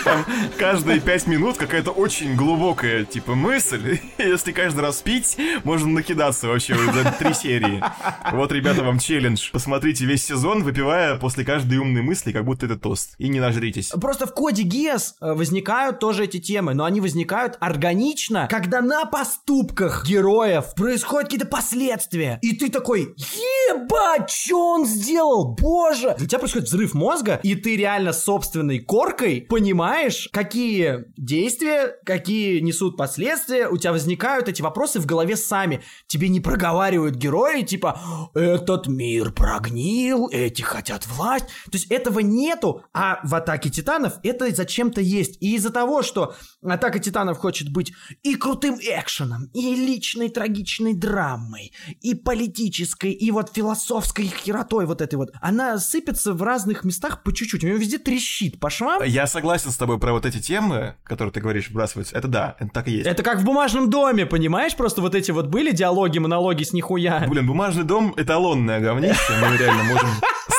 [0.06, 0.24] Там
[0.56, 3.98] каждые пять минут какая-то очень глубокая, типа, мысль.
[4.18, 7.82] Если каждый раз пить, можно накидаться вообще за три серии.
[8.30, 9.50] Вот, ребята, вам челлендж.
[9.50, 13.16] Посмотрите весь сезон, выпивая после каждой умной мысли, как будто это тост.
[13.18, 13.88] И не нажритесь.
[14.00, 19.06] Просто в коде GES э, возникают тоже эти темы, но они возникают органично, когда на
[19.06, 22.38] поступках героев происходят какие-то последствия.
[22.42, 25.56] И ты такой, ебать, что он сделал?
[25.60, 26.14] Боже!
[26.20, 29.95] У тебя происходит взрыв мозга, и ты реально собственной коркой понимаешь,
[30.32, 35.82] какие действия, какие несут последствия, у тебя возникают эти вопросы в голове сами.
[36.06, 41.46] Тебе не проговаривают герои, типа, этот мир прогнил, эти хотят власть.
[41.64, 45.38] То есть этого нету, а в Атаке Титанов это зачем-то есть.
[45.40, 47.92] И из-за того, что Атака Титанов хочет быть
[48.22, 55.16] и крутым экшеном, и личной трагичной драмой, и политической, и вот философской херотой вот этой
[55.16, 57.64] вот, она сыпется в разных местах по чуть-чуть.
[57.64, 59.02] У нее везде трещит по швам.
[59.04, 59.85] Я согласен с тобой.
[59.86, 62.16] Тобой про вот эти темы, которые ты говоришь, вбрасываются.
[62.16, 63.06] Это да, это так и есть.
[63.06, 64.74] Это как в бумажном доме, понимаешь?
[64.74, 67.24] Просто вот эти вот были диалоги, монологи с нихуя.
[67.28, 70.08] Блин, бумажный дом эталонное говнище, мы реально можем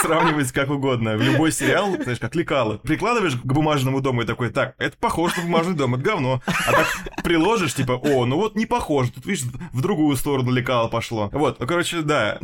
[0.02, 1.18] сравнивать как угодно.
[1.18, 2.78] В любой сериал, знаешь, как лекало.
[2.78, 6.42] Прикладываешь к бумажному дому и такой, так, это похоже на бумажный дом, это говно.
[6.46, 6.88] А так
[7.24, 9.12] приложишь, типа, о, ну вот не похоже.
[9.12, 11.30] Тут, видишь, в другую сторону лекало пошло.
[11.32, 12.40] Вот, ну, короче, да.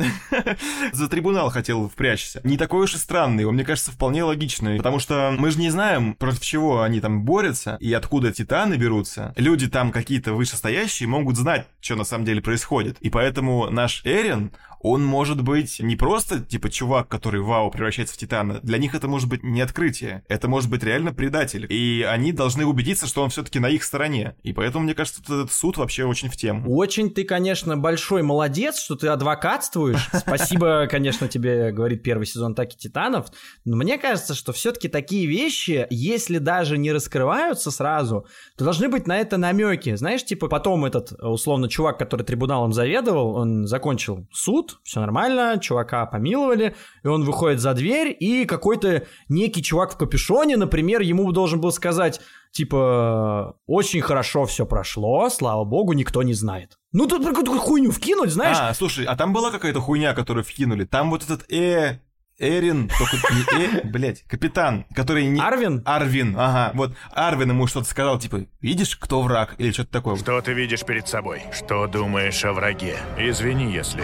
[0.92, 2.40] За трибунал хотел впрячься.
[2.44, 4.76] Не такой уж и странный, его, мне кажется, вполне логичный.
[4.76, 9.32] Потому что мы же не знаем, против чего они там борются и откуда титаны берутся.
[9.36, 12.96] Люди там какие-то вышестоящие могут знать, что на самом деле происходит.
[13.00, 14.52] И поэтому наш Эрин,
[14.84, 18.60] он может быть не просто, типа, чувак, который, вау, превращается в Титана.
[18.62, 20.22] Для них это может быть не открытие.
[20.28, 21.66] Это может быть реально предатель.
[21.70, 24.36] И они должны убедиться, что он все-таки на их стороне.
[24.42, 26.70] И поэтому, мне кажется, этот суд вообще очень в тему.
[26.70, 30.10] Очень ты, конечно, большой молодец, что ты адвокатствуешь.
[30.12, 33.28] Спасибо, конечно, тебе, говорит первый сезон Атаки Титанов.
[33.64, 38.26] Но мне кажется, что все-таки такие вещи, если даже не раскрываются сразу,
[38.58, 39.96] то должны быть на это намеки.
[39.96, 46.06] Знаешь, типа потом этот, условно, чувак, который трибуналом заведовал, он закончил суд, все нормально, чувака
[46.06, 51.60] помиловали, и он выходит за дверь, и какой-то некий чувак в капюшоне, например, ему должен
[51.60, 52.20] был сказать,
[52.52, 56.78] типа, очень хорошо все прошло, слава богу, никто не знает.
[56.92, 58.56] Ну, тут какую-то хуйню вкинуть, знаешь?
[58.60, 60.84] А, слушай, а там была какая-то хуйня, которую вкинули?
[60.84, 62.00] Там вот этот э
[62.38, 65.40] Эрин, только не Э, блядь, капитан, который не...
[65.40, 65.82] Арвин?
[65.84, 70.16] Арвин, ага, вот Арвин ему что-то сказал, типа, видишь, кто враг, или что-то такое.
[70.16, 71.42] Что ты видишь перед собой?
[71.52, 72.96] Что думаешь о враге?
[73.16, 74.02] Извини, если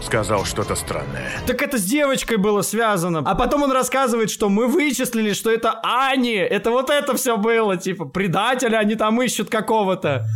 [0.00, 1.30] сказал что-то странное.
[1.46, 3.22] Так это с девочкой было связано.
[3.24, 6.34] А потом он рассказывает, что мы вычислили, что это Ани.
[6.34, 10.26] Это вот это все было, типа, предателя они там ищут какого-то.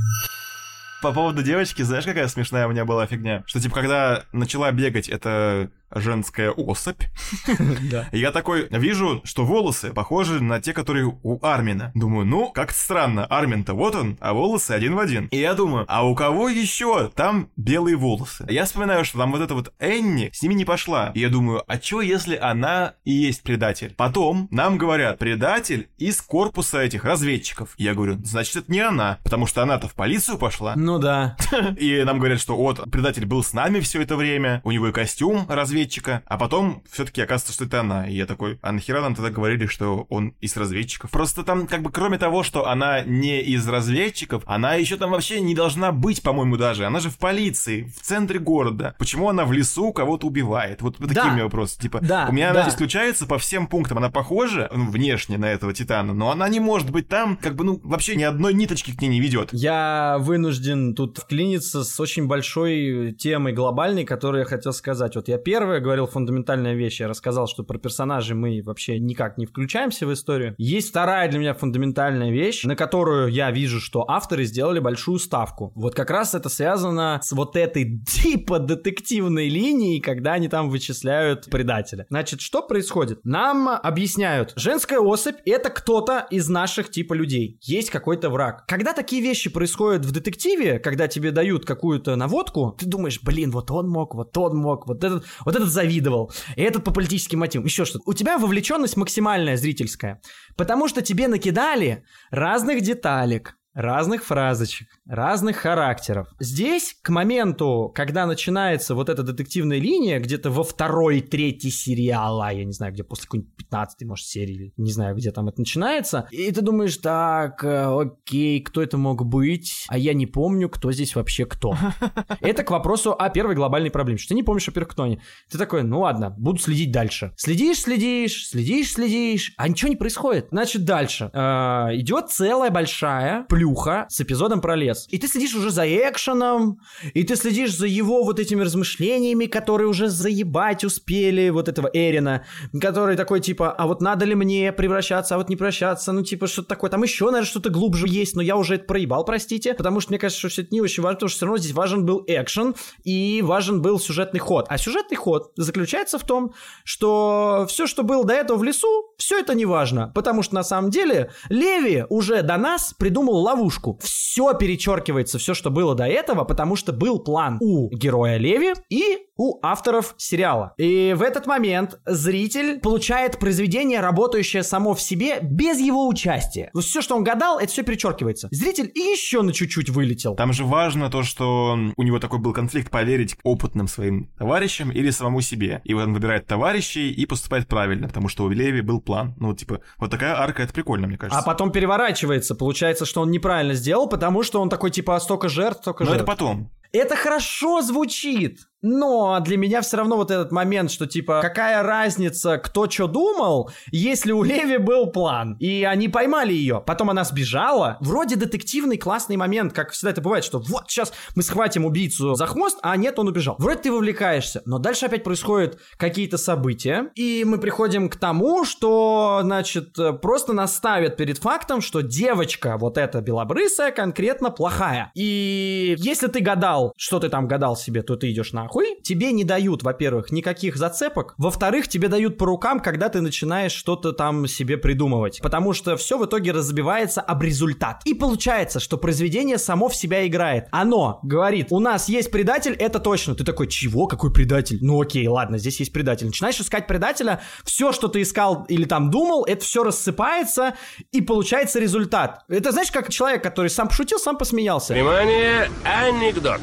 [1.00, 3.44] По поводу девочки, знаешь, какая смешная у меня была фигня?
[3.46, 7.02] Что, типа, когда начала бегать эта женская особь.
[7.90, 8.08] Да.
[8.12, 11.92] Я такой вижу, что волосы похожи на те, которые у Армина.
[11.94, 15.26] Думаю, ну, как странно, Армин-то вот он, а волосы один в один.
[15.26, 18.46] И я думаю, а у кого еще там белые волосы?
[18.48, 21.12] Я вспоминаю, что там вот эта вот Энни с ними не пошла.
[21.14, 23.94] И я думаю, а что, если она и есть предатель?
[23.96, 27.74] Потом нам говорят, предатель из корпуса этих разведчиков.
[27.78, 30.74] Я говорю, значит, это не она, потому что она-то в полицию пошла.
[30.76, 31.36] Ну да.
[31.78, 34.92] И нам говорят, что вот, предатель был с нами все это время, у него и
[34.92, 38.08] костюм разведчик разведчика, а потом все-таки оказывается, что это она.
[38.08, 41.10] И я такой, а нахера нам тогда говорили, что он из разведчиков?
[41.10, 45.40] Просто там, как бы, кроме того, что она не из разведчиков, она еще там вообще
[45.40, 46.84] не должна быть, по-моему, даже.
[46.84, 48.94] Она же в полиции, в центре города.
[48.98, 50.82] Почему она в лесу кого-то убивает?
[50.82, 51.28] Вот такие Да.
[51.28, 51.78] у меня вопросы.
[51.78, 52.60] Типа, Да, у меня да.
[52.62, 53.98] она исключается по всем пунктам.
[53.98, 57.64] Она похожа ну, внешне на этого Титана, но она не может быть там, как бы,
[57.64, 59.50] ну, вообще ни одной ниточки к ней не ведет.
[59.52, 65.14] Я вынужден тут вклиниться с очень большой темой глобальной, которую я хотел сказать.
[65.14, 65.38] Вот я
[65.68, 70.12] первое говорил фундаментальная вещь, я рассказал, что про персонажей мы вообще никак не включаемся в
[70.14, 70.54] историю.
[70.56, 75.72] Есть вторая для меня фундаментальная вещь, на которую я вижу, что авторы сделали большую ставку.
[75.74, 81.50] Вот как раз это связано с вот этой типа детективной линией, когда они там вычисляют
[81.50, 82.06] предателя.
[82.08, 83.20] Значит, что происходит?
[83.24, 87.58] Нам объясняют, женская особь это кто-то из наших типа людей.
[87.60, 88.64] Есть какой-то враг.
[88.66, 93.70] Когда такие вещи происходят в детективе, когда тебе дают какую-то наводку, ты думаешь, блин, вот
[93.70, 97.66] он мог, вот он мог, вот этот, вот этот завидовал, и этот по политическим мотивам,
[97.66, 98.08] еще что-то.
[98.08, 100.20] У тебя вовлеченность максимальная зрительская,
[100.56, 106.26] потому что тебе накидали разных деталек, разных фразочек, разных характеров.
[106.40, 112.64] Здесь, к моменту, когда начинается вот эта детективная линия, где-то во второй, третьей сериала, я
[112.64, 116.50] не знаю, где после какой-нибудь 15 может, серии, не знаю, где там это начинается, и
[116.50, 121.14] ты думаешь, так, э, окей, кто это мог быть, а я не помню, кто здесь
[121.14, 121.76] вообще кто.
[122.40, 125.20] Это к вопросу о первой глобальной проблеме, что ты не помнишь, во-первых, кто они.
[125.50, 127.32] Ты такой, ну ладно, буду следить дальше.
[127.36, 130.48] Следишь, следишь, следишь, следишь, а ничего не происходит.
[130.50, 131.30] Значит, дальше.
[131.32, 135.06] Э, идет целая большая плюха с эпизодом про лес.
[135.10, 136.80] И ты следишь уже за экшеном,
[137.14, 142.44] и ты следишь за его вот этими размышлениями, которые уже заебать успели вот этого Эрина,
[142.80, 146.46] который такой типа, а вот надо ли мне превращаться, а вот не превращаться, ну типа
[146.46, 146.90] что-то такое.
[146.90, 150.18] Там еще, наверное, что-то глубже есть, но я уже это проебал, простите, потому что мне
[150.18, 152.74] кажется, что все это не очень важно, потому что все равно здесь важен был экшен
[153.04, 154.66] и важен был сюжетный ход.
[154.68, 156.52] А сюжетный ход заключается в том,
[156.84, 160.62] что все, что было до этого в лесу, все это не важно, потому что на
[160.62, 163.57] самом деле Леви уже до нас придумал ловушку.
[164.02, 169.27] Все перечеркивается, все, что было до этого, потому что был план у героя Леви и
[169.38, 170.74] у авторов сериала.
[170.76, 176.70] И в этот момент зритель получает произведение, работающее само в себе, без его участия.
[176.74, 178.48] Вот все, что он гадал, это все перечеркивается.
[178.50, 180.34] Зритель еще на чуть-чуть вылетел.
[180.34, 185.10] Там же важно то, что у него такой был конфликт поверить опытным своим товарищам или
[185.10, 185.80] самому себе.
[185.84, 189.34] И он выбирает товарищей и поступает правильно, потому что у Леви был план.
[189.38, 191.38] Ну, типа, вот такая арка, это прикольно, мне кажется.
[191.38, 192.56] А потом переворачивается.
[192.56, 196.22] Получается, что он неправильно сделал, потому что он такой, типа, столько жертв, столько Но жертв.
[196.22, 196.72] это потом.
[196.92, 202.58] Это хорошо звучит, но для меня все равно вот этот момент, что типа, какая разница,
[202.58, 207.96] кто что думал, если у Леви был план, и они поймали ее, потом она сбежала.
[208.00, 212.46] Вроде детективный классный момент, как всегда это бывает, что вот сейчас мы схватим убийцу за
[212.46, 213.56] хвост, а нет, он убежал.
[213.58, 219.40] Вроде ты вовлекаешься, но дальше опять происходят какие-то события, и мы приходим к тому, что,
[219.42, 225.10] значит, просто нас ставят перед фактом, что девочка, вот эта белобрысая, конкретно плохая.
[225.14, 228.98] И если ты гадал, что ты там гадал себе, то ты идешь нахуй.
[229.02, 231.34] Тебе не дают, во-первых, никаких зацепок.
[231.38, 235.40] Во-вторых, тебе дают по рукам, когда ты начинаешь что-то там себе придумывать.
[235.42, 238.02] Потому что все в итоге разбивается об результат.
[238.04, 240.66] И получается, что произведение само в себя играет.
[240.70, 243.34] Оно говорит, у нас есть предатель, это точно.
[243.34, 244.06] Ты такой, чего?
[244.06, 244.78] Какой предатель?
[244.80, 246.26] Ну окей, ладно, здесь есть предатель.
[246.26, 250.74] Начинаешь искать предателя, все, что ты искал или там думал, это все рассыпается,
[251.12, 252.44] и получается результат.
[252.48, 254.92] Это знаешь, как человек, который сам пошутил, сам посмеялся.
[254.92, 256.60] Внимание, анекдот.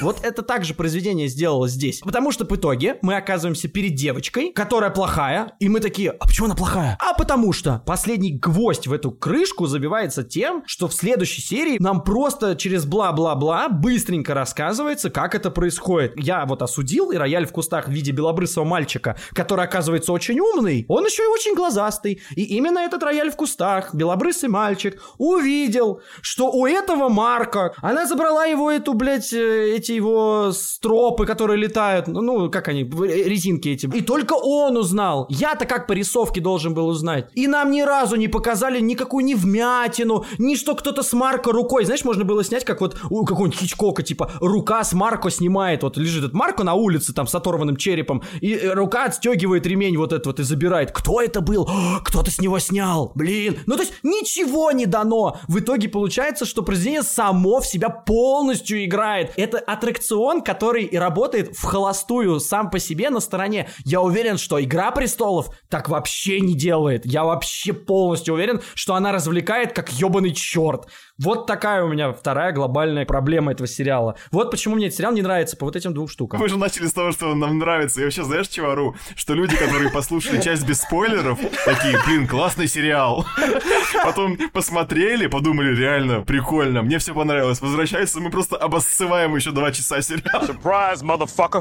[0.00, 2.00] Вот это также произведение сделало здесь.
[2.00, 6.46] Потому что в итоге мы оказываемся перед девочкой, которая плохая, и мы такие, а почему
[6.46, 6.96] она плохая?
[7.00, 12.02] А потому что последний гвоздь в эту крышку забивается тем, что в следующей серии нам
[12.02, 16.14] просто через бла-бла-бла быстренько рассказывается, как это происходит.
[16.16, 20.86] Я вот осудил и рояль в кустах в виде белобрысого мальчика, который оказывается очень умный,
[20.88, 22.20] он еще и очень глазастый.
[22.34, 28.46] И именно этот рояль в кустах, белобрысый мальчик, увидел, что у этого Марка, она забрала
[28.46, 33.86] его эту, блядь, э, эти его стропы, которые летают, ну, ну, как они, резинки эти.
[33.86, 35.26] И только он узнал.
[35.28, 37.28] Я-то как по рисовке должен был узнать.
[37.34, 41.84] И нам ни разу не показали никакую ни вмятину, ни что кто-то с Марко рукой.
[41.84, 45.96] Знаешь, можно было снять, как вот у какого-нибудь Хичкока, типа, рука с Марко снимает, вот
[45.96, 50.12] лежит этот Марко на улице, там, с оторванным черепом, и э, рука отстегивает ремень вот
[50.12, 50.92] этот вот и забирает.
[50.92, 51.68] Кто это был?
[52.04, 53.12] Кто-то с него снял.
[53.14, 53.58] Блин.
[53.66, 55.38] Ну, то есть, ничего не дано.
[55.48, 59.32] В итоге получается, что произведение само в себя полностью играет.
[59.36, 63.68] Это аттракцион, который и работает в холостую сам по себе на стороне.
[63.84, 67.06] Я уверен, что «Игра престолов» так вообще не делает.
[67.06, 70.86] Я вообще полностью уверен, что она развлекает как ебаный черт.
[71.22, 74.16] Вот такая у меня вторая глобальная проблема этого сериала.
[74.30, 76.40] Вот почему мне этот сериал не нравится по вот этим двум штукам.
[76.40, 78.00] Мы же начали с того, что он нам нравится.
[78.00, 78.96] Я вообще, знаешь, чего ору?
[79.16, 83.26] Что люди, которые послушали часть без спойлеров, такие, блин, классный сериал.
[84.02, 87.60] Потом посмотрели, подумали, реально, прикольно, мне все понравилось.
[87.60, 90.46] Возвращается, мы просто обоссываем еще два часа сериала.
[90.46, 91.60] Surprise, motherfucker!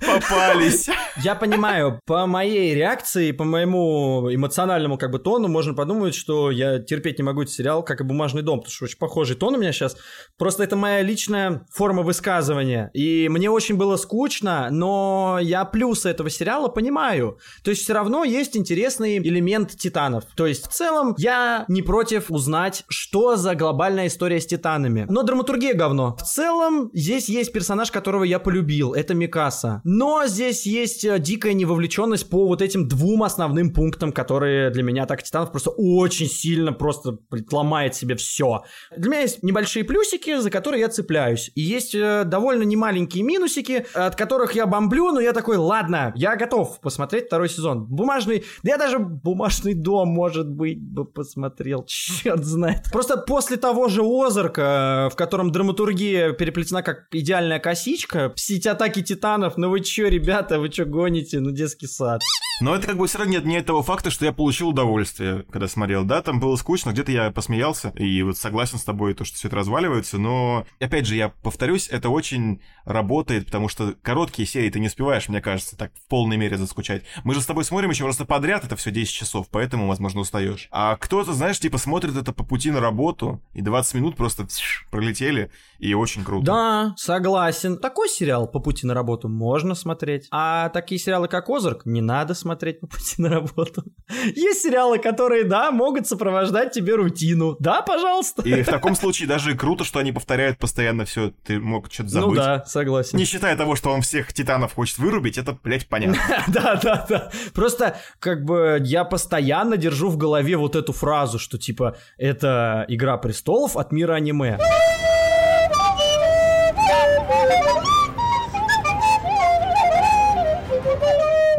[0.06, 0.88] Попались.
[1.16, 6.78] Я понимаю, по моей реакции, по моему эмоциональному как бы тону можно подумать, что я
[6.78, 9.58] терпеть не могу этот сериал, как и «Бумажный дом», потому что очень похожий тон у
[9.58, 9.96] меня сейчас.
[10.38, 12.90] Просто это моя личная форма высказывания.
[12.94, 17.38] И мне очень было скучно, но я плюсы этого сериала понимаю.
[17.62, 20.24] То есть все равно есть интересный элемент Титанов.
[20.36, 25.06] То есть в целом я не против узнать, что за глобальная история с Титанами.
[25.08, 26.16] Но драматургия говно.
[26.16, 28.94] В целом здесь есть персонаж, которого я полюбил.
[28.94, 29.80] Это Микаса.
[29.84, 35.06] Но здесь есть э, дикая невовлеченность по вот этим двум основным пунктам, которые для меня
[35.06, 37.18] так Титанов просто очень сильно просто
[37.50, 38.64] ломает себе все.
[38.96, 41.50] Для меня есть небольшие плюсики, за которые я цепляюсь.
[41.54, 46.36] И есть э, довольно немаленькие минусики, от которых я бомблю, но я такой, ладно, я
[46.36, 47.84] готов посмотреть второй сезон.
[47.84, 52.84] Бумажный, да я даже бумажный дом, может быть, бы посмотрел, черт знает.
[52.92, 59.02] Просто после того же Озарка, в котором драматургия переплетена как идеальная косичка, все эти атаки
[59.02, 62.20] титанов, ну вы чё, ребята, вы чё гоните, ну детский сад.
[62.60, 65.66] Но это как бы все равно нет, нет того факта, что я получил удовольствие, когда
[65.66, 66.04] смотрел.
[66.04, 69.48] Да, там было скучно, где-то я посмеялся, и вот согласен с тобой, то, что все
[69.48, 74.78] это разваливается, но, опять же, я повторюсь, это очень работает, потому что короткие серии ты
[74.78, 77.02] не успеваешь, мне кажется, так в полной мере заскучать.
[77.24, 80.68] Мы же с тобой смотрим еще просто подряд, это все 10 часов, поэтому, возможно, устаешь.
[80.70, 84.46] А кто-то, знаешь, типа смотрит это по пути на работу, и 20 минут просто
[84.92, 85.50] пролетели,
[85.80, 86.46] и очень круто.
[86.46, 87.78] Да, согласен.
[87.78, 90.28] Такой сериал по пути на работу можно смотреть.
[90.30, 93.82] А такие сериалы, как Озарк, не надо смотреть по пути на работу.
[94.36, 97.56] Есть сериалы, которые, да, могут сопровождать тебе рутину.
[97.58, 98.43] Да, пожалуйста.
[98.44, 101.32] И в таком случае даже круто, что они повторяют постоянно все.
[101.44, 102.28] Ты мог что-то забыть.
[102.30, 103.18] Ну да, согласен.
[103.18, 106.18] Не считая того, что он всех титанов хочет вырубить, это, блядь, понятно.
[106.48, 107.30] Да, да, да.
[107.54, 113.16] Просто, как бы, я постоянно держу в голове вот эту фразу, что, типа, это «Игра
[113.16, 114.58] престолов» от мира аниме.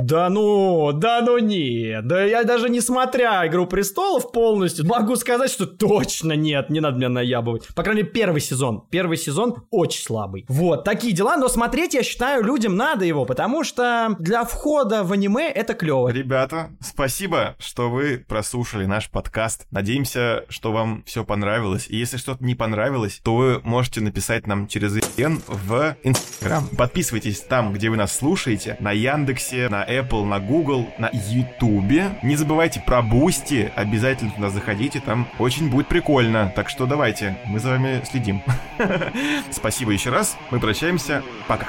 [0.06, 2.06] Да ну, да ну нет.
[2.06, 6.98] Да я даже не смотря «Игру престолов» полностью, могу сказать, что точно нет, не надо
[6.98, 7.68] меня наябывать.
[7.74, 8.84] По крайней мере, первый сезон.
[8.92, 10.46] Первый сезон очень слабый.
[10.48, 15.12] Вот, такие дела, но смотреть, я считаю, людям надо его, потому что для входа в
[15.12, 16.10] аниме это клево.
[16.10, 19.66] Ребята, спасибо, что вы прослушали наш подкаст.
[19.72, 21.88] Надеемся, что вам все понравилось.
[21.90, 26.68] И если что-то не понравилось, то вы можете написать нам через VPN в Инстаграм.
[26.78, 32.18] Подписывайтесь там, где вы нас слушаете, на Яндексе, на Apple, на Google, на Ютубе.
[32.24, 36.52] Не забывайте про Бусти, обязательно туда заходите, там очень будет прикольно.
[36.56, 38.42] Так что давайте, мы за вами следим.
[39.52, 41.68] Спасибо еще раз, мы прощаемся, пока.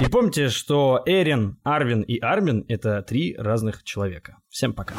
[0.00, 4.36] И помните, что Эрин, Арвин и Армин— это три разных человека.
[4.48, 4.94] Всем пока.